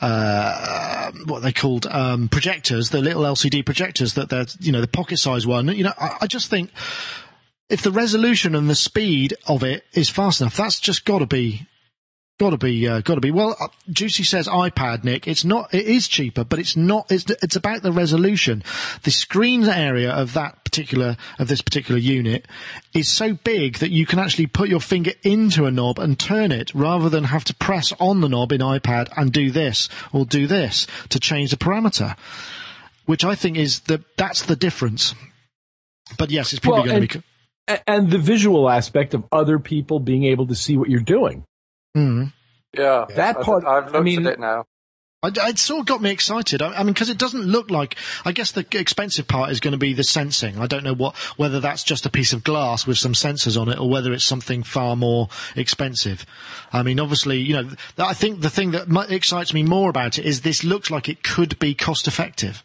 uh, 0.00 1.10
what 1.26 1.42
they 1.42 1.52
called 1.52 1.86
um, 1.86 2.28
projectors, 2.28 2.90
the 2.90 3.02
little 3.02 3.24
LCD 3.24 3.64
projectors 3.64 4.14
that 4.14 4.28
they're 4.28 4.46
you 4.60 4.70
know 4.70 4.80
the 4.80 4.86
pocket 4.86 5.18
size 5.18 5.48
one. 5.48 5.66
You 5.66 5.82
know, 5.82 5.94
I, 5.98 6.18
I 6.20 6.26
just 6.28 6.48
think 6.48 6.70
if 7.68 7.82
the 7.82 7.90
resolution 7.90 8.54
and 8.54 8.70
the 8.70 8.76
speed 8.76 9.34
of 9.48 9.64
it 9.64 9.84
is 9.94 10.08
fast 10.08 10.40
enough, 10.40 10.56
that's 10.56 10.78
just 10.78 11.04
got 11.04 11.18
to 11.18 11.26
be 11.26 11.66
Got 12.38 12.50
to 12.50 12.56
be, 12.56 12.86
uh, 12.86 13.00
got 13.00 13.16
to 13.16 13.20
be. 13.20 13.32
Well, 13.32 13.56
uh, 13.58 13.66
Juicy 13.90 14.22
says 14.22 14.46
iPad, 14.46 15.02
Nick. 15.02 15.26
It's 15.26 15.44
not. 15.44 15.74
It 15.74 15.86
is 15.86 16.06
cheaper, 16.06 16.44
but 16.44 16.60
it's 16.60 16.76
not. 16.76 17.10
It's 17.10 17.28
it's 17.42 17.56
about 17.56 17.82
the 17.82 17.90
resolution. 17.90 18.62
The 19.02 19.10
screen 19.10 19.64
area 19.64 20.12
of 20.12 20.34
that 20.34 20.62
particular 20.62 21.16
of 21.40 21.48
this 21.48 21.62
particular 21.62 21.98
unit 21.98 22.46
is 22.94 23.08
so 23.08 23.34
big 23.34 23.78
that 23.78 23.90
you 23.90 24.06
can 24.06 24.20
actually 24.20 24.46
put 24.46 24.68
your 24.68 24.78
finger 24.78 25.10
into 25.24 25.66
a 25.66 25.72
knob 25.72 25.98
and 25.98 26.16
turn 26.16 26.52
it, 26.52 26.72
rather 26.74 27.08
than 27.08 27.24
have 27.24 27.42
to 27.44 27.54
press 27.56 27.92
on 27.98 28.20
the 28.20 28.28
knob 28.28 28.52
in 28.52 28.60
iPad 28.60 29.08
and 29.16 29.32
do 29.32 29.50
this 29.50 29.88
or 30.12 30.24
do 30.24 30.46
this 30.46 30.86
to 31.08 31.18
change 31.18 31.50
the 31.50 31.56
parameter. 31.56 32.16
Which 33.04 33.24
I 33.24 33.34
think 33.34 33.56
is 33.56 33.80
the 33.80 34.04
that's 34.16 34.42
the 34.42 34.54
difference. 34.54 35.12
But 36.16 36.30
yes, 36.30 36.52
it's 36.52 36.60
probably 36.60 36.88
well, 36.88 36.98
going 36.98 37.08
to 37.08 37.18
be. 37.18 37.24
And 37.88 38.12
the 38.12 38.18
visual 38.18 38.70
aspect 38.70 39.12
of 39.12 39.24
other 39.32 39.58
people 39.58 39.98
being 39.98 40.22
able 40.22 40.46
to 40.46 40.54
see 40.54 40.76
what 40.76 40.88
you're 40.88 41.00
doing. 41.00 41.44
Mm. 41.96 42.32
Yeah, 42.76 43.06
that 43.16 43.40
part. 43.40 43.64
I've 43.64 43.86
looked 43.86 43.96
I 43.96 44.00
mean, 44.00 44.26
at 44.26 44.34
it 44.34 44.40
now. 44.40 44.66
I, 45.20 45.32
it 45.48 45.58
sort 45.58 45.80
of 45.80 45.86
got 45.86 46.00
me 46.00 46.10
excited. 46.10 46.62
I, 46.62 46.74
I 46.74 46.84
mean, 46.84 46.92
because 46.92 47.08
it 47.08 47.18
doesn't 47.18 47.42
look 47.42 47.70
like. 47.70 47.96
I 48.24 48.30
guess 48.30 48.52
the 48.52 48.64
expensive 48.78 49.26
part 49.26 49.50
is 49.50 49.58
going 49.58 49.72
to 49.72 49.78
be 49.78 49.92
the 49.92 50.04
sensing. 50.04 50.58
I 50.58 50.66
don't 50.66 50.84
know 50.84 50.94
what 50.94 51.16
whether 51.36 51.58
that's 51.58 51.82
just 51.82 52.06
a 52.06 52.10
piece 52.10 52.32
of 52.32 52.44
glass 52.44 52.86
with 52.86 52.98
some 52.98 53.14
sensors 53.14 53.60
on 53.60 53.68
it, 53.68 53.80
or 53.80 53.88
whether 53.88 54.12
it's 54.12 54.24
something 54.24 54.62
far 54.62 54.94
more 54.94 55.28
expensive. 55.56 56.24
I 56.72 56.82
mean, 56.84 57.00
obviously, 57.00 57.38
you 57.38 57.54
know, 57.54 57.70
I 57.98 58.14
think 58.14 58.42
the 58.42 58.50
thing 58.50 58.70
that 58.72 59.10
excites 59.10 59.52
me 59.52 59.64
more 59.64 59.90
about 59.90 60.18
it 60.18 60.24
is 60.24 60.42
this 60.42 60.62
looks 60.62 60.90
like 60.90 61.08
it 61.08 61.24
could 61.24 61.58
be 61.58 61.74
cost 61.74 62.06
effective. 62.06 62.62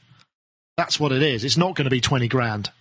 That's 0.77 0.99
what 0.99 1.11
it 1.11 1.23
is. 1.23 1.43
It's 1.43 1.57
not 1.57 1.75
going 1.75 1.85
to 1.85 1.91
be 1.91 2.01
twenty 2.01 2.27
grand 2.27 2.71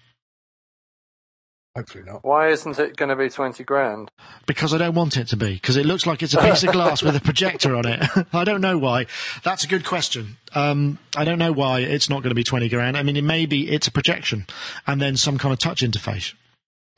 Hopefully 1.74 2.04
not. 2.04 2.22
Why 2.22 2.48
isn't 2.50 2.78
it 2.78 2.96
going 2.96 3.08
to 3.08 3.16
be 3.16 3.30
20 3.30 3.64
grand? 3.64 4.10
because 4.46 4.74
I 4.74 4.78
don't 4.78 4.94
want 4.94 5.16
it 5.16 5.28
to 5.28 5.36
be. 5.36 5.54
Because 5.54 5.76
it 5.76 5.86
looks 5.86 6.06
like 6.06 6.22
it's 6.22 6.34
a 6.34 6.42
piece 6.42 6.62
of 6.62 6.72
glass 6.72 7.02
with 7.02 7.16
a 7.16 7.20
projector 7.20 7.74
on 7.74 7.86
it. 7.86 8.02
I 8.32 8.44
don't 8.44 8.60
know 8.60 8.76
why. 8.76 9.06
That's 9.42 9.64
a 9.64 9.66
good 9.66 9.84
question. 9.84 10.36
Um, 10.54 10.98
I 11.16 11.24
don't 11.24 11.38
know 11.38 11.52
why 11.52 11.80
it's 11.80 12.10
not 12.10 12.22
going 12.22 12.30
to 12.30 12.34
be 12.34 12.44
twenty 12.44 12.68
grand. 12.68 12.96
I 12.96 13.02
mean, 13.02 13.16
it 13.16 13.24
may 13.24 13.46
be 13.46 13.70
it's 13.70 13.86
a 13.86 13.92
projection 13.92 14.46
and 14.86 15.00
then 15.00 15.16
some 15.16 15.38
kind 15.38 15.52
of 15.52 15.58
touch 15.58 15.82
interface. 15.82 16.34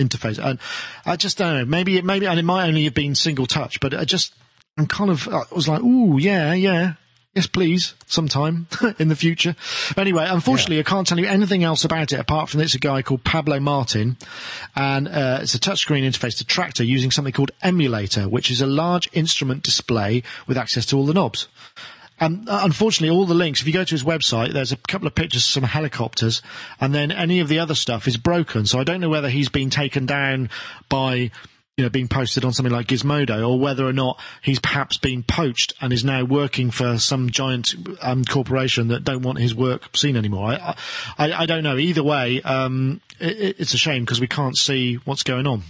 Interface, 0.00 0.44
and 0.44 0.58
I 1.06 1.14
just 1.14 1.38
don't 1.38 1.54
know. 1.54 1.64
Maybe 1.64 1.96
it, 1.96 2.04
maybe, 2.04 2.26
and 2.26 2.36
it 2.36 2.44
might 2.44 2.66
only 2.66 2.82
have 2.82 2.94
been 2.94 3.14
single 3.14 3.46
touch, 3.46 3.78
but 3.78 3.94
I 3.94 4.04
just, 4.04 4.34
I'm 4.76 4.88
kind 4.88 5.08
of, 5.08 5.28
I 5.28 5.44
was 5.52 5.68
like, 5.68 5.82
ooh, 5.82 6.18
yeah, 6.18 6.52
yeah, 6.52 6.94
yes, 7.34 7.46
please, 7.46 7.94
sometime 8.06 8.66
in 8.98 9.08
the 9.08 9.16
future. 9.16 9.56
Anyway, 9.96 10.26
unfortunately, 10.28 10.78
I 10.78 10.82
can't 10.82 11.06
tell 11.06 11.18
you 11.18 11.26
anything 11.26 11.64
else 11.64 11.84
about 11.84 12.12
it 12.12 12.20
apart 12.20 12.48
from 12.48 12.60
it's 12.60 12.74
a 12.74 12.78
guy 12.78 13.02
called 13.02 13.24
Pablo 13.24 13.60
Martin, 13.60 14.16
and 14.76 15.08
uh, 15.08 15.38
it's 15.42 15.54
a 15.54 15.60
touchscreen 15.60 16.04
interface 16.04 16.38
to 16.38 16.44
Traktor 16.44 16.86
using 16.86 17.10
something 17.10 17.32
called 17.32 17.50
Emulator, 17.62 18.28
which 18.28 18.50
is 18.50 18.60
a 18.60 18.66
large 18.66 19.08
instrument 19.12 19.62
display 19.62 20.22
with 20.46 20.56
access 20.56 20.86
to 20.86 20.96
all 20.96 21.06
the 21.06 21.14
knobs. 21.14 21.48
Um, 22.20 22.44
uh, 22.46 22.60
unfortunately, 22.62 23.14
all 23.14 23.26
the 23.26 23.34
links, 23.34 23.60
if 23.60 23.66
you 23.66 23.72
go 23.72 23.84
to 23.84 23.90
his 23.90 24.04
website, 24.04 24.52
there's 24.52 24.70
a 24.70 24.76
couple 24.76 25.08
of 25.08 25.14
pictures 25.14 25.44
of 25.44 25.50
some 25.50 25.64
helicopters, 25.64 26.42
and 26.80 26.94
then 26.94 27.10
any 27.10 27.40
of 27.40 27.48
the 27.48 27.58
other 27.58 27.74
stuff 27.74 28.06
is 28.06 28.16
broken. 28.16 28.66
So 28.66 28.78
I 28.78 28.84
don't 28.84 29.00
know 29.00 29.08
whether 29.08 29.28
he's 29.28 29.48
been 29.48 29.70
taken 29.70 30.06
down 30.06 30.48
by, 30.88 31.32
you 31.76 31.82
know, 31.84 31.90
being 31.90 32.06
posted 32.06 32.44
on 32.44 32.52
something 32.52 32.72
like 32.72 32.86
Gizmodo, 32.86 33.48
or 33.48 33.58
whether 33.58 33.84
or 33.84 33.92
not 33.92 34.20
he's 34.42 34.60
perhaps 34.60 34.96
been 34.96 35.24
poached 35.24 35.72
and 35.80 35.92
is 35.92 36.04
now 36.04 36.22
working 36.24 36.70
for 36.70 36.98
some 36.98 37.30
giant 37.30 37.74
um, 38.00 38.24
corporation 38.24 38.88
that 38.88 39.02
don't 39.02 39.22
want 39.22 39.38
his 39.40 39.54
work 39.56 39.94
seen 39.96 40.16
anymore. 40.16 40.50
I, 40.52 40.76
I, 41.18 41.32
I 41.32 41.46
don't 41.46 41.64
know. 41.64 41.76
Either 41.76 42.04
way, 42.04 42.40
um, 42.42 43.00
it, 43.18 43.56
it's 43.58 43.74
a 43.74 43.78
shame 43.78 44.04
because 44.04 44.20
we 44.20 44.28
can't 44.28 44.56
see 44.56 44.96
what's 45.04 45.24
going 45.24 45.48
on. 45.48 45.62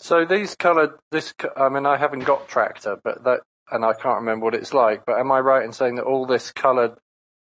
So 0.00 0.24
these 0.24 0.54
coloured, 0.54 0.92
this, 1.10 1.34
I 1.56 1.68
mean, 1.68 1.84
I 1.84 1.98
haven't 1.98 2.24
got 2.24 2.48
Traktor, 2.48 2.98
but 3.04 3.24
that, 3.24 3.40
and 3.70 3.84
I 3.84 3.92
can't 3.92 4.20
remember 4.20 4.44
what 4.46 4.54
it's 4.54 4.72
like, 4.72 5.04
but 5.06 5.18
am 5.18 5.30
I 5.30 5.40
right 5.40 5.64
in 5.64 5.72
saying 5.72 5.96
that 5.96 6.04
all 6.04 6.26
this 6.26 6.50
coloured 6.50 6.96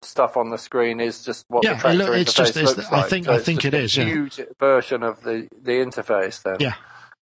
stuff 0.01 0.37
on 0.37 0.49
the 0.49 0.57
screen 0.57 0.99
is 0.99 1.23
just 1.23 1.45
what 1.49 1.63
Yeah, 1.63 1.75
the 1.75 1.87
Traktor 1.89 2.15
it 2.15 2.21
it's 2.21 2.33
interface 2.33 2.35
just- 2.35 2.57
it's- 2.57 2.77
looks 2.77 2.91
I 2.91 2.97
like? 3.01 3.09
think- 3.11 3.25
So 3.27 3.31
I 3.33 3.35
it's 3.35 3.45
think 3.45 3.63
it 3.65 3.73
a 3.75 3.77
is, 3.79 3.95
yeah. 3.95 4.05
huge 4.05 4.39
version 4.59 5.03
of 5.03 5.21
the, 5.21 5.47
the 5.61 5.71
interface 5.73 6.41
then. 6.41 6.55
Yeah. 6.59 6.73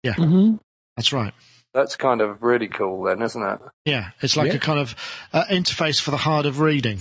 Mm-hmm. 0.05 0.57
That's 0.97 1.13
right. 1.13 1.33
That's 1.75 1.97
kind 1.97 2.21
of 2.21 2.43
really 2.43 2.67
cool 2.69 3.05
then, 3.05 3.23
isn't 3.23 3.43
it? 3.43 3.61
Yeah, 3.85 4.11
it's 4.23 4.37
like 4.37 4.49
Yeah. 4.49 4.57
a 4.57 4.59
kind 4.59 4.79
of 4.81 4.95
uh, 5.33 5.45
interface 5.51 6.01
for 6.01 6.11
the 6.11 6.17
hard 6.17 6.47
of 6.47 6.61
reading, 6.61 7.01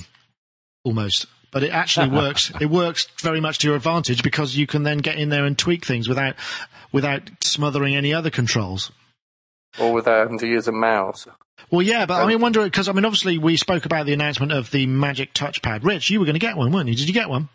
almost. 0.84 1.26
But 1.52 1.64
it 1.64 1.72
actually 1.72 2.10
works. 2.16 2.52
It 2.60 2.70
works 2.70 3.08
very 3.22 3.40
much 3.40 3.60
to 3.60 3.68
your 3.68 3.76
advantage 3.78 4.22
because 4.24 4.56
you 4.58 4.68
can 4.68 4.84
then 4.84 4.98
get 5.00 5.16
in 5.16 5.30
there 5.30 5.46
and 5.46 5.58
tweak 5.58 5.86
things 5.86 6.08
without 6.10 6.36
without 6.92 7.22
smothering 7.42 7.96
any 7.96 8.14
other 8.14 8.30
controls. 8.30 8.92
Or 9.80 9.94
without 9.94 10.20
having 10.20 10.40
to 10.40 10.48
use 10.48 10.68
a 10.68 10.72
mouse. 10.72 11.28
Well, 11.72 11.82
yeah, 11.82 12.06
but 12.06 12.22
I 12.22 12.28
mean, 12.28 12.40
wonder 12.42 12.64
because 12.64 12.88
I 12.90 12.92
mean, 12.92 13.06
obviously, 13.06 13.38
we 13.38 13.58
spoke 13.58 13.86
about 13.86 14.06
the 14.06 14.14
announcement 14.14 14.52
of 14.52 14.70
the 14.72 14.86
Magic 14.86 15.34
Touchpad. 15.34 15.84
Rich, 15.84 16.10
you 16.10 16.20
were 16.20 16.26
going 16.26 16.36
to 16.36 16.40
get 16.40 16.58
one, 16.58 16.72
weren't 16.72 16.90
you? 16.90 16.96
Did 16.96 17.08
you 17.08 17.14
get 17.14 17.30
one? 17.30 17.50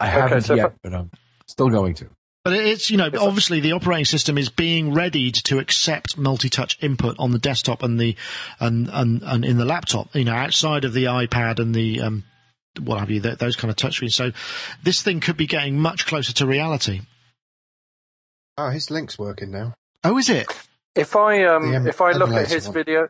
I 0.00 0.06
haven't 0.06 0.42
so 0.42 0.54
yet, 0.54 0.74
but 0.82 0.94
I'm 0.94 1.10
still 1.46 1.68
going 1.70 1.94
to. 1.96 2.08
But 2.44 2.52
it's, 2.52 2.90
you 2.90 2.98
know, 2.98 3.08
obviously 3.18 3.60
the 3.60 3.72
operating 3.72 4.04
system 4.04 4.36
is 4.36 4.50
being 4.50 4.92
readied 4.92 5.34
to 5.44 5.58
accept 5.58 6.18
multi-touch 6.18 6.76
input 6.82 7.16
on 7.18 7.30
the 7.30 7.38
desktop 7.38 7.82
and 7.82 7.98
the, 7.98 8.16
and, 8.60 8.88
and, 8.92 9.22
and 9.22 9.44
in 9.46 9.56
the 9.56 9.64
laptop, 9.64 10.14
you 10.14 10.24
know, 10.24 10.34
outside 10.34 10.84
of 10.84 10.92
the 10.92 11.04
iPad 11.04 11.58
and 11.58 11.74
the, 11.74 12.02
um, 12.02 12.24
what 12.82 13.00
have 13.00 13.10
you, 13.10 13.20
th- 13.20 13.38
those 13.38 13.56
kind 13.56 13.70
of 13.70 13.76
touchscreens. 13.78 14.12
So 14.12 14.32
this 14.82 15.00
thing 15.02 15.20
could 15.20 15.38
be 15.38 15.46
getting 15.46 15.78
much 15.78 16.04
closer 16.04 16.34
to 16.34 16.46
reality. 16.46 17.00
Oh, 18.58 18.68
his 18.68 18.90
link's 18.90 19.18
working 19.18 19.50
now. 19.50 19.72
Oh, 20.04 20.18
is 20.18 20.28
it? 20.28 20.46
If 20.94 21.16
I 21.16 21.44
um 21.44 21.70
The 21.70 21.76
em- 21.76 21.86
if 21.86 22.00
I 22.02 22.12
look 22.12 22.30
at 22.30 22.50
his 22.50 22.66
one. 22.66 22.74
video 22.74 23.08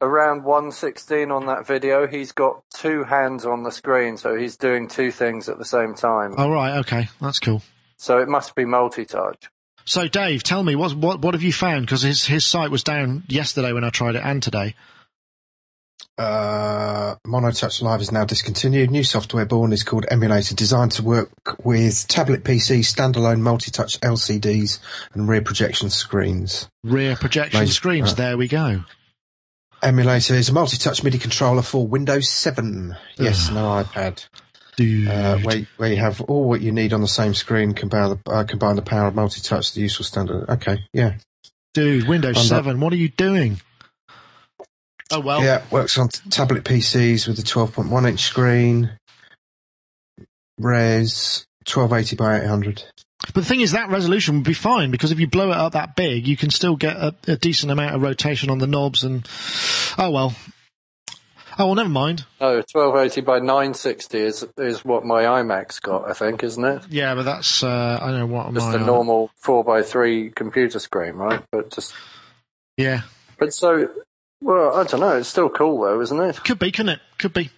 around 0.00 0.42
116 0.42 1.30
on 1.30 1.46
that 1.46 1.66
video, 1.66 2.06
he's 2.06 2.32
got 2.32 2.62
two 2.74 3.04
hands 3.04 3.44
on 3.44 3.62
the 3.62 3.70
screen, 3.70 4.16
so 4.16 4.36
he's 4.36 4.56
doing 4.56 4.88
two 4.88 5.12
things 5.12 5.48
at 5.50 5.58
the 5.58 5.64
same 5.66 5.94
time. 5.94 6.34
Oh, 6.38 6.50
right. 6.50 6.78
Okay. 6.78 7.08
That's 7.20 7.38
cool. 7.38 7.62
So 8.00 8.16
it 8.18 8.28
must 8.30 8.54
be 8.54 8.64
multi-touch. 8.64 9.50
So 9.84 10.08
Dave, 10.08 10.42
tell 10.42 10.62
me, 10.62 10.74
what, 10.74 10.94
what, 10.94 11.20
what 11.20 11.34
have 11.34 11.42
you 11.42 11.52
found? 11.52 11.84
Because 11.84 12.00
his, 12.00 12.24
his 12.24 12.46
site 12.46 12.70
was 12.70 12.82
down 12.82 13.24
yesterday 13.28 13.74
when 13.74 13.84
I 13.84 13.90
tried 13.90 14.14
it 14.14 14.24
and 14.24 14.42
today. 14.42 14.74
Uh, 16.16 17.16
MonoTouch 17.26 17.82
Live 17.82 18.00
is 18.00 18.10
now 18.10 18.24
discontinued. 18.24 18.90
New 18.90 19.04
software 19.04 19.44
born 19.44 19.74
is 19.74 19.82
called 19.82 20.06
Emulator, 20.10 20.54
designed 20.54 20.92
to 20.92 21.02
work 21.02 21.30
with 21.62 22.08
tablet 22.08 22.42
PCs, 22.42 22.90
standalone 22.90 23.40
multi-touch 23.40 24.00
LCDs, 24.00 24.78
and 25.12 25.28
rear 25.28 25.42
projection 25.42 25.90
screens. 25.90 26.70
Rear 26.82 27.16
projection 27.16 27.60
Nice. 27.60 27.74
screens. 27.74 28.08
Right. 28.08 28.16
There 28.16 28.38
we 28.38 28.48
go. 28.48 28.84
Emulator 29.82 30.34
is 30.34 30.48
a 30.48 30.54
multi-touch 30.54 31.04
MIDI 31.04 31.18
controller 31.18 31.62
for 31.62 31.86
Windows 31.86 32.30
7. 32.30 32.96
Yes, 33.18 33.50
no 33.50 33.82
iPad. 33.84 34.26
Uh, 34.80 35.38
where, 35.40 35.66
where 35.76 35.90
you 35.90 35.96
have 35.96 36.20
all 36.22 36.48
what 36.48 36.60
you 36.60 36.72
need 36.72 36.92
on 36.92 37.00
the 37.00 37.08
same 37.08 37.34
screen, 37.34 37.74
combine 37.74 38.10
the, 38.24 38.30
uh, 38.30 38.44
combine 38.44 38.76
the 38.76 38.82
power 38.82 39.08
of 39.08 39.14
multi-touch, 39.14 39.74
the 39.74 39.82
useful 39.82 40.04
standard. 40.04 40.48
Okay, 40.48 40.78
yeah. 40.92 41.14
Dude, 41.74 42.08
Windows 42.08 42.36
I'm 42.36 42.56
not- 42.56 42.64
7, 42.64 42.80
what 42.80 42.92
are 42.92 42.96
you 42.96 43.08
doing? 43.10 43.60
Oh, 45.12 45.20
well. 45.20 45.42
Yeah, 45.42 45.62
works 45.70 45.98
on 45.98 46.08
t- 46.08 46.30
tablet 46.30 46.64
PCs 46.64 47.26
with 47.28 47.38
a 47.38 47.42
12.1 47.42 48.08
inch 48.08 48.20
screen. 48.20 48.90
Res 50.58 51.46
1280 51.66 52.16
by 52.16 52.40
800. 52.42 52.84
But 53.26 53.34
the 53.34 53.44
thing 53.44 53.60
is, 53.60 53.72
that 53.72 53.90
resolution 53.90 54.36
would 54.36 54.44
be 54.44 54.54
fine 54.54 54.90
because 54.90 55.12
if 55.12 55.20
you 55.20 55.26
blow 55.26 55.50
it 55.50 55.56
up 55.56 55.72
that 55.72 55.94
big, 55.94 56.26
you 56.26 56.36
can 56.36 56.50
still 56.50 56.76
get 56.76 56.96
a, 56.96 57.14
a 57.28 57.36
decent 57.36 57.70
amount 57.70 57.94
of 57.94 58.02
rotation 58.02 58.50
on 58.50 58.58
the 58.58 58.66
knobs 58.66 59.04
and. 59.04 59.28
Oh, 59.98 60.10
well. 60.10 60.34
Oh, 61.58 61.66
well, 61.66 61.74
never 61.74 61.88
mind. 61.88 62.24
No, 62.40 62.56
1280 62.56 63.20
by 63.22 63.38
960 63.38 64.18
is 64.18 64.46
is 64.58 64.84
what 64.84 65.04
my 65.04 65.22
iMac's 65.24 65.80
got, 65.80 66.08
I 66.08 66.12
think, 66.12 66.42
isn't 66.44 66.64
it? 66.64 66.82
Yeah, 66.90 67.14
but 67.14 67.24
that's. 67.24 67.62
Uh, 67.62 67.98
I 68.00 68.10
don't 68.10 68.20
know 68.20 68.26
what. 68.26 68.52
Just 68.54 68.74
a 68.74 68.78
normal 68.78 69.30
4x3 69.44 70.34
computer 70.34 70.78
screen, 70.78 71.14
right? 71.14 71.42
But 71.50 71.70
just 71.70 71.94
Yeah. 72.76 73.02
but 73.38 73.52
so 73.52 73.88
well, 74.42 74.74
I 74.74 74.84
don't 74.84 75.00
know. 75.00 75.16
It's 75.18 75.28
still 75.28 75.50
cool 75.50 75.82
though, 75.82 76.00
isn't 76.00 76.18
it? 76.20 76.42
Could 76.44 76.58
be, 76.58 76.72
couldn't 76.72 76.94
it? 76.94 77.00
Could 77.18 77.34
be. 77.34 77.50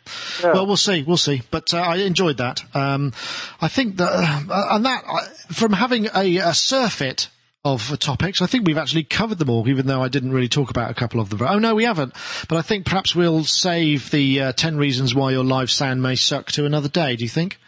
Yeah. 0.42 0.52
Well, 0.54 0.66
we'll 0.66 0.76
see. 0.76 1.02
We'll 1.04 1.16
see. 1.16 1.42
But 1.50 1.72
uh, 1.72 1.78
I 1.78 1.96
enjoyed 1.98 2.38
that. 2.38 2.62
Um, 2.74 3.12
I 3.60 3.68
think 3.68 3.98
that, 3.98 4.10
uh, 4.10 4.68
and 4.72 4.84
that, 4.84 5.04
uh, 5.08 5.20
from 5.52 5.74
having 5.74 6.06
a, 6.12 6.38
a 6.38 6.52
surfeit 6.54 7.28
of 7.64 7.96
topics, 8.00 8.42
I 8.42 8.46
think 8.46 8.66
we've 8.66 8.78
actually 8.78 9.04
covered 9.04 9.38
them 9.38 9.48
all, 9.48 9.68
even 9.68 9.86
though 9.86 10.02
I 10.02 10.08
didn't 10.08 10.32
really 10.32 10.48
talk 10.48 10.70
about 10.70 10.90
a 10.90 10.94
couple 10.94 11.20
of 11.20 11.30
them. 11.30 11.42
Oh, 11.42 11.58
no, 11.58 11.74
we 11.74 11.84
haven't. 11.84 12.12
But 12.48 12.58
I 12.58 12.62
think 12.62 12.86
perhaps 12.86 13.14
we'll 13.14 13.44
save 13.44 14.10
the 14.10 14.40
uh, 14.40 14.52
10 14.52 14.78
reasons 14.78 15.14
why 15.14 15.30
your 15.30 15.44
live 15.44 15.70
sound 15.70 16.02
may 16.02 16.16
suck 16.16 16.50
to 16.52 16.66
another 16.66 16.88
day, 16.88 17.14
do 17.14 17.22
you 17.22 17.30
think? 17.30 17.58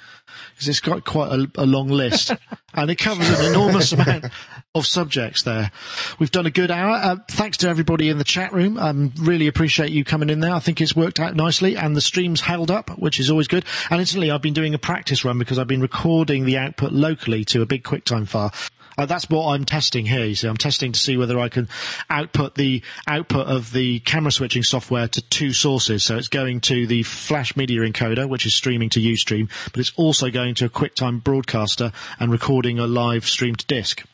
Because 0.53 0.69
it's 0.69 0.81
got 0.81 1.05
quite 1.05 1.31
a, 1.31 1.51
a 1.57 1.67
long 1.67 1.89
list 1.89 2.33
and 2.75 2.91
it 2.91 2.97
covers 2.97 3.29
an 3.29 3.53
enormous 3.53 3.93
amount 3.93 4.27
of 4.75 4.85
subjects 4.85 5.43
there. 5.43 5.71
We've 6.19 6.31
done 6.31 6.47
a 6.47 6.51
good 6.51 6.73
hour. 6.73 6.91
Uh, 6.91 7.17
thanks 7.31 7.59
to 7.59 7.69
everybody 7.69 8.09
in 8.09 8.19
the 8.19 8.25
chat 8.25 8.53
room. 8.53 8.77
Um, 8.79 9.13
really 9.21 9.47
appreciate 9.47 9.91
you 9.91 10.05
coming 10.05 10.29
in 10.29 10.41
there. 10.41 10.53
I 10.53 10.59
think 10.59 10.81
it's 10.81 10.97
worked 10.97 11.21
out 11.21 11.37
nicely 11.37 11.77
and 11.77 11.95
the 11.95 12.01
stream's 12.01 12.41
held 12.41 12.73
up, 12.73 12.91
which 12.99 13.21
is 13.21 13.31
always 13.31 13.47
good. 13.47 13.65
And 13.91 14.01
incidentally, 14.01 14.33
I've 14.33 14.43
been 14.43 14.55
doing 14.55 14.75
a 14.75 14.79
practice 14.79 15.25
run 15.25 15.39
because 15.39 15.57
I've 15.57 15.69
been 15.69 15.83
recording 15.83 16.47
the 16.47 16.59
output 16.59 16.91
locally 16.91 17.45
to 17.47 17.63
a 17.63 17.67
big 17.67 17.85
QuickTime 17.85 18.27
file. 18.27 18.53
Uh, 18.97 19.07
that's 19.07 19.29
what 19.29 19.53
I'm 19.53 19.65
testing 19.65 20.07
here. 20.07 20.25
You 20.25 20.35
see, 20.35 20.49
I'm 20.49 20.57
testing 20.57 20.93
to 20.93 21.01
see 21.01 21.17
whether 21.17 21.39
I 21.39 21.49
can 21.49 21.69
output 22.11 22.55
the 22.55 22.83
output 23.07 23.47
of 23.47 23.73
the 23.73 24.01
camera 24.01 24.33
switching 24.33 24.63
software 24.63 25.09
to 25.09 25.23
two 25.23 25.53
sources. 25.53 26.05
So 26.05 26.17
it's 26.17 26.29
going 26.29 26.61
to 26.63 26.87
the 26.87 27.03
Flash 27.03 27.57
Media 27.57 27.81
Encoder, 27.81 28.29
which 28.29 28.47
is 28.47 28.55
streaming 28.55 28.91
to 28.91 29.01
Ustream, 29.01 29.51
but 29.73 29.81
it's 29.81 29.93
also 29.97 30.31
going 30.31 30.55
to 30.57 30.67
a 30.67 30.71
QuickTime 30.71 31.23
broadcaster 31.23 31.93
and 32.19 32.31
recording 32.31 32.79
a 32.79 32.87
live 32.87 33.27
stream 33.27 33.55
to 33.57 33.67
disk. 33.67 34.05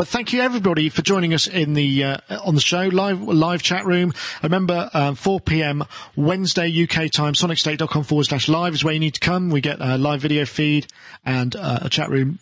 But 0.00 0.08
thank 0.08 0.32
you 0.32 0.40
everybody 0.40 0.88
for 0.88 1.02
joining 1.02 1.34
us 1.34 1.46
in 1.46 1.74
the 1.74 2.04
uh, 2.04 2.16
on 2.42 2.54
the 2.54 2.62
show 2.62 2.84
live 2.84 3.20
live 3.20 3.62
chat 3.62 3.84
room. 3.84 4.14
Remember, 4.42 4.88
um, 4.94 5.14
4 5.14 5.40
p.m. 5.40 5.84
Wednesday 6.16 6.84
UK 6.84 7.10
time. 7.10 7.34
SonicState.com 7.34 8.04
forward 8.04 8.24
slash 8.24 8.48
live 8.48 8.72
is 8.72 8.82
where 8.82 8.94
you 8.94 9.00
need 9.00 9.12
to 9.12 9.20
come. 9.20 9.50
We 9.50 9.60
get 9.60 9.76
a 9.78 9.98
live 9.98 10.22
video 10.22 10.46
feed 10.46 10.86
and 11.22 11.54
uh, 11.54 11.80
a 11.82 11.90
chat 11.90 12.08
room 12.08 12.38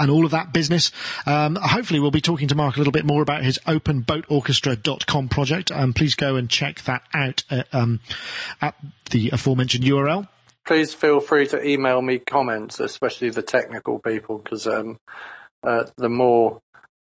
and 0.00 0.10
all 0.10 0.24
of 0.24 0.32
that 0.32 0.52
business. 0.52 0.90
Um, 1.26 1.56
hopefully 1.56 2.00
we'll 2.00 2.10
be 2.10 2.20
talking 2.20 2.48
to 2.48 2.54
Mark 2.54 2.76
a 2.76 2.78
little 2.78 2.92
bit 2.92 3.04
more 3.04 3.22
about 3.22 3.44
his 3.44 3.58
openboatorchestra.com 3.66 5.28
project. 5.28 5.70
Um, 5.70 5.92
please 5.92 6.14
go 6.14 6.36
and 6.36 6.50
check 6.50 6.82
that 6.82 7.02
out 7.14 7.44
at, 7.50 7.72
um, 7.72 8.00
at 8.60 8.74
the 9.10 9.30
aforementioned 9.30 9.84
URL. 9.84 10.26
Please 10.66 10.94
feel 10.94 11.20
free 11.20 11.46
to 11.48 11.64
email 11.66 12.02
me 12.02 12.18
comments, 12.18 12.80
especially 12.80 13.30
the 13.30 13.42
technical 13.42 13.98
people, 13.98 14.38
because 14.38 14.66
um, 14.66 14.98
uh, 15.62 15.84
the 15.96 16.08
more 16.08 16.60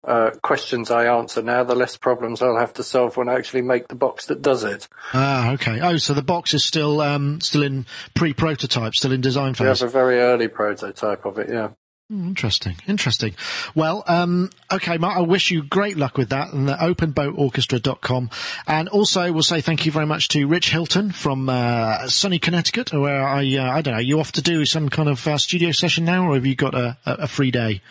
uh, 0.05 0.31
questions 0.41 0.91
I 0.91 1.05
answer 1.05 1.41
now, 1.41 1.63
the 1.63 1.75
less 1.75 1.97
problems 1.97 2.41
I'll 2.41 2.59
have 2.59 2.73
to 2.73 2.83
solve 2.83 3.17
when 3.17 3.27
I 3.27 3.35
actually 3.35 3.63
make 3.63 3.87
the 3.87 3.95
box 3.95 4.27
that 4.27 4.41
does 4.41 4.63
it. 4.63 4.87
Ah, 5.13 5.53
okay. 5.53 5.79
Oh, 5.81 5.97
so 5.97 6.13
the 6.13 6.21
box 6.21 6.53
is 6.53 6.63
still 6.63 7.01
um, 7.01 7.41
still 7.41 7.63
in 7.63 7.85
pre-prototype, 8.13 8.93
still 8.93 9.11
in 9.11 9.21
design 9.21 9.53
phase. 9.53 9.61
We 9.61 9.67
have 9.67 9.81
a 9.81 9.87
very 9.87 10.19
early 10.19 10.47
prototype 10.47 11.25
of 11.25 11.39
it, 11.39 11.49
yeah. 11.49 11.69
Hmm, 12.09 12.27
Interesting, 12.27 12.75
interesting. 12.87 13.33
Well, 13.73 14.03
um, 14.05 14.51
okay, 14.71 14.97
Mark, 14.99 15.17
I 15.17 15.21
wish 15.21 15.49
you 15.49 15.63
great 15.63 15.97
luck 15.97 16.17
with 16.19 16.29
that 16.29 16.53
and 16.53 16.67
the 16.69 16.73
openboatorchestra.com. 16.75 18.29
And 18.67 18.89
also 18.89 19.31
we'll 19.31 19.41
say 19.41 19.61
thank 19.61 19.87
you 19.87 19.91
very 19.91 20.05
much 20.05 20.27
to 20.29 20.45
Rich 20.45 20.69
Hilton 20.69 21.11
from, 21.11 21.49
uh, 21.49 22.07
sunny 22.07 22.37
Connecticut, 22.37 22.93
where 22.93 23.25
I, 23.27 23.43
uh, 23.55 23.71
I 23.71 23.81
don't 23.81 23.95
know, 23.95 23.99
you 23.99 24.19
off 24.19 24.33
to 24.33 24.43
do 24.43 24.65
some 24.65 24.89
kind 24.89 25.09
of 25.09 25.25
uh, 25.27 25.39
studio 25.39 25.71
session 25.71 26.05
now, 26.05 26.27
or 26.29 26.35
have 26.35 26.45
you 26.45 26.55
got 26.55 26.75
a, 26.75 26.95
a, 27.07 27.27
free 27.27 27.49
day? 27.49 27.81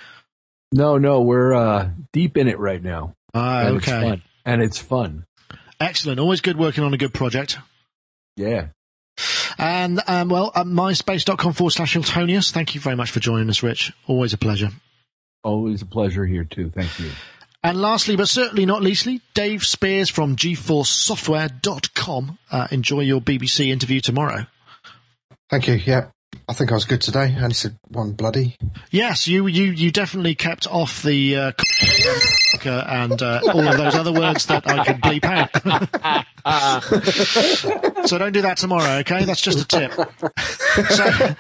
No, 0.71 0.97
no, 0.97 1.21
we're 1.23 1.53
uh, 1.53 1.91
deep 2.12 2.37
in 2.37 2.47
it 2.47 2.61
right 2.61 2.83
now. 2.83 3.15
Ah, 3.35 3.67
and 3.67 3.77
It's 3.79 3.89
okay. 3.89 4.01
fun. 4.11 4.23
And 4.45 4.62
it's 4.62 4.79
fun. 4.79 5.25
Excellent. 5.81 6.21
Always 6.21 6.41
good 6.41 6.57
working 6.57 6.85
on 6.85 6.95
a 6.95 6.99
good 6.99 7.12
project. 7.12 7.59
Yeah. 8.37 8.69
And, 9.59 10.01
um, 10.07 10.29
well, 10.29 10.53
uh, 10.55 10.65
myspace.com 10.65 11.53
forward 11.53 11.71
slash 11.71 11.95
Hiltonius. 11.95 12.51
Thank 12.51 12.75
you 12.75 12.81
very 12.81 12.97
much 12.97 13.11
for 13.11 13.21
joining 13.21 13.49
us, 13.49 13.62
Rich. 13.62 13.93
Always 14.07 14.33
a 14.33 14.39
pleasure. 14.39 14.71
Always 15.43 15.83
a 15.83 15.87
pleasure 15.87 16.27
here 16.27 16.45
too. 16.45 16.71
Thank 16.71 16.99
you. 16.99 17.11
And 17.62 17.81
lastly, 17.81 18.17
but 18.17 18.29
certainly 18.29 18.67
not 18.67 18.83
leastly, 18.83 19.23
Dave 19.33 19.65
Spiers 19.65 20.11
from 20.11 20.37
GForceSoftware.com. 20.37 22.39
Uh, 22.51 22.67
enjoy 22.71 23.01
your 23.01 23.23
BBC 23.23 23.71
interview 23.71 24.01
tomorrow. 24.01 24.47
Thank 25.49 25.69
you. 25.69 25.75
Yeah. 25.75 26.09
I 26.49 26.53
think 26.53 26.70
I 26.70 26.74
was 26.74 26.85
good 26.85 27.01
today. 27.01 27.35
I 27.37 27.43
only 27.43 27.55
said 27.55 27.76
one 27.89 28.12
bloody. 28.12 28.57
Yes, 28.91 29.26
you 29.26 29.47
you 29.47 29.64
you 29.64 29.91
definitely 29.91 30.35
kept 30.35 30.66
off 30.66 31.03
the 31.03 31.37
uh, 31.37 31.53
and 32.64 33.22
uh, 33.22 33.41
all 33.53 33.66
of 33.66 33.76
those 33.76 33.95
other 33.95 34.12
words 34.12 34.47
that 34.47 34.68
I 34.68 34.85
could 34.85 35.01
bleep 35.01 35.24
out. 35.24 35.51
so 38.09 38.18
don't 38.18 38.32
do 38.32 38.43
that 38.43 38.59
tomorrow, 38.59 38.99
okay? 38.99 39.24
That's 39.24 39.41
just 39.41 39.61
a 39.61 39.66
tip. 39.66 39.93
So 40.91 41.35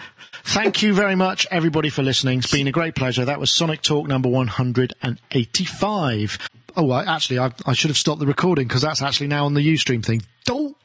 thank 0.44 0.82
you 0.82 0.94
very 0.94 1.14
much, 1.14 1.46
everybody, 1.50 1.90
for 1.90 2.02
listening. 2.02 2.38
It's 2.38 2.50
been 2.50 2.68
a 2.68 2.72
great 2.72 2.94
pleasure. 2.94 3.24
That 3.24 3.40
was 3.40 3.50
Sonic 3.50 3.82
Talk 3.82 4.08
number 4.08 4.28
one 4.28 4.48
hundred 4.48 4.94
and 5.02 5.20
eighty-five. 5.32 6.38
Oh, 6.76 6.90
I, 6.90 7.04
actually, 7.14 7.38
I, 7.38 7.52
I 7.66 7.72
should 7.72 7.90
have 7.90 7.98
stopped 7.98 8.18
the 8.20 8.26
recording 8.26 8.66
because 8.66 8.82
that's 8.82 9.00
actually 9.00 9.28
now 9.28 9.44
on 9.44 9.54
the 9.54 9.60
UStream 9.60 10.04
thing. 10.04 10.22
Don't. 10.44 10.76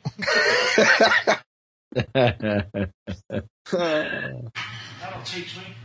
That'll 5.00 5.24
teach 5.26 5.58
me. 5.58 5.79